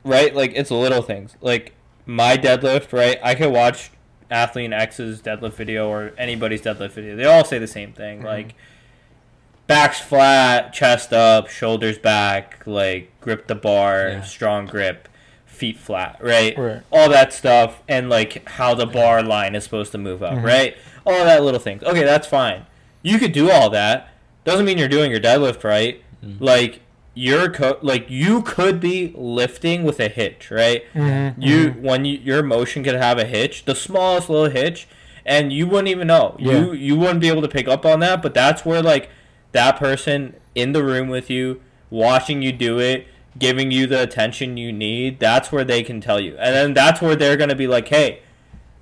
[0.04, 0.34] right?
[0.34, 1.34] Like it's little things.
[1.40, 1.72] Like
[2.06, 3.18] my deadlift, right?
[3.22, 3.90] I could watch
[4.30, 7.16] Athlean-X's deadlift video or anybody's deadlift video.
[7.16, 8.20] They all say the same thing.
[8.22, 8.24] Mhm.
[8.24, 8.54] Like
[9.66, 14.22] back's flat, chest up, shoulders back, like grip the bar, Yeah.
[14.22, 15.08] strong grip,
[15.46, 16.56] feet flat, right?
[16.56, 16.80] right.
[16.90, 20.42] all that stuff and like how the bar line is supposed to move up, Mhm.
[20.44, 20.76] right?
[21.04, 21.82] All that little things.
[21.82, 22.64] Okay, that's fine.
[23.02, 24.08] You could do all that.
[24.44, 26.02] Doesn't mean you're doing your deadlift right.
[26.24, 26.36] Mm.
[26.40, 26.80] Like
[27.14, 30.84] you're co- like you could be lifting with a hitch, right?
[30.94, 31.42] Mm-hmm.
[31.42, 34.86] You when you, your motion could have a hitch, the smallest little hitch,
[35.24, 36.36] and you wouldn't even know.
[36.38, 36.52] Yeah.
[36.52, 39.10] You you wouldn't be able to pick up on that, but that's where like
[39.52, 41.60] that person in the room with you,
[41.90, 43.06] watching you do it,
[43.38, 46.36] giving you the attention you need, that's where they can tell you.
[46.38, 48.20] And then that's where they're gonna be like, Hey,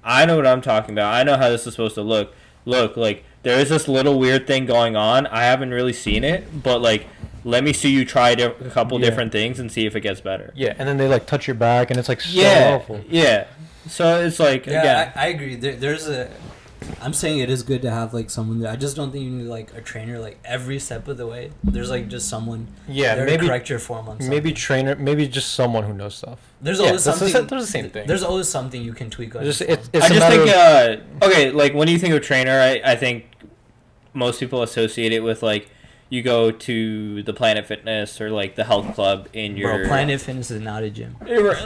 [0.04, 1.14] I know what I'm talking about.
[1.14, 2.34] I know how this is supposed to look.
[2.64, 5.26] Look, like there is this little weird thing going on.
[5.26, 7.06] I haven't really seen it, but like
[7.48, 9.06] let me see you try di- a couple Yeah.
[9.08, 10.52] different things and see if it gets better.
[10.54, 13.00] Yeah, and then they like touch your back, and it's like so yeah, awful.
[13.08, 13.46] yeah.
[13.88, 15.54] So it's like Yeah, again, I, I agree.
[15.56, 16.30] There, there's a.
[17.02, 18.70] I'm saying it is good to have like someone there.
[18.72, 21.50] I just don't think you need like a trainer like every step of the way.
[21.64, 24.28] There's like just someone Yeah, there to maybe correct your form on something.
[24.30, 26.38] maybe trainer, maybe just someone who knows stuff.
[26.60, 27.42] there's yeah, always that's the something.
[27.42, 28.06] sa- they're the same thing.
[28.06, 29.42] There's always something you can tweak on.
[29.44, 32.22] Just it's, it's I a just think of- uh, okay, like when you think of
[32.22, 33.26] trainer, I, I think
[34.14, 35.68] most people associate it with like
[36.10, 40.20] you go to the Planet Fitness or like the health club in your Bro, Planet
[40.20, 41.16] Fitness is not a gym.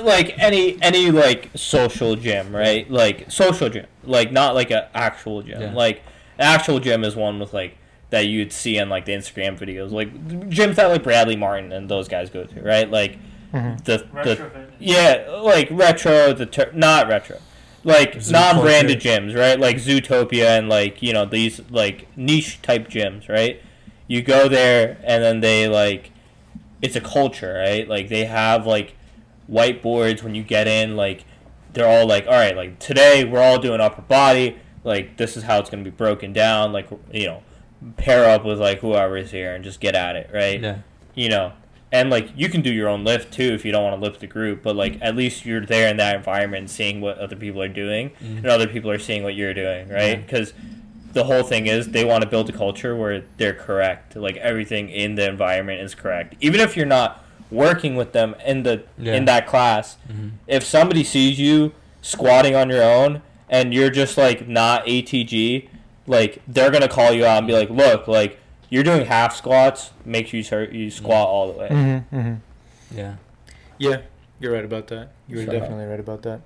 [0.03, 2.91] like any any like social gym, right?
[2.91, 5.61] Like social gym, like not like a actual gym.
[5.61, 5.73] Yeah.
[5.75, 5.99] Like
[6.39, 7.77] an actual gym is one with like
[8.11, 10.13] that you'd see in like the Instagram videos, like
[10.51, 12.91] gyms that like Bradley Martyn and those guys go to, right?
[12.91, 13.19] Like
[13.55, 13.85] Mhm.
[13.85, 14.73] the the Retro fitness.
[14.79, 17.37] yeah, like retro, the ter- not retro,
[17.85, 19.61] like Zoo non-branded gyms, right?
[19.61, 23.63] Like Zootopia and like you know these like niche type gyms, right?
[24.13, 26.11] You go there and then they like,
[26.83, 27.89] it's a culture, right?
[27.89, 28.95] Like they have like
[29.51, 31.25] whiteboards when you get in, like
[31.73, 35.45] they're all like, all right, like today we're all doing upper body, like this is
[35.45, 37.43] how it's gonna be broken down, like you know,
[37.97, 40.61] pair up with like whoever's here and just get at it, right?
[40.61, 40.79] Yeah.
[41.15, 41.53] you know
[41.95, 44.19] and like you can do your own lift too if you don't want to lift
[44.21, 47.61] the group but like at least you're there in that environment seeing what other people
[47.61, 48.39] are doing Mhm.
[48.39, 50.25] and other people are seeing what you're doing right Yeah.
[51.13, 54.37] Because the whole thing is they want to build a culture where they're correct like
[54.39, 58.83] everything in the environment is correct even if you're not working with them in the
[58.99, 59.15] Yeah.
[59.15, 60.33] in that class Mhm.
[60.47, 65.69] if somebody sees you squatting on your own and you're just like not ATG,
[66.07, 68.39] like they're gonna call you out and be like, "Look, like
[68.71, 69.91] you're doing half squats.
[70.07, 72.37] Make sure you start, you squat all the way." Mhm, mhm.
[72.91, 73.13] Yeah.
[73.79, 73.99] Yeah,
[74.41, 75.09] you're right about that.
[75.29, 76.41] You're So- definitely right about that.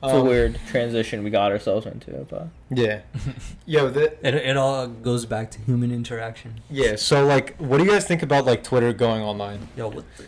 [0.00, 3.00] It's a Um, weird transition we got ourselves into, but Yeah.
[3.66, 6.60] Yo, the, It, it all goes back to human interaction.
[6.70, 6.94] yeah.
[6.96, 9.66] So like, what do you guys think about like Twitter going online?
[9.76, 10.24] Yo, what the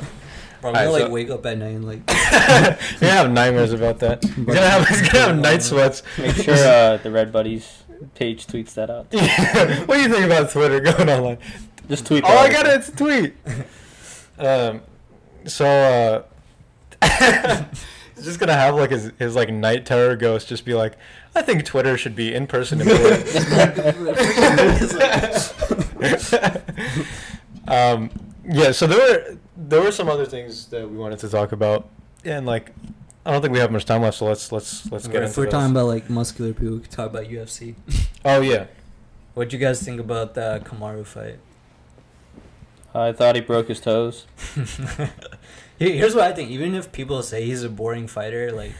[0.60, 3.72] Bro, I'm gonna like so- wake up at night and like You're gonna have nightmares
[3.72, 4.22] about that.
[4.22, 6.02] He's gonna have he's gonna have night sweats.
[6.18, 7.82] make sure uh, the Red Buddies
[8.14, 9.06] page tweets that out.
[9.86, 11.38] what do you think about Twitter going online?
[11.88, 12.24] Just tweet.
[12.26, 12.72] Oh, I got it.
[12.74, 13.34] It's a tweet.
[14.38, 14.82] um,
[15.46, 16.22] so uh,
[18.16, 20.96] He's just gonna have like his, his like night terror ghost just be like,
[21.34, 23.26] I think Twitter should be in person employed.
[27.68, 28.10] um,
[28.44, 31.88] yeah, so there were there were some other things that we wanted to talk about,
[32.24, 32.72] and like
[33.24, 35.30] I don't think we have much time left, so let's let's let's get into it.
[35.30, 35.52] if we're this.
[35.52, 37.74] talking about like muscular people, we could talk about UFC.
[38.24, 38.66] oh yeah,
[39.34, 41.38] What'd you guys think about the Kamaru fight?
[42.92, 44.26] I thought he broke his toes.
[45.80, 46.50] Here- Here's what I think.
[46.50, 48.72] Even if people say he's a boring fighter, like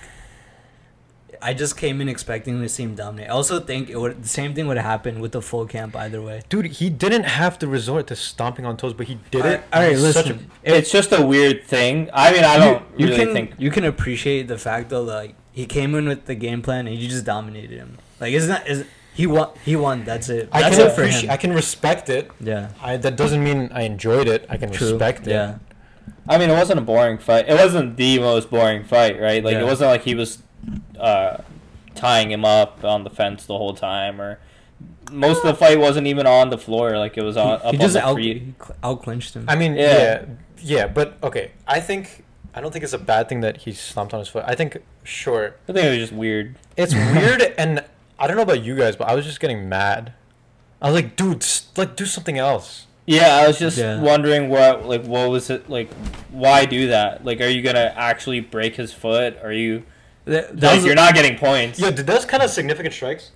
[1.43, 3.29] I just came in expecting to see him dominate.
[3.29, 6.21] I also think it would the same thing would happen with the full camp either
[6.21, 6.43] way.
[6.51, 9.63] dude, he didn't have to resort to stomping on toes, but he did it.
[9.73, 10.51] All right, in such a- listen.
[10.63, 12.11] It's just a weird thing.
[12.13, 13.55] I mean, I don't you, you really can think.
[13.59, 16.95] you can appreciate the fact though, like he came in with the game plan and
[16.97, 17.97] you just dominated him.
[18.21, 20.05] Like it's not is he won he won.
[20.05, 20.51] That's it.
[20.53, 21.25] I That's can it for appreciate.
[21.25, 21.31] him.
[21.31, 22.31] I can respect it.
[22.39, 22.73] yeah.
[22.83, 24.45] I, that doesn't mean I enjoyed it.
[24.51, 24.91] I can True.
[24.91, 25.31] respect it.
[25.31, 25.55] Yeah.
[26.31, 27.49] I mean, it wasn't a boring fight.
[27.49, 29.43] It wasn't the most boring fight, right?
[29.45, 29.63] Like Yeah.
[29.63, 30.39] it wasn't like he was
[30.99, 31.39] uh,
[31.95, 34.39] tying him up on the fence the whole time, or
[35.11, 36.97] most of the fight wasn't even on the floor.
[36.97, 38.43] Like it was on he, up he on just the out feet.
[38.43, 39.45] he out clinched him.
[39.49, 39.99] I mean, Yeah.
[39.99, 40.25] yeah.
[40.63, 41.51] yeah, but okay.
[41.67, 42.25] I think
[42.55, 44.45] I don't think it's a bad thing that he stomped on his foot.
[44.47, 46.57] I think sure, I think it was just weird.
[46.77, 47.85] it's weird, and
[48.19, 50.13] I don't know about you guys, but I was just getting mad.
[50.83, 52.87] I was like, dude, s- like do something else.
[53.11, 54.01] Yeah, I was just Yeah.
[54.01, 55.93] wondering what like what was it like?
[56.31, 57.25] Why do that?
[57.25, 59.37] Like, are you gonna actually break his foot?
[59.43, 59.83] Are you
[60.27, 61.81] That, that like you're not getting points?
[61.81, 63.33] Yeah, did those kind of significant strikes?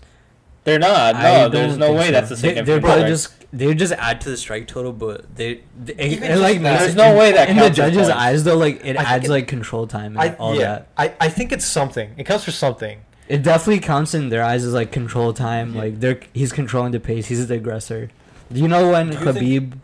[0.62, 1.16] They're not.
[1.16, 2.12] No, there's no way so.
[2.12, 2.66] that's a They, significant.
[2.66, 3.40] they're probably strike.
[3.40, 6.80] just they just add to the strike total, but they, they it, it, like that.
[6.80, 8.10] There's no way that in the judge's points.
[8.10, 8.56] eyes though.
[8.56, 10.88] Like it I adds it- like control time and I all yeah, that.
[10.96, 12.12] I, I think it's something.
[12.16, 13.00] It counts for something.
[13.28, 15.74] It definitely counts in their eyes as like control time.
[15.74, 15.80] Yeah.
[15.82, 17.26] Like they're he's controlling the pace.
[17.26, 18.10] He's the aggressor.
[18.52, 19.36] Do you know when Do you think-
[19.74, 19.78] Khabib?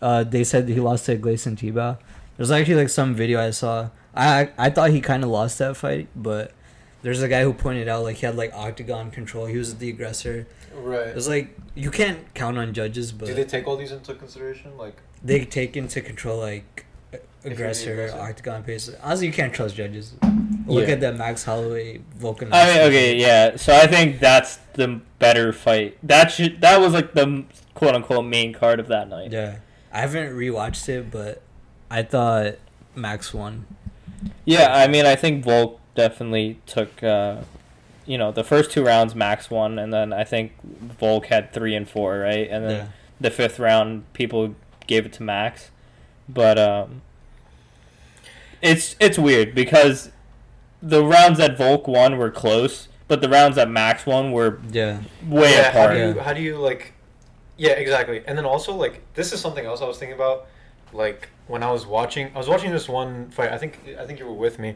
[0.00, 1.96] Uh, they said he lost to Gleison Tibau.
[2.36, 3.90] There's actually like some video I saw.
[4.14, 6.52] I I, I thought he kind of lost that fight, but
[7.02, 9.46] there's a guy who pointed out like he had like octagon control.
[9.46, 10.46] He was the aggressor.
[10.74, 11.08] Right.
[11.08, 14.76] It's like you can't count on judges, but Do they take all these into consideration?
[14.76, 16.84] Like, they take into control like
[17.44, 18.18] aggressor, aggressor.
[18.18, 18.90] octagon pace.
[19.02, 20.14] Honestly, you can't trust judges.
[20.66, 20.94] Look Yeah.
[20.94, 22.52] at that Max Holloway Vulcan.
[22.52, 23.56] I mean, okay, yeah.
[23.56, 25.96] So I think that's the better fight.
[26.02, 27.44] That should that was like the
[27.82, 29.32] quote unquote main card of that night.
[29.32, 29.56] Yeah,
[29.92, 31.42] I haven't rewatched it, but
[31.90, 32.54] I thought
[32.94, 33.66] Max won.
[34.44, 37.38] Yeah, I mean, I think Volk definitely took, uh,
[38.06, 41.74] you know, the first two rounds Max won, and then I think Volk had three
[41.74, 42.48] and four, right?
[42.48, 42.86] And then Yeah.
[43.20, 44.54] the fifth round, people
[44.86, 45.70] gave it to Max,
[46.28, 47.02] but um,
[48.60, 50.10] it's it's weird because
[50.80, 55.00] the rounds that Volk won were close, but the rounds that Max won were Yeah.
[55.26, 55.94] way yeah, how apart.
[55.94, 56.92] do you how do you like?
[57.62, 58.24] Yeah, exactly.
[58.26, 60.48] And then also like this is something else I was thinking about.
[60.92, 63.52] Like when I was watching, I was watching this one fight.
[63.52, 64.74] I think I think you were with me.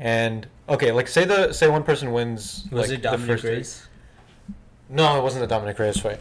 [0.00, 2.66] And okay, like say the say one person wins.
[2.72, 3.88] Was like, it the Dominick first three- Reyes?
[4.88, 6.18] No, it wasn't the Dominick Reyes fight.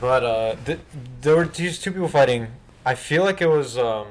[0.00, 0.78] But uh, th-
[1.22, 2.46] there were these two people fighting.
[2.86, 4.06] I feel like it was um,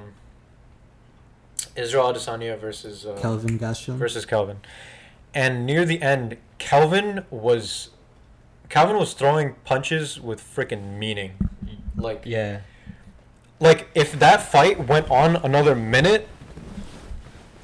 [1.77, 3.95] Israel Adesanya versus uh, Kelvin Gastelum.
[3.95, 4.57] versus Kelvin.
[5.33, 7.91] And near the end, Kelvin was
[8.69, 11.33] Calvin was throwing punches with freaking meaning.
[11.95, 12.59] Like Yeah.
[13.59, 16.27] like if that fight went on another minute,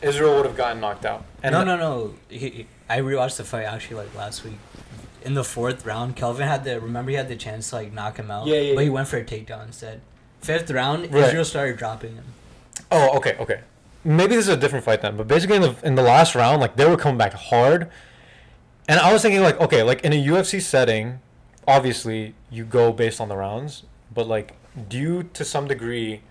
[0.01, 1.25] Israel would have gotten knocked out.
[1.41, 2.13] And no, no, no.
[2.29, 4.57] He, he- I rewatched the fight actually like last week.
[5.23, 8.17] In the fourth round, Kelvin had the remember he had the chance to like knock
[8.17, 8.45] him out.
[8.45, 8.93] Yeah, yeah, But he yeah.
[8.93, 10.01] went for a takedown instead.
[10.41, 11.23] Fifth round, Right.
[11.25, 12.25] Israel started dropping him.
[12.91, 13.61] Oh, okay, okay.
[14.03, 16.59] Maybe this is a different fight then, but basically in the in the last round,
[16.59, 17.89] like they were coming back hard,
[18.87, 21.19] and I was thinking like, okay, like in a UFC setting,
[21.67, 23.83] obviously you go based on the rounds,
[24.13, 24.55] but like,
[24.89, 26.21] do you to some degree,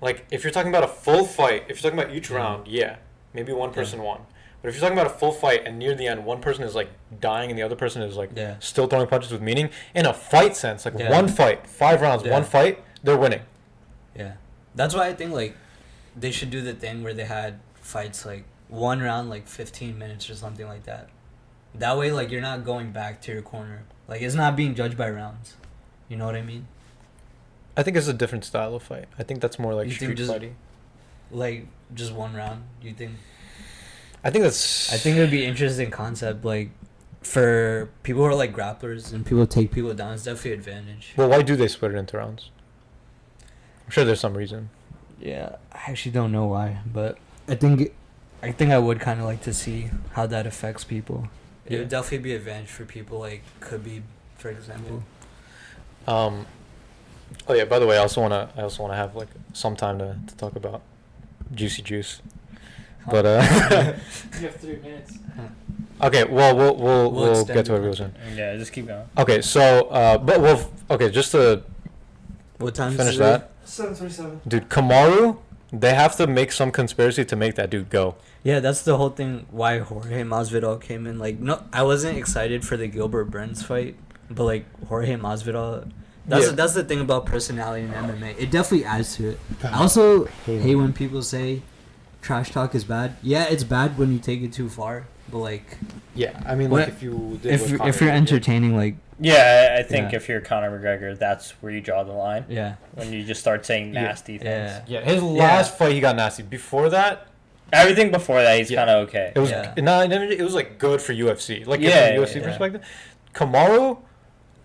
[0.00, 2.36] like if you're talking about a full fight, if you're talking about each Mhm.
[2.36, 2.96] round, yeah,
[3.32, 4.20] maybe one person won,
[4.60, 6.74] but if you're talking about a full fight and near the end one person is
[6.74, 6.88] like
[7.20, 8.56] dying and the other person is like Yeah.
[8.60, 11.10] still throwing punches with meaning, in a fight sense, like Yeah.
[11.10, 12.32] one fight, five rounds, Yeah.
[12.32, 13.42] one fight, they're winning.
[14.16, 14.32] Yeah.
[14.74, 15.54] That's why I think like
[16.16, 20.30] they should do the thing where they had fights like one round like 15 minutes
[20.30, 21.10] or something like that.
[21.74, 23.82] That way like you're not going back to your corner.
[24.08, 25.56] Like it's not being judged by rounds.
[26.08, 26.66] You know what I mean?
[27.76, 29.08] I think it's a different style of fight.
[29.18, 30.56] I think that's more like You street just- fighting.
[31.30, 32.64] Like just one round.
[32.82, 33.12] You think
[34.24, 34.92] I think that's.
[34.92, 36.70] I think it would be interesting concept like
[37.22, 41.12] for people who are like grapplers and people take people down, it's definitely an advantage.
[41.16, 42.50] Well, why do they split it into rounds?
[43.84, 44.70] I'm sure there's some reason.
[45.20, 47.18] Yeah, I actually don't know why, but
[47.48, 47.92] I think
[48.42, 51.28] I think I would kind of like to see how that affects people.
[51.64, 51.78] It Yeah.
[51.80, 54.02] would definitely be advantage for people like could be,
[54.36, 55.04] for example.
[56.06, 56.46] Um.
[57.48, 57.64] Oh yeah.
[57.64, 60.36] By the way, I also wanna I also wanna have like some time to, to
[60.36, 60.82] talk about
[61.54, 62.20] Juicy Juice.
[63.10, 63.42] But uh,
[64.40, 65.18] You have three minutes.
[66.02, 67.74] okay, well we'll we'll, We'll we'll get to it.
[67.74, 68.14] what we were saying.
[68.34, 69.06] Yeah, just keep going.
[69.18, 71.62] Okay, so uh, but we'll okay, just to
[72.58, 72.96] What time?
[72.96, 74.40] finish is that, Seven twenty-seven.
[74.46, 75.38] dude, Kamaru,
[75.72, 78.14] they have to make some conspiracy to make that dude go.
[78.44, 79.46] Yeah, that's the whole thing.
[79.50, 81.18] Why Jorge Masvidal came in.
[81.18, 83.96] Like, no, I wasn't excited for the Gilbert Burns fight,
[84.30, 85.90] but like Jorge Masvidal.
[86.26, 86.52] That's Yeah.
[86.52, 88.34] that's the thing about personality in MMA.
[88.38, 89.38] It definitely adds to it.
[89.64, 91.62] I also hate when people say
[92.22, 93.16] trash talk is bad.
[93.22, 95.04] Yeah, it's bad when you take it too far.
[95.30, 95.78] But like,
[96.14, 100.12] Yeah, I mean, like if you if if you're entertaining, like, Yeah, I I think
[100.12, 100.16] Yeah.
[100.16, 102.44] if you're Conor McGregor, that's where you draw the line.
[102.48, 104.02] yeah, When you just start saying Yeah.
[104.02, 104.44] nasty things.
[104.48, 106.42] yeah, yeah, his last fight he got nasty.
[106.42, 107.26] Before that,
[107.74, 108.80] Everything before that, he's Yeah.
[108.80, 109.32] kind of okay.
[109.34, 109.72] it was Yeah.
[109.78, 111.64] no, it was like good for UFC.
[111.64, 112.46] Like Yeah, from a UFC yeah.
[112.46, 112.82] perspective,
[113.34, 113.98] Kamaru,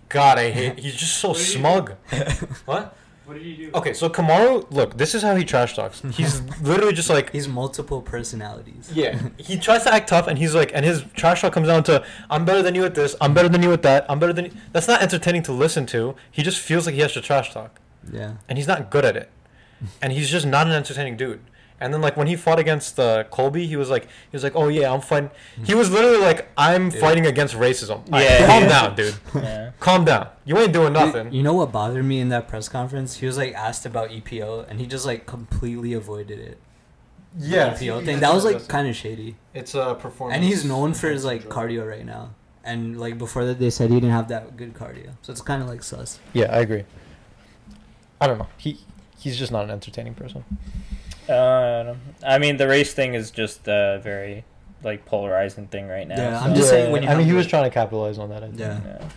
[0.10, 0.80] God, I hate.
[0.80, 1.60] He's just so What did he do?
[1.60, 1.94] smug.
[2.66, 2.96] what?
[3.28, 3.72] What did you do?
[3.78, 6.02] Okay, so Kamaru, look, this is how he trash talks.
[6.14, 8.90] He's literally just like, he's multiple personalities.
[8.94, 11.84] yeah, he tries to act tough, and he's like, and his trash talk comes down
[11.84, 14.32] to, I'm better than you at this, I'm better than you at that, I'm better
[14.32, 14.46] than.
[14.46, 14.52] You.
[14.72, 16.16] That's not entertaining to listen to.
[16.32, 19.18] He just feels like he has to trash talk, Yeah, and he's not good at
[19.18, 19.30] it,
[20.02, 21.42] and he's just not an entertaining dude.
[21.80, 24.56] And then like when he fought against uh, Colby, he was like, he was like,
[24.56, 25.30] oh yeah, I'm fighting.
[25.64, 27.00] He was literally like, I'm Dude.
[27.00, 28.02] fighting against racism.
[28.10, 28.70] Yeah, Yeah, calm yeah.
[28.70, 29.16] down, dude.
[29.36, 29.72] Yeah.
[29.80, 30.28] Calm down.
[30.46, 31.28] You ain't doing nothing.
[31.32, 33.18] You, you know what bothered me in that press conference?
[33.18, 36.58] He was like asked about EPO, and he just like completely avoided it.
[37.38, 39.36] yeah, EPO thing that was like kind of shady.
[39.54, 40.36] It's a performance.
[40.36, 42.32] And he's known for his like cardio right now.
[42.64, 45.62] And like before that, they said he didn't have that good cardio, so it's kind
[45.62, 46.20] of like sus.
[46.34, 46.86] Yeah, I agree.
[48.20, 48.48] I don't know.
[48.58, 48.80] He
[49.20, 50.44] he's just not an entertaining person.
[51.30, 51.96] Uh,
[52.26, 54.44] I mean, the race thing is just a very
[54.84, 56.16] like polarizing thing right now.
[56.18, 58.18] Yeah, so- I'm just saying when you I mean, he the- was trying to capitalize
[58.18, 58.44] on that.
[58.44, 58.60] I think.
[58.60, 58.80] Yeah.
[58.86, 59.10] Yeah.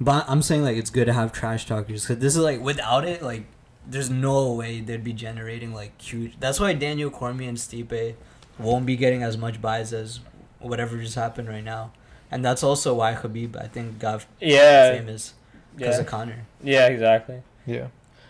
[0.00, 3.04] But I'm saying like it's good to have trash talkers because this is like without
[3.04, 3.44] it, like
[3.86, 6.34] there's no way they'd be generating like huge.
[6.40, 8.14] That's why Daniel Cormier and Stipe
[8.58, 10.20] won't be getting as much buys as
[10.58, 11.92] whatever just happened right now,
[12.30, 14.92] and that's also why Khabib I think got Yeah.
[14.96, 15.34] famous
[15.76, 16.00] because Yeah.
[16.00, 16.38] of Conor.
[16.62, 16.86] Yeah.
[16.88, 17.42] Exactly.
[17.66, 17.86] Yeah.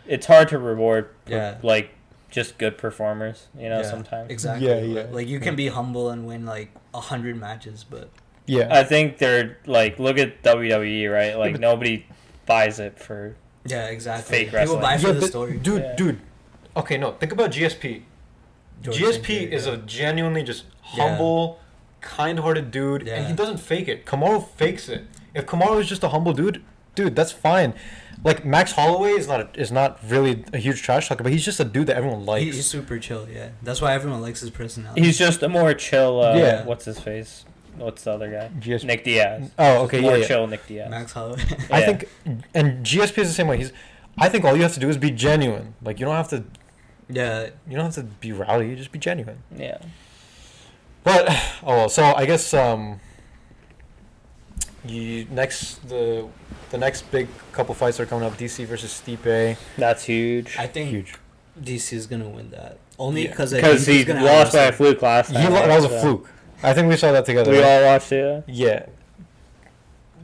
[0.06, 1.08] It's hard to reward.
[1.24, 1.54] per- Yeah.
[1.62, 1.90] Like
[2.34, 3.46] just good performers.
[3.56, 4.30] You know, Yeah, sometimes.
[4.30, 4.66] exactly.
[4.68, 5.06] Yeah, yeah.
[5.10, 8.10] Like you can be humble and win like a hundred matches, but
[8.46, 8.68] Yeah.
[8.70, 11.38] I think they're like look at WWE right.
[11.38, 12.06] Like but- nobody
[12.46, 13.36] buys it for.
[13.64, 14.30] yeah, exactly.
[14.36, 14.80] Fake People wrestling.
[14.82, 15.56] buy for Yeah, the story.
[15.58, 15.94] dude, Yeah.
[15.96, 16.20] dude.
[16.76, 17.12] Okay, no.
[17.12, 18.02] Think about GSP.
[18.82, 19.52] George GSP St.
[19.54, 19.72] Is yeah.
[19.74, 21.08] a genuinely just Yeah.
[21.08, 21.60] humble,
[22.00, 24.04] kind-hearted dude, and he doesn't fake it.
[24.04, 25.04] Kamaru fakes it.
[25.34, 26.62] If Kamaru is just a humble dude,
[26.96, 27.74] dude, that's fine.
[28.24, 31.44] Like Max Holloway is not a, is not really a huge trash talker, but he's
[31.44, 32.56] just a dude that everyone He- likes.
[32.56, 33.28] he's super chill.
[33.30, 35.02] Yeah, that's why everyone likes his personality.
[35.02, 36.22] He's just a more chill.
[36.22, 36.64] Uh, Yeah.
[36.64, 37.44] What's his face?
[37.76, 38.50] What's the other guy?
[38.60, 38.84] GSP.
[38.84, 39.50] Nick Diaz.
[39.58, 40.26] Oh, okay, More yeah, yeah.
[40.26, 40.88] chill Nick Diaz.
[40.90, 41.42] Max Holloway.
[41.70, 42.08] I think,
[42.54, 43.58] and GSP is the same way.
[43.58, 43.72] He's,
[44.16, 45.74] I think all you have to do is be genuine.
[45.82, 46.44] Like you don't have to,
[47.10, 48.68] yeah, you don't have to be rowdy.
[48.68, 49.42] You just be genuine.
[49.54, 49.78] Yeah.
[51.02, 53.00] But oh, well, so I guess um,
[54.84, 56.26] you next the
[56.70, 58.36] the next big couple fights are coming up.
[58.36, 59.56] DC versus Stipe.
[59.78, 60.56] That's huge.
[60.58, 61.14] I think Huge.
[61.62, 63.30] DC is gonna win that only Yeah.
[63.30, 65.52] because Because he lost by a fluke last time.
[65.52, 66.28] lo- that was a fluke.
[66.62, 67.50] I think we saw that together.
[67.52, 67.82] We right?
[67.82, 68.44] all watched it.
[68.48, 68.86] Yeah.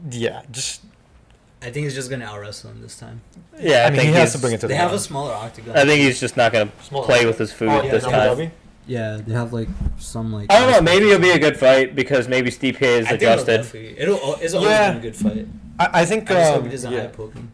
[0.09, 0.41] Yeah.
[0.51, 0.81] Just.
[1.61, 3.21] I think he's just gonna out wrestle him this time.
[3.59, 4.99] Yeah, I, I mean, think he has to bring it to They the have a
[4.99, 5.77] smaller octagon.
[5.77, 8.11] I think he's just not gonna Small- play with his food Oh, yeah, this Abu
[8.43, 8.51] time.
[8.87, 8.87] Dhabi?
[8.87, 9.67] yeah, they have like
[9.97, 10.51] some like.
[10.51, 10.81] I don't know.
[10.81, 13.57] Maybe it'll be a good fight because maybe Stipe is I think it'll adjusted.
[13.57, 14.35] definitely- It'll.
[14.41, 14.89] It's always Yeah.
[14.89, 15.47] been a good fight.
[15.79, 16.29] I, I think.
[16.29, 17.07] I just hope Um, he doesn't yeah.
[17.07, 17.51] poke him.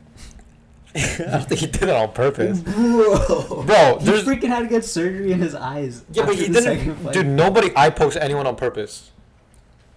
[0.95, 0.99] I
[1.29, 2.59] don't think he did it on purpose.
[2.61, 6.03] Bro, Bro, he freaking had to get surgery in his eyes.
[6.11, 7.11] Yeah, but he the didn't.
[7.11, 9.11] Dude, nobody eye pokes anyone on purpose.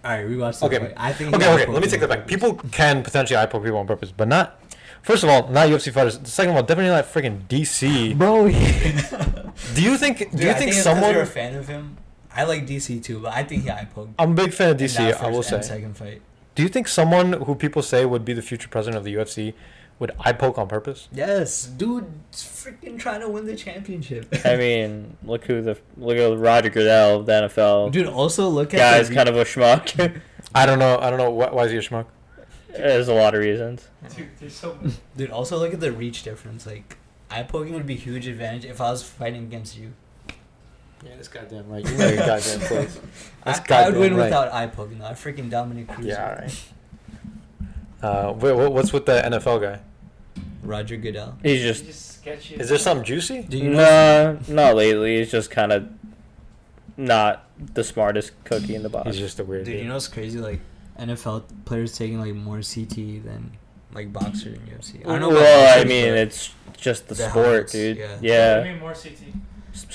[0.03, 0.77] All right, we watched the Okay.
[0.79, 0.93] fight.
[0.97, 1.33] I think.
[1.35, 1.65] Okay, okay.
[1.71, 2.27] Let me take that back.
[2.27, 4.59] People can potentially eye poke people on purpose, but not.
[5.01, 6.19] First of all, not UFC fighters.
[6.25, 8.15] Second of all, definitely not freaking DC.
[8.15, 8.45] Bro,
[9.75, 10.17] Do you think?
[10.19, 11.11] Dude, do you I think it's 'cause someone?
[11.13, 11.97] You're a fan of him.
[12.33, 14.13] I like DC too, but I think he eye poked.
[14.17, 14.97] I'm a big fan of DC.
[14.97, 15.61] that I will say.
[15.61, 16.21] Second fight.
[16.55, 19.53] Do you think someone who people say would be the future president of the UFC
[19.99, 21.07] would eye poke on purpose?
[21.13, 24.33] Yes, dude, freaking trying to win the championship.
[24.45, 27.91] I mean, look who the look at Roger Goodell, of the NFL.
[27.91, 30.21] Dude, also look at Guy's the kind of a schmuck.
[30.55, 30.97] I don't know.
[30.99, 31.29] I don't know.
[31.29, 32.05] Why, why is he a schmuck?
[32.69, 33.87] There's a lot of reasons.
[34.15, 34.77] Dude, there's so
[35.17, 35.29] dude.
[35.31, 36.65] Also look at the reach difference.
[36.65, 36.97] Like,
[37.31, 39.93] eye poking would be a huge advantage if I was fighting against you.
[41.03, 41.83] Yeah, that's goddamn right.
[41.87, 42.99] You know your goddamn place.
[43.43, 44.25] That's I, I would win right.
[44.25, 44.99] without eye poking.
[44.99, 45.05] though.
[45.07, 46.05] I freaking Dominick Cruz.
[46.07, 46.63] Yeah, all right.
[48.01, 49.79] Uh, wait, what's with the NFL guy?
[50.63, 51.37] Roger Goodell.
[51.43, 52.55] He's Just, just just sketchy.
[52.55, 53.43] Is there something juicy?
[53.43, 54.39] Do you know?
[54.47, 55.19] nah, not lately.
[55.19, 55.87] He's just kind of
[56.97, 57.45] not
[57.75, 59.05] the smartest cookie in the box.
[59.07, 59.83] He's just a weird Dude, dude.
[59.83, 60.39] you know what's crazy?
[60.39, 60.61] Like
[60.99, 63.51] NFL players taking like more CT than
[63.93, 65.01] like boxer in UFC.
[65.05, 65.29] I don't know.
[65.31, 67.97] about well, I mean, it's just the The sport, helmets, dude.
[67.97, 68.13] yeah.
[68.15, 69.17] What Yeah, do mean more CT?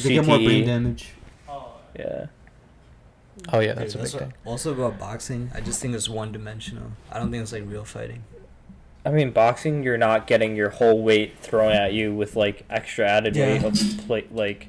[0.03, 1.09] they get more brain damage.
[1.49, 1.73] Oh.
[1.99, 2.27] Yeah,
[3.53, 4.33] Oh yeah, that's Dude, a big what- thing.
[4.45, 6.93] Also about boxing, I just think it's one dimensional.
[7.13, 8.25] I don't think it's like real fighting.
[9.05, 13.07] I mean, boxing, you're not getting your whole weight thrown at you with like extra
[13.09, 13.75] added weight of
[14.07, 14.35] plate.
[14.35, 14.69] Like,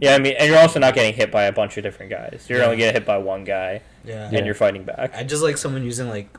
[0.00, 2.44] yeah, I mean, and you're also not getting hit by a bunch of different guys.
[2.48, 2.64] You're Yeah.
[2.66, 4.28] only getting hit by one guy, Yeah.
[4.32, 5.14] and you're fighting back.
[5.14, 6.36] I just like someone using like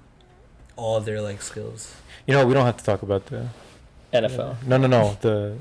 [0.75, 1.95] all their like skills.
[2.29, 3.47] You know, we don't have to talk about the
[4.13, 4.63] NFL.
[4.67, 5.17] No, no, no.
[5.19, 5.55] The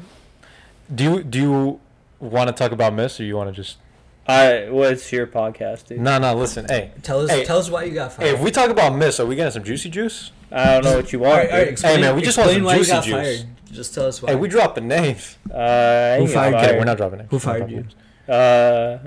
[0.94, 1.80] do you do you
[2.20, 3.78] want to talk about Miss or you want to just?
[4.26, 5.98] I what's your podcast, dude?
[6.00, 6.34] No, no.
[6.34, 7.46] Listen, hey, Tell us Hey.
[7.46, 8.16] tell us why you got hey.
[8.18, 8.34] fired.
[8.34, 10.30] If we talk about Miss, are we getting some juicy juice?
[10.52, 11.32] I don't know what you want.
[11.32, 11.72] Alright, alright, dude.
[11.72, 13.40] explain, man, we just want explain some why juicy you got juice.
[13.42, 13.72] fired.
[13.72, 14.28] Just tell us why.
[14.32, 15.38] Hey, we dropped the names.
[15.50, 16.58] Uh, Who fired you?
[16.58, 17.30] Okay, we're not dropping names.
[17.30, 17.80] Who We're fired dropping you?
[17.82, 17.94] names.
[18.28, 18.98] Uh,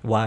[0.00, 0.26] why?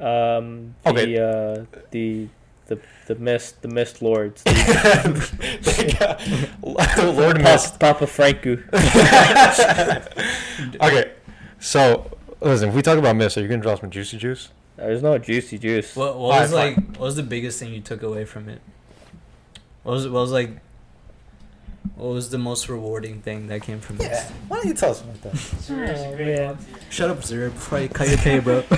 [0.00, 1.18] um, the Okay.
[1.18, 2.28] uh, the
[2.68, 4.42] the the mist the mist lords.
[4.44, 6.20] They got-
[6.62, 7.70] Lord Miss.
[7.72, 8.62] Papa, Papa Franku.
[10.80, 11.12] Okay,
[11.58, 12.68] so listen.
[12.68, 14.48] If we talk about mist, are you gonna drop some juicy juice?
[14.76, 15.96] There's no juicy juice.
[15.96, 16.74] What, what was fine.
[16.74, 16.76] like?
[16.96, 18.60] What was the biggest thing you took away from it?
[19.82, 20.50] What was what was like?
[21.96, 24.30] What was the most rewarding thing that came from this?
[24.46, 25.34] Why don't you tell us about that?
[25.70, 26.58] Oh, man.
[26.90, 28.62] Shut up, Zero, before I cut your pay, bro.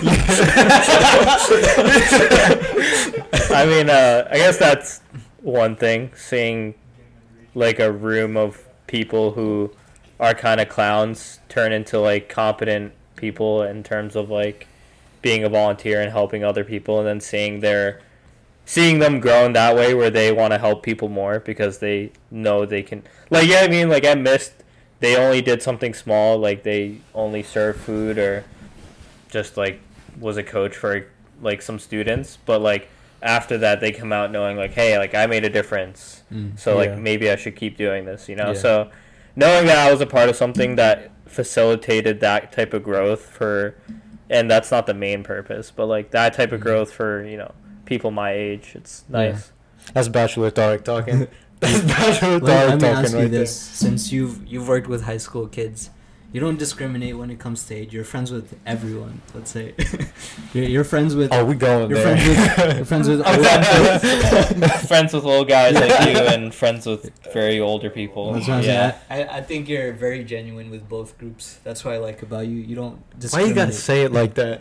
[3.53, 5.01] I mean, uh, I guess that's
[5.43, 6.13] one thing.
[6.17, 6.75] Seeing
[7.55, 9.71] like a room of people who
[10.19, 14.67] are kind of clowns turn into like competent people in terms of like
[15.23, 18.01] being a volunteer and helping other people, and then seeing their
[18.71, 22.13] seeing them grow in that way where they want to help people more because they
[22.31, 23.03] know they can.
[23.29, 24.53] Like yeah, I mean, like I missed.
[25.01, 28.45] They only did something small, like they only served food or
[29.29, 29.81] just like
[30.21, 31.07] was a coach for
[31.43, 32.89] like some students, but like
[33.23, 36.59] after that they come out knowing like hey like i made a difference Mm.
[36.59, 36.97] so like Yeah.
[36.97, 38.55] maybe i should keep doing this you know Yeah.
[38.67, 38.91] so
[39.37, 43.75] knowing that i was a part of something that facilitated that type of growth for
[44.31, 46.63] and that's not the main purpose but like that type of Mhm.
[46.63, 47.53] growth for you know
[47.91, 49.19] people my age it's Yeah.
[49.33, 49.53] nice
[49.95, 51.27] That's Bachelor Tarek talking.
[51.61, 53.53] That's Bachelor Let, let Tarek me talking ask you right this:
[53.85, 55.91] since you've you've worked with high school kids,
[56.33, 57.91] you don't discriminate when it comes to age.
[57.97, 59.17] You're friends with everyone.
[59.35, 59.65] Let's say
[60.55, 61.29] you're, you're friends with.
[61.33, 62.15] Oh, we going you're there.
[62.15, 67.03] friends with you're friends with old friends with little guys like you and friends with
[67.33, 68.99] very older people That's what I'm yeah.
[69.17, 71.59] I, I think you're very genuine with both groups.
[71.65, 72.57] That's what I like about you.
[72.71, 73.49] You don't Why discriminate.
[73.51, 74.59] you gotta say it like that?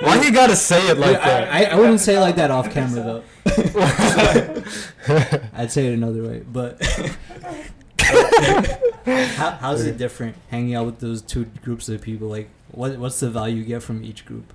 [0.00, 1.52] Why you gotta say it like I, that?
[1.52, 3.22] I, I wouldn't say it like that off camera though.
[5.54, 6.84] I'd say it another way, but
[9.06, 12.28] how, how's it different hanging out with those two groups of people?
[12.28, 14.52] Like, what what's the value you get from each group?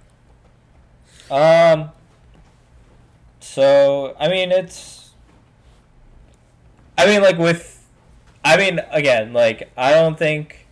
[1.29, 1.91] Um.
[3.39, 5.11] So I mean, it's.
[6.97, 7.85] I mean, like with,
[8.45, 10.67] I mean, again, like I don't think,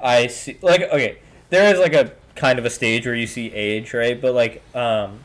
[0.00, 1.18] I see like okay,
[1.48, 4.20] there is like a kind of a stage where you see age, right?
[4.20, 5.20] But like, um,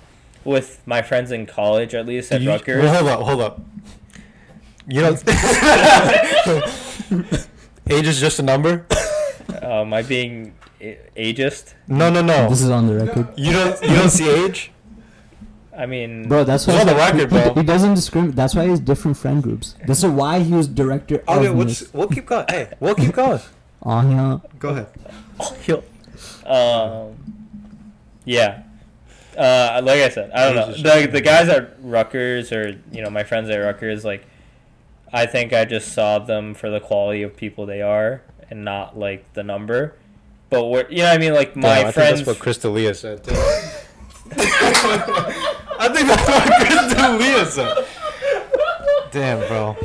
[0.45, 3.61] with my friends in college, at least at You- Rutgers, well, hold up, hold up.
[4.87, 5.11] You know,
[7.89, 8.85] age is just a number.
[9.61, 11.73] uh, am I being ageist?
[11.87, 12.49] No, no, no.
[12.49, 13.81] This is on the record, You don't.
[13.83, 14.71] You don't see age.
[15.77, 16.43] I mean, bro.
[16.43, 17.53] That's It's why on the he- record, bro.
[17.53, 18.35] He doesn't discriminate.
[18.35, 19.75] That's why he's different friend groups.
[19.87, 21.93] This is why he was director Okay, of what's, MIST.
[21.93, 22.45] we'll keep going.
[22.49, 23.39] Hey, we'll keep going.
[23.81, 24.39] Oh yeah.
[24.59, 24.87] Go ahead.
[26.49, 27.15] Um,
[28.25, 28.63] yeah.
[29.37, 30.73] Uh, like I said, I don't know.
[30.73, 34.25] The the guys at Rutgers or you know my friends at Rutgers, like,
[35.13, 38.97] I think I just saw them for the quality of people they are and not
[38.97, 39.95] like the number.
[40.49, 42.21] But we're, you know, what I mean, like my Damn, I friends.
[42.21, 43.23] think that's what Crystalia said.
[43.23, 43.35] Too.
[45.79, 47.85] I think that's what Crystalia said.
[49.11, 49.77] Damn, bro.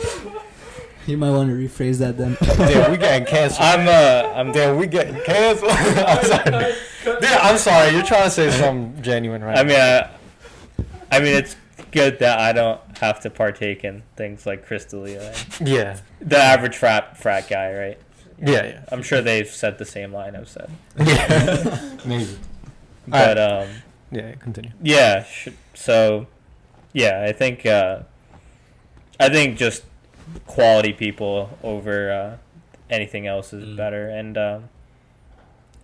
[1.07, 2.37] You might want to rephrase that then.
[2.57, 3.61] Damn, we getting canceled.
[3.61, 5.71] I'm uh, I'm Damn, we getting canceled.
[5.73, 6.75] I'm sorry.
[7.05, 7.93] Dude, I'm sorry.
[7.93, 9.59] You're trying to say something genuine, right?
[9.59, 10.09] I mean, I,
[11.11, 11.57] I mean, it's
[11.91, 17.19] good that I don't have to partake in things like Crystalia, yeah, the average frat
[17.19, 17.99] frat guy, right?
[18.41, 18.85] yeah, yeah.
[18.91, 21.97] I'm sure they've said the same line I've said, yeah.
[22.05, 22.37] Maybe.
[23.07, 23.69] but um.
[24.11, 24.71] Yeah, continue.
[24.81, 25.25] Yeah.
[25.25, 26.29] Sh- so,
[26.93, 28.01] yeah, I think uh,
[29.19, 29.83] I think just
[30.47, 32.37] quality people over uh,
[32.91, 33.77] anything else is Mm.
[33.77, 34.09] better.
[34.09, 34.65] And um,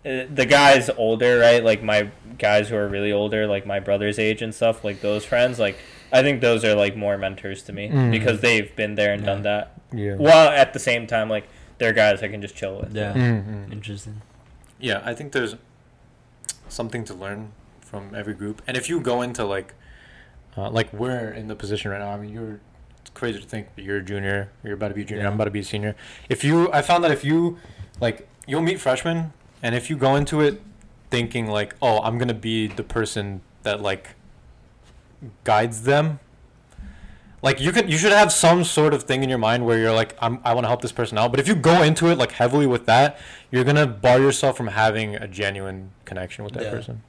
[0.05, 1.63] uh, the guys older, right?
[1.63, 4.83] Like my guys who are really older, like my brother's age and stuff.
[4.85, 5.77] Like those friends, like
[6.13, 8.11] I think those are like more mentors to me Mm.
[8.11, 9.73] because they've been there and done that.
[9.93, 10.15] Yeah.
[10.17, 11.49] While at the same time, like
[11.79, 12.95] they're guys I can just chill with.
[12.95, 13.13] yeah.
[13.13, 13.73] Mm-hmm.
[13.73, 14.23] Interesting.
[14.79, 15.57] Yeah, I think there's
[16.69, 19.75] something to learn from every group, and if you go into like,
[20.57, 22.11] uh, like we're in the position right now.
[22.11, 22.63] I mean, you're it's
[23.15, 25.29] crazy to think but you're a junior, you're about to be a junior, Yeah.
[25.29, 25.95] I'm about to be a senior.
[26.29, 27.59] If you, I found that if you,
[28.01, 29.33] like, you'll meet freshmen,
[29.63, 30.63] and if you go into it
[31.11, 34.11] thinking like, oh, I'm gonna be the person that like
[35.45, 36.21] guides them.
[37.43, 39.95] Like you could, you should have some sort of thing in your mind where you're
[39.95, 41.31] like, I'm, I want to help this person out.
[41.31, 43.19] But if you go into it like heavily with that,
[43.51, 46.71] you're gonna bar yourself from having a genuine connection with that Yeah.
[46.71, 47.03] person.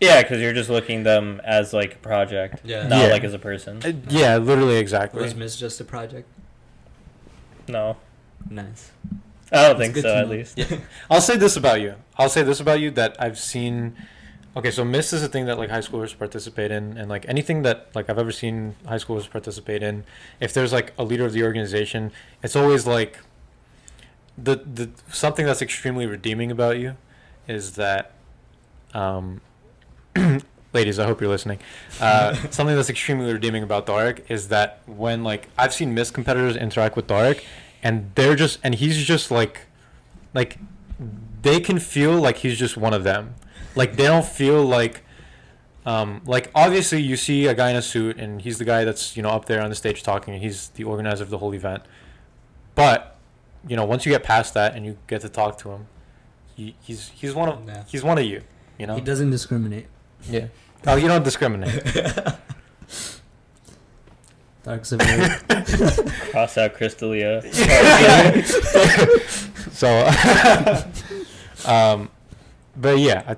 [0.00, 2.86] Yeah, because you're just looking them as like a project, Yeah.
[2.86, 3.06] not Yeah.
[3.12, 3.80] like as a person.
[3.84, 5.22] Uh, yeah, literally, exactly.
[5.22, 6.28] Was MIST just a project?
[7.68, 7.96] No,
[8.48, 8.92] Nice.
[9.52, 10.08] I don't It's think good so.
[10.08, 10.32] to At know.
[10.32, 10.58] least.
[10.58, 10.78] Yeah.
[11.10, 11.94] I'll say this about you.
[12.18, 13.96] I'll say this about you that I've seen.
[14.56, 17.62] Okay, so MIST is a thing that like high schoolers participate in, and like anything
[17.62, 20.04] that like I've ever seen high schoolers participate in.
[20.40, 22.10] If there's like a leader of the organization,
[22.42, 23.18] it's always like
[24.38, 26.96] the the something that's extremely redeeming about you
[27.48, 28.12] is that,
[28.94, 29.40] um,
[30.72, 31.58] ladies, I hope you're listening.
[32.00, 36.56] Uh, something that's extremely redeeming about Dark is that when like I've seen MIST competitors
[36.56, 37.44] interact with Dark,
[37.82, 39.66] and they're just and he's just like,
[40.34, 40.58] like
[41.42, 43.34] they can feel like he's just one of them.
[43.74, 45.02] Like they don't feel like
[45.86, 49.16] um, like obviously you see a guy in a suit and he's the guy that's,
[49.16, 51.54] you know, up there on the stage talking and he's the organizer of the whole
[51.54, 51.84] event.
[52.74, 53.16] But,
[53.66, 55.86] you know, once you get past that and you get to talk to him,
[56.56, 58.42] he, he's he's one of he's one of you,
[58.78, 58.96] you know?
[58.96, 59.86] He doesn't discriminate.
[60.28, 60.48] Yeah.
[60.86, 61.82] Oh, you don't discriminate.
[64.62, 67.42] Dark's a Cross out Crystalia.
[69.72, 72.10] so um
[72.76, 73.36] but yeah, I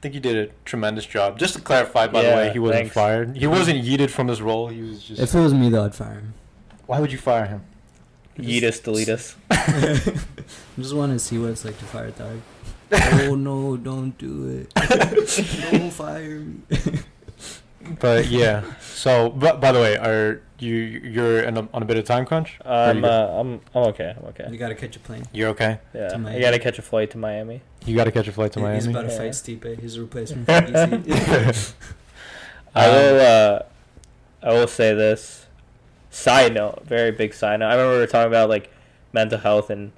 [0.00, 1.38] think you did a tremendous job.
[1.38, 2.94] Just to clarify by the way, he wasn't thanks.
[2.94, 3.36] fired.
[3.36, 4.66] He wasn't yeeted from his role.
[4.68, 6.34] He was just if it was me though, I'd fire him.
[6.86, 7.62] Why would you fire him?
[8.36, 9.36] Yeetus, deletus.
[9.50, 12.38] I just want to see what it's like to fire Dark.
[12.92, 14.74] Oh no, don't do it.
[15.70, 16.60] don't fire me.
[18.00, 18.62] But yeah.
[18.80, 22.24] So, but by the way, are you you're in a, on a bit of time
[22.24, 22.58] crunch?
[22.64, 24.14] I'm, uh, I'm, I'm okay.
[24.16, 24.48] I'm okay.
[24.50, 25.24] You gotta catch a plane.
[25.32, 25.78] you're okay.
[25.94, 26.40] Yeah, to I Miami.
[26.40, 27.60] gotta catch a flight to Miami.
[27.84, 28.98] You got to catch a flight to He- He's Miami.
[28.98, 29.30] about to Yeah.
[29.30, 29.78] fight Stipe.
[29.80, 31.74] He's a replacement for DC.
[32.74, 33.20] I Um, will.
[33.20, 33.62] Uh,
[34.42, 35.46] I will say this.
[36.10, 37.66] Side note, very big side note.
[37.68, 38.70] I remember we were talking about like
[39.12, 39.92] mental health and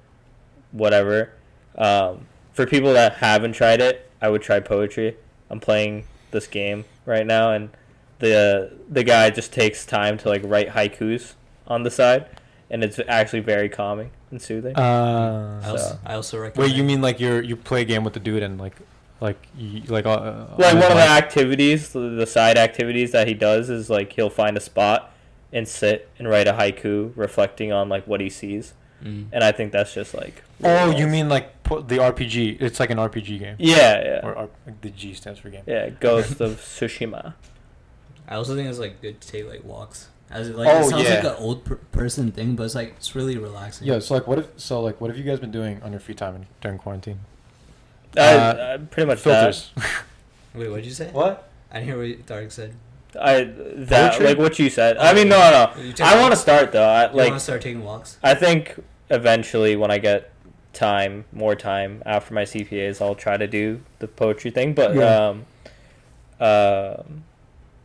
[0.73, 1.29] whatever.
[1.77, 2.27] Um,
[2.57, 5.15] for people that haven't tried it, I would try poetry.
[5.51, 7.69] I'm playing this game right now, and
[8.17, 11.35] the the guy just takes time to like write haikus
[11.67, 12.25] on the side,
[12.71, 14.75] and it's actually very calming and soothing.
[14.75, 16.71] Uh, I also, I also recommend.
[16.71, 18.75] wait, you mean like you're you play a game with the dude and like
[19.21, 23.27] like you, like uh, like on one of the activities, the the side activities that
[23.27, 25.13] he does is like he'll find a spot
[25.53, 29.27] and sit and write a haiku reflecting on like what he sees, Mm.
[29.31, 30.43] and I think that's just like.
[30.63, 32.61] Oh, really you mean like pu- the RPG?
[32.61, 33.55] It's like an RPG game.
[33.59, 35.63] Yeah, yeah, Or, or like the G stands for game.
[35.67, 35.89] yeah.
[35.89, 37.33] Ghost of Tsushima.
[38.27, 40.07] I also think it's like good to take like walks.
[40.29, 41.15] As like, Oh, it sounds yeah.
[41.15, 43.87] like an old per- person thing, but it's like it's really relaxing.
[43.87, 43.99] Yeah.
[43.99, 46.15] So like, what if so like what have you guys been doing on your free
[46.15, 47.19] time in- during quarantine?
[48.17, 49.71] Uh, Uh, uh, pretty much Filters.
[50.55, 51.11] Wait, what did you say?
[51.11, 51.49] what?
[51.71, 52.73] I didn't hear what Dark said.
[53.19, 54.25] I that Poetry?
[54.27, 54.97] like what you said.
[54.97, 55.81] I mean, no, no.
[55.81, 56.05] You no.
[56.05, 56.87] I want to start though.
[56.87, 58.17] I, like want to start taking walks?
[58.23, 58.75] I think
[59.09, 60.31] eventually when I get
[60.73, 64.73] time, more time after my CPAs, I'll try to do the poetry thing.
[64.73, 65.29] But Yeah.
[65.29, 65.45] um,
[66.39, 67.23] um,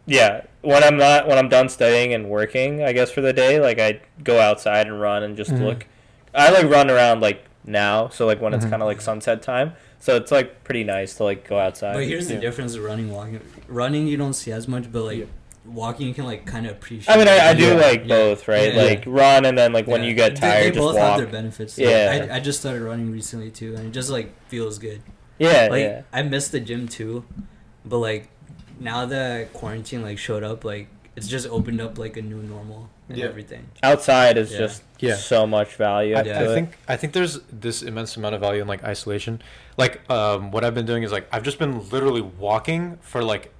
[0.06, 3.60] yeah, when I'm not when I'm done studying and working, I guess for the day,
[3.60, 5.62] like I go outside and run and just Mhm.
[5.64, 5.86] look.
[6.34, 8.70] I like run around like now, so like when it's Mhm.
[8.70, 11.94] kind of like sunset time, so it's like pretty nice to like go outside.
[11.94, 13.40] But here's the difference of running, walking.
[13.72, 15.24] Running you don't see as much, but like Yeah.
[15.64, 17.12] walking you can like kind of appreciate.
[17.14, 17.74] I mean, I, I do Yeah.
[17.74, 18.74] like both, right?
[18.74, 18.82] Yeah.
[18.82, 21.04] Like run and then like when you get They- tired, they, just both walk.
[21.10, 21.78] have their benefits.
[21.78, 22.28] Like, Yeah.
[22.30, 25.00] I, I just started running recently too, and it just like feels good.
[25.38, 26.02] yeah, Like yeah.
[26.12, 27.24] I miss the gym too,
[27.84, 28.28] but like
[28.80, 32.88] now that quarantine like showed up, like it's just opened up like a new normal
[33.08, 33.26] and Yeah.
[33.26, 33.66] everything.
[33.82, 34.58] Outside is Yeah.
[34.58, 35.14] just Yeah.
[35.16, 36.16] so much value.
[36.16, 39.40] I, to I think I think there's this immense amount of value in like isolation.
[39.76, 43.52] Like um, what I've been doing is like I've just been literally walking for like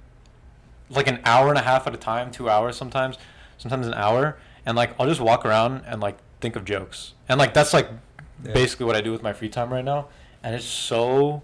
[0.89, 3.17] like an hour and a half at a time, two hours sometimes,
[3.57, 7.37] sometimes an hour, and like I'll just walk around and like think of jokes, and
[7.39, 7.87] like that's like
[8.45, 8.53] Yeah.
[8.53, 10.07] basically what I do with my free time right now,
[10.43, 11.41] and it's so.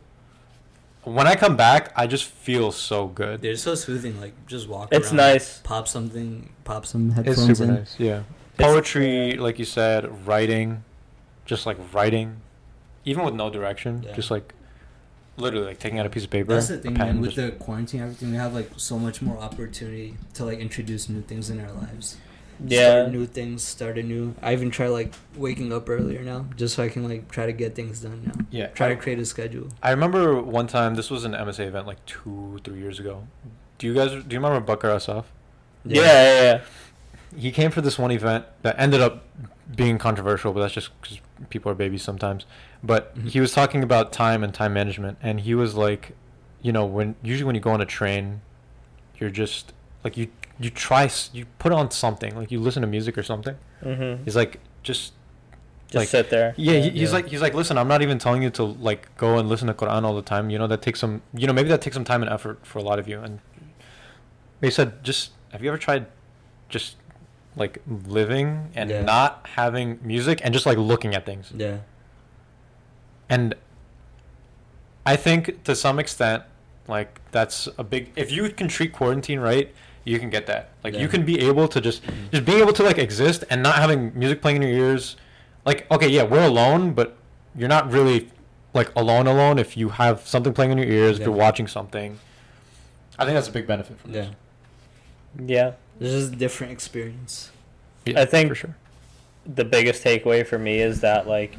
[1.06, 3.42] When I come back, I just feel so good.
[3.42, 4.20] They're so soothing.
[4.20, 4.90] Like just walk.
[4.92, 5.60] It's around, nice.
[5.60, 6.52] Pop something.
[6.66, 7.38] Pop some headphones.
[7.40, 7.76] It's headphones super in.
[7.80, 7.96] nice.
[7.98, 8.08] Yeah.
[8.20, 8.26] It's-
[8.74, 10.84] Poetry, like you said, writing,
[11.46, 12.42] just like writing,
[13.06, 14.14] even with no direction, Yeah.
[14.14, 14.54] just like
[15.40, 16.54] literally like taking out a piece of paper.
[16.54, 17.20] That's the thing, man.
[17.22, 21.10] With just- the quarantine, everything, we have like so much more opportunity to like introduce
[21.10, 22.18] new things in our lives.
[22.66, 22.90] Yeah.
[22.90, 23.64] Start new things.
[23.64, 24.36] Start a new.
[24.42, 27.54] I even try like waking up earlier now, just so I can like try to
[27.54, 28.46] get things done now.
[28.52, 28.68] yeah.
[28.68, 29.70] Try I, to create a schedule.
[29.82, 33.28] I remember one time this was an MSA event like two, three years ago.
[33.78, 35.32] Do you guys do you remember Bakar Asaf?
[35.86, 36.62] Yeah, yeah, yeah.
[37.38, 39.24] He came for this one event that ended up
[39.74, 42.46] being controversial, but that's just because people are babies sometimes.
[42.84, 43.30] But Mhm.
[43.30, 46.14] he was talking about time and time management, and he was like,
[46.62, 48.42] you know, when usually when you go on a train,
[49.18, 49.74] you're just
[50.04, 50.28] like you
[50.62, 53.56] you try you put on something like you listen to music or something.
[53.84, 54.24] Mm-hmm.
[54.26, 55.14] He's like just
[55.88, 56.54] Just like- sit there.
[56.58, 57.16] yeah, he, he's Yeah.
[57.16, 59.74] like he's like listen, I'm not even telling you to like go and listen to
[59.74, 60.50] Quran all the time.
[60.50, 62.80] You know that takes some you know maybe that takes some time and effort for
[62.80, 63.20] a lot of you.
[63.22, 63.40] And
[64.62, 66.06] they said just have you ever tried
[66.70, 66.96] just
[67.56, 69.02] like living and Yeah.
[69.02, 71.52] not having music and just like looking at things.
[71.56, 71.78] Yeah.
[73.30, 73.56] And
[75.06, 76.44] I think to some extent,
[76.88, 78.12] like that's a big.
[78.16, 79.74] If you can treat quarantine right,
[80.04, 80.70] you can get that.
[80.84, 81.02] Like Yeah.
[81.02, 82.32] you can be able to just Mhm.
[82.32, 85.16] just being able to like exist and not having music playing in your ears.
[85.66, 87.16] Like okay, yeah, we're alone, but
[87.56, 88.30] you're not really
[88.74, 91.20] like alone alone if you have something playing in your ears.
[91.20, 92.20] If you're watching something.
[93.18, 94.22] I think that's a big benefit from Yeah.
[94.22, 94.30] this.
[95.46, 95.72] Yeah.
[96.00, 97.52] This is a different experience.
[98.06, 98.76] Yeah, I think- for sure.
[99.46, 101.56] the biggest takeaway for me is that like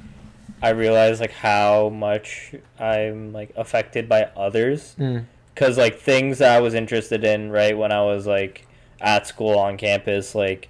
[0.63, 5.25] I realize like how much I'm like affected by others Mm.
[5.55, 8.67] because like things that I was interested in right when I was like
[9.01, 10.69] at school on campus like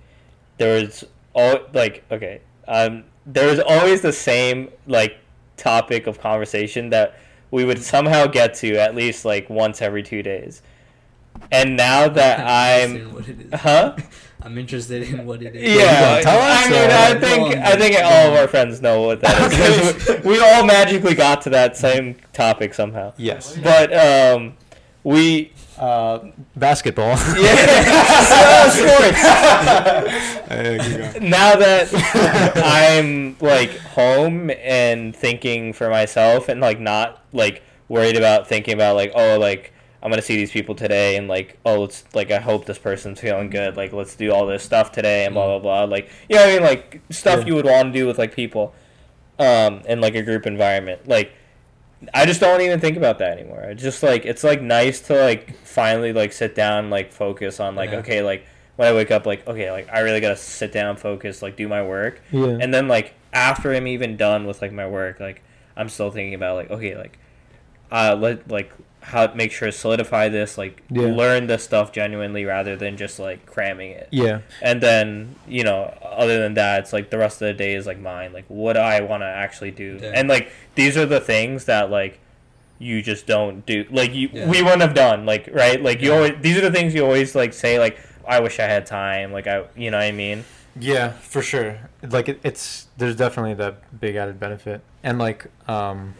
[0.59, 1.05] there was
[1.35, 5.17] all like okay um there was always the same like
[5.57, 7.19] topic of conversation that
[7.51, 10.63] we would somehow get to at least like once every two days
[11.51, 13.61] and now that I'm what it is.
[13.61, 13.97] huh
[14.43, 15.77] I'm interested in what it is.
[15.77, 19.21] yeah, tell us, I mean, I think I think all of our friends know what
[19.21, 20.05] that is.
[20.07, 23.13] 'cause we all magically got to that same topic somehow.
[23.17, 23.57] Yes.
[23.63, 24.55] But um,
[25.05, 26.19] we Uh,
[26.57, 27.11] basketball.
[27.41, 29.23] yeah, sports.
[30.51, 31.29] Hey, good guy.
[31.29, 31.89] now that
[32.65, 38.97] I'm like home and thinking for myself and like not like worried about thinking about
[38.97, 42.39] like oh like I'm gonna see these people today and like oh let's like I
[42.39, 45.59] hope this person's feeling good like let's do all this stuff today and blah blah
[45.59, 47.47] blah like you know what I mean like stuff Yeah.
[47.47, 48.75] you would want to do with like people
[49.39, 51.33] um in like a group environment like
[52.15, 53.63] I just don't even think about that anymore.
[53.63, 57.75] I just like it's like nice to like finally like sit down like focus on
[57.77, 57.99] like Yeah.
[57.99, 58.47] okay like
[58.77, 61.69] when I wake up like okay like I really gotta sit down focus like do
[61.69, 62.57] my work Yeah.
[62.59, 65.43] and then like after I'm even done with like my work like
[65.77, 67.19] I'm still thinking about like okay like
[67.93, 68.73] uh let like
[69.03, 71.03] how to make sure to solidify this like Yeah.
[71.09, 74.41] learn this stuff genuinely rather than just like cramming it yeah.
[74.63, 77.87] and then you know other than that it's like the rest of the day is
[77.87, 80.13] like mine like what do i want to actually do Yeah.
[80.15, 82.21] and like these are the things that like
[82.79, 84.49] you just don't do like you Yeah.
[84.49, 86.17] we wouldn't have done like right like you Yeah.
[86.17, 87.99] always these are the things you always like say like
[88.29, 90.45] i wish i had time like i you know what i mean
[90.79, 91.91] Yeah, for sure.
[92.01, 96.15] Like it, it's there's definitely that big added benefit, and like um,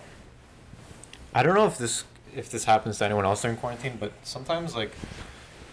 [1.33, 2.03] I don't know if this
[2.35, 4.93] if this happens to anyone else during quarantine, but sometimes like,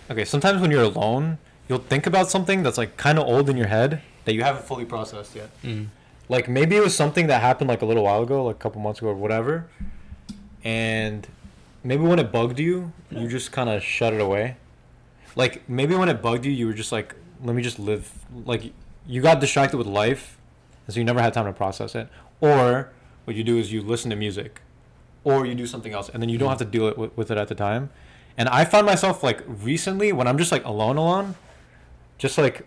[0.10, 3.58] okay, sometimes when you're alone, you'll think about something that's like kind of old in
[3.58, 5.50] your head that you haven't fully processed yet.
[5.64, 5.88] Mm.
[6.30, 8.82] Like maybe it was something that happened like a little while ago, like a couple
[8.82, 9.68] months ago or whatever,
[10.64, 11.28] and
[11.84, 14.58] maybe when it bugged you, you just kind of shut it away.
[15.36, 18.12] Like maybe when it bugged you, you were just like, let me just live.
[18.46, 18.74] Like
[19.08, 20.38] you got distracted with life,
[20.86, 22.10] and so you never had time to process it.
[22.42, 22.92] Or
[23.26, 24.62] what you do is you listen to music,
[25.28, 26.52] or you do something else, and then you don't hmm.
[26.52, 27.90] have to deal it with, with it at the time.
[28.38, 31.36] And I found myself like recently when I'm just like alone, alone,
[32.18, 32.66] just like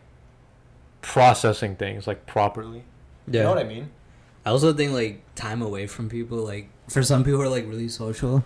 [1.00, 2.84] processing things like properly.
[3.26, 3.40] Yeah.
[3.40, 3.90] You know what I mean?
[4.44, 7.66] I also think like time away from people, like for some people who are like
[7.66, 8.44] really social,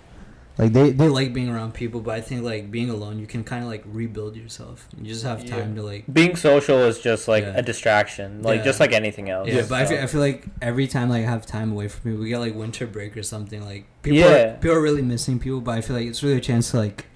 [0.56, 3.43] like they, they like being around people, but I think like being alone, you can
[3.43, 4.89] kind of like rebuild yourself.
[4.97, 5.81] You just have time Yeah.
[5.81, 6.05] to like.
[6.12, 7.56] being social is just like Yeah.
[7.56, 8.64] a distraction like Yeah.
[8.64, 11.28] just like anything else Yeah, but I feel, I feel like every time like I
[11.28, 13.64] have time away from people, we get like winter break or something.
[13.64, 14.26] Like people, Yeah.
[14.52, 16.76] are, people are really missing people, but I feel like it's really a chance to
[16.78, 17.06] like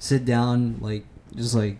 [0.00, 1.04] sit down, like
[1.36, 1.78] just like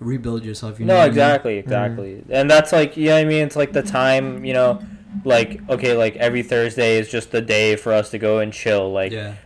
[0.00, 0.80] rebuild yourself.
[0.80, 0.94] You know?
[0.94, 1.12] no what I mean?
[1.12, 4.80] exactly exactly and that's like you know i mean it's like the time you know
[5.24, 8.90] like okay like every thursday is just the day for us to go and chill
[8.90, 9.36] like yeah, w-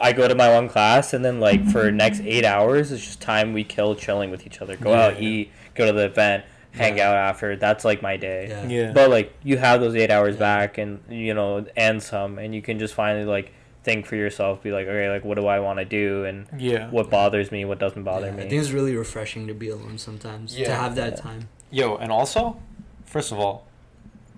[0.00, 3.20] I go to my one class and then like for next eight hours it's just
[3.20, 4.76] time we kill chilling with each other.
[4.76, 5.28] Go Yeah, out, yeah.
[5.28, 7.10] eat, go to the event, hang Yeah.
[7.10, 7.56] out after.
[7.56, 8.46] That's like my day.
[8.48, 8.92] yeah, Yeah.
[8.92, 10.40] But like you have those eight hours Yeah.
[10.40, 13.52] back and you know and some and you can just finally like
[13.82, 16.88] think for yourself, be like, okay, like what do I want to do and Yeah.
[16.88, 18.44] what bothers me, what doesn't bother Yeah, me.
[18.44, 20.58] I think it's really refreshing to be alone sometimes.
[20.58, 20.68] Yeah.
[20.68, 21.16] To have that Yeah.
[21.22, 21.48] time.
[21.70, 22.56] Yo, and also,
[23.04, 23.66] first of all,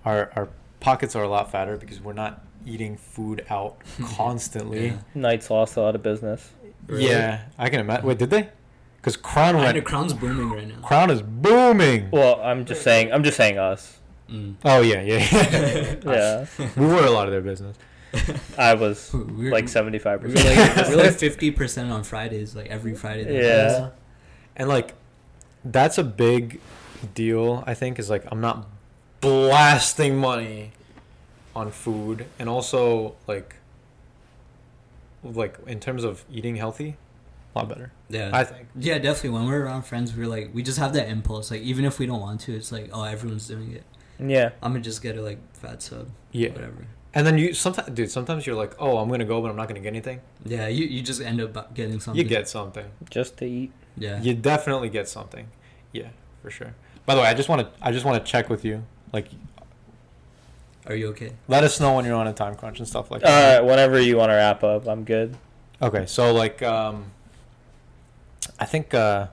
[0.05, 0.49] our our
[0.81, 3.77] pockets are a lot fatter because we're not eating food out
[4.17, 4.89] constantly.
[4.89, 4.97] Yeah.
[5.15, 6.51] Knights lost a lot of business.
[6.87, 7.09] Really?
[7.09, 8.07] Yeah, I can imagine.
[8.07, 8.49] Wait, did they?
[8.99, 9.85] Because Crown I know went.
[9.85, 10.81] Crown's booming right now.
[10.87, 12.11] Crown is booming.
[12.11, 13.13] Well, I'm just saying.
[13.13, 13.99] I'm just saying us.
[14.31, 14.57] Mm.
[14.65, 15.97] Oh yeah, yeah.
[16.05, 17.77] Yeah, we were a lot of their business.
[18.59, 20.89] I was We're, like seventy five percent.
[20.89, 23.25] we're like fifty percent on Fridays, like every Friday.
[23.25, 23.79] that Yeah.
[23.79, 23.93] comes.
[24.57, 24.95] And like,
[25.65, 26.61] that's a big
[27.15, 27.63] deal.
[27.67, 28.67] I think is like I'm not
[29.21, 30.73] blasting money
[31.57, 33.57] on food, and also like,
[35.25, 36.97] like in terms of eating healthy,
[37.55, 37.91] a lot better.
[38.09, 38.31] Yeah.
[38.33, 38.69] I think.
[38.77, 39.31] yeah, definitely.
[39.31, 41.51] When we're around friends, we're like, we just have that impulse.
[41.51, 43.83] Like, even if we don't want to, it's like, oh, everyone's doing it.
[44.19, 44.51] Yeah.
[44.63, 46.51] I'm gonna just get a like fat sub, Yeah.
[46.51, 46.87] whatever.
[47.15, 48.11] And then you sometimes, dude.
[48.11, 50.21] Sometimes you're like, oh, I'm gonna go, but I'm not gonna get anything.
[50.45, 52.23] Yeah, you, you just end up getting something.
[52.23, 52.85] You get something.
[53.11, 53.73] Just to eat.
[53.97, 54.21] Yeah.
[54.21, 55.49] You definitely get something.
[55.93, 56.09] Yeah,
[56.43, 56.75] for sure.
[57.07, 58.85] By the way, I just want to I just want to check with you.
[59.13, 59.29] Like,
[60.87, 61.33] Are you okay?
[61.49, 63.59] let us know when you're on a time crunch and stuff like that.
[63.59, 63.65] right.
[63.69, 65.37] Whenever you want to wrap up, I'm good.
[65.83, 67.07] Okay, so like, um,
[68.59, 69.27] I think, uh,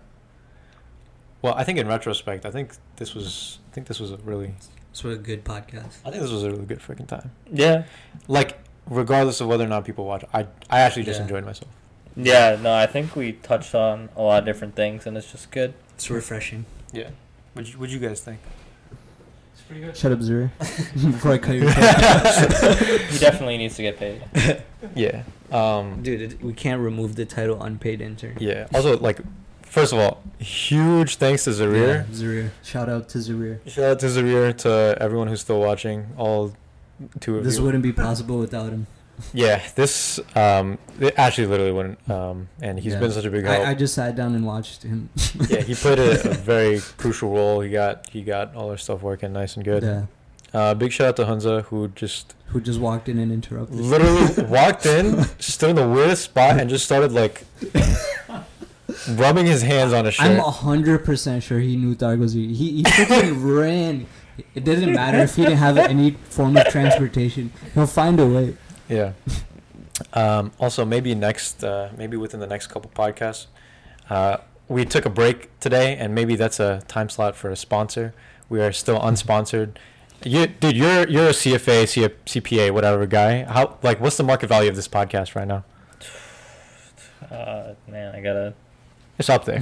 [1.41, 4.53] well, I think in retrospect, I think this was, I think this was a really,
[4.91, 5.97] It's a good podcast.
[6.05, 7.31] I think this was a really good freaking time.
[7.51, 7.83] Yeah.
[8.27, 8.57] Like,
[8.87, 11.23] regardless of whether or not people watch, I, I actually just Yeah.
[11.23, 11.71] enjoyed myself.
[12.15, 12.57] Yeah.
[12.61, 15.73] No, I think we touched on a lot of different things, and it's just good.
[15.95, 16.65] It's refreshing.
[16.91, 17.09] Yeah.
[17.53, 18.39] What you, what you guys think?
[19.75, 19.97] It's pretty good.
[19.97, 20.51] Shut up, Zarir.
[21.11, 21.69] Before I cut your.
[23.13, 24.23] He definitely needs to get paid.
[24.95, 25.23] Yeah.
[25.51, 28.37] Um, Dude, it, we can't remove the title unpaid intern.
[28.39, 28.67] yeah.
[28.73, 29.19] Also, like,
[29.61, 32.05] first of all, huge thanks to Zarir.
[32.09, 32.49] Yeah, Zarir.
[32.63, 33.59] Shout out to Zarir.
[33.67, 36.53] Shout out to Zarir, to everyone who's still watching, all
[37.21, 37.57] two of This you.
[37.57, 38.87] This wouldn't be possible without him.
[39.33, 42.09] Yeah, this um, it actually literally wouldn't.
[42.09, 42.99] Um, and he's Yeah.
[42.99, 43.65] been such a big help.
[43.67, 45.09] I, I just sat down and watched him.
[45.49, 47.61] yeah, he played a, a very crucial role.
[47.61, 49.83] He got he got all our stuff working nice and good.
[49.83, 50.05] Yeah.
[50.53, 53.75] Uh, big shout out to Hunza who just Who just walked in and interrupted.
[53.79, 57.43] literally walked in, stood in the weirdest spot, and just started like
[59.09, 60.39] rubbing his hands on a I'm shirt.
[60.39, 62.47] hundred percent sure he knew Tharg was here.
[62.47, 64.05] He he freaking ran.
[64.55, 67.51] It doesn't matter if he didn't have any form of transportation.
[67.75, 68.55] He'll find a way.
[68.89, 69.13] Yeah.
[70.13, 73.47] Um, also, maybe next, uh, maybe within the next couple podcasts,
[74.09, 74.37] uh,
[74.67, 78.13] we took a break today, and maybe that's a time slot for a sponsor.
[78.49, 79.75] We are still unsponsored.
[80.25, 82.07] You, dude, you're you're a CFA, C-
[82.39, 83.43] CPA, whatever guy.
[83.43, 85.63] How like what's the market value of this podcast right now?
[87.29, 88.53] Uh, man, I gotta
[89.17, 89.61] It's up there.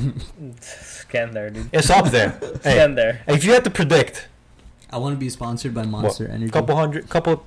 [0.61, 1.69] scan there, dude.
[1.73, 2.39] It's up there.
[2.63, 3.21] Hey, Scan there.
[3.27, 4.27] if you had to predict,
[4.89, 6.51] I want to be sponsored by Monster Energy.
[6.51, 7.45] couple hundred, couple,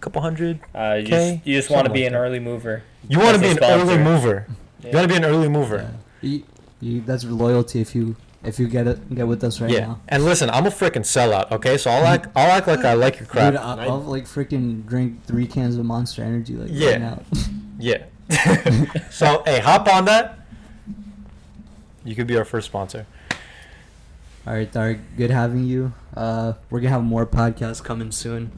[0.00, 1.34] couple hundred, Uh, you Okay.
[1.36, 2.18] just, you just want to be like an that.
[2.20, 2.82] early mover.
[3.08, 4.04] you want to be an early sponsor.
[4.04, 4.46] mover.
[4.84, 5.90] You want to be an early mover.
[6.22, 6.30] Yeah.
[6.30, 6.42] You,
[6.80, 9.80] you, that's loyalty if you if you get it get with us right yeah.
[9.80, 10.00] now.
[10.08, 11.50] And listen, I'm a freaking sellout.
[11.50, 13.54] Okay, so I'll act, I'll act like I like your crap.
[13.54, 16.90] Dude, I'll, I'll like freaking drink three cans of Monster Energy like Yeah.
[16.92, 17.22] right now.
[17.80, 18.04] Yeah.
[19.10, 20.38] so hey, hop on that.
[22.04, 23.06] You could be our first sponsor.
[24.46, 25.92] All right, Tharg, good having you.
[26.16, 28.50] Uh, we're gonna have more podcasts coming soon.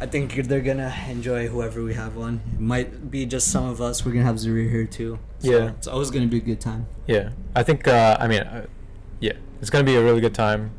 [0.00, 2.40] I think they're gonna enjoy whoever we have on.
[2.54, 4.04] It might be just some of us.
[4.04, 5.18] We're gonna have Zarir here too.
[5.40, 5.70] So Yeah.
[5.70, 6.86] it's always gonna be a good time.
[7.06, 7.88] Yeah, I think.
[7.88, 8.66] Uh, I mean, uh,
[9.20, 10.70] yeah, it's gonna be a really good time.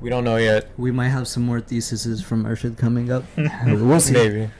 [0.00, 0.68] We don't know yet.
[0.76, 3.24] We might have some more theses from Urshid coming up.
[3.66, 4.12] we'll see.
[4.12, 4.50] Maybe.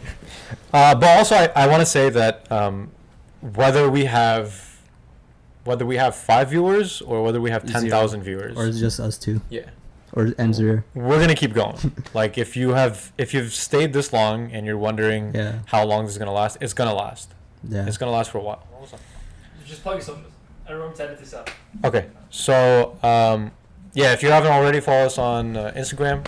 [0.72, 2.90] Uh, but also, I, I want to say that um,
[3.40, 4.76] whether we have
[5.64, 9.00] whether we have five viewers or whether we have ten thousand viewers, Or it's just
[9.00, 9.40] us two.
[9.50, 9.68] yeah,
[10.16, 10.82] Or and Zarir.
[10.94, 11.76] we're gonna keep going.
[12.14, 15.59] like if you have if you've stayed this long and you're wondering Yeah.
[15.66, 17.32] how long this is gonna last, it's gonna last.
[17.68, 17.86] Yeah.
[17.86, 18.66] It's gonna last for a while.
[19.66, 20.24] Just plug some.
[20.68, 21.51] I remember to edit this out.
[21.84, 23.51] Okay, so um,
[23.93, 26.26] yeah, if you haven't already, follow us on uh, Instagram,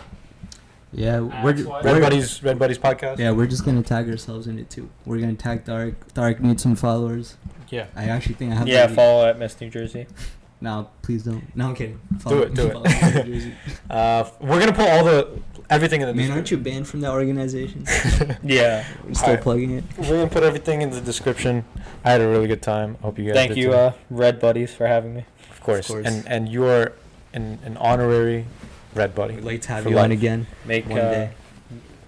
[0.92, 1.84] Yeah, we're, Wise.
[1.84, 3.18] Red we're Buddies, Red Buddies podcast.
[3.18, 4.90] yeah, we're just gonna tag ourselves in it too.
[5.06, 6.12] We're gonna tag Dark.
[6.14, 7.36] Dark needs some followers.
[7.70, 7.86] Yeah.
[7.96, 8.66] I actually think I have.
[8.66, 10.06] To Yeah, follow at MIST New Jersey.
[10.60, 11.54] No, please don't.
[11.56, 12.00] No, I'm kidding.
[12.26, 12.72] Do it, do it.
[12.72, 13.54] follow New Jersey.
[13.90, 15.40] Uh, we're gonna put all the
[15.70, 17.84] everything in the Man, aren't you banned from that organization?
[18.42, 18.84] Yeah.
[19.04, 19.42] We're still Alright.
[19.42, 19.84] plugging it.
[19.98, 21.64] We're gonna put everything in the description.
[22.04, 22.96] I had a really good time.
[23.02, 23.34] Hope you guys.
[23.34, 23.74] Thank did you, too.
[23.74, 25.24] uh, Red Buddies, for having me.
[25.50, 25.86] of course.
[25.88, 26.06] course.
[26.06, 26.92] And and you are
[27.34, 28.46] an, an honorary
[28.94, 29.36] red buddy.
[29.36, 30.04] We'd like to have For you life.
[30.04, 30.46] on again.
[30.64, 31.30] Make One uh, day.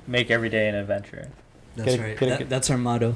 [0.09, 1.29] make every day an adventure.
[1.77, 2.19] That's Get right.
[2.19, 3.15] get That- get- that's our motto.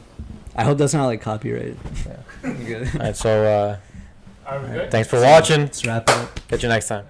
[0.57, 1.77] I hope that's not like copyrighted.
[2.07, 2.53] Yeah.
[2.53, 2.89] Good.
[2.95, 3.17] All right.
[3.17, 3.79] So
[4.47, 4.91] Are we good?
[4.91, 5.63] thanks for watching.
[5.63, 6.49] Let's wrap it up.
[6.49, 7.05] Catch you next time.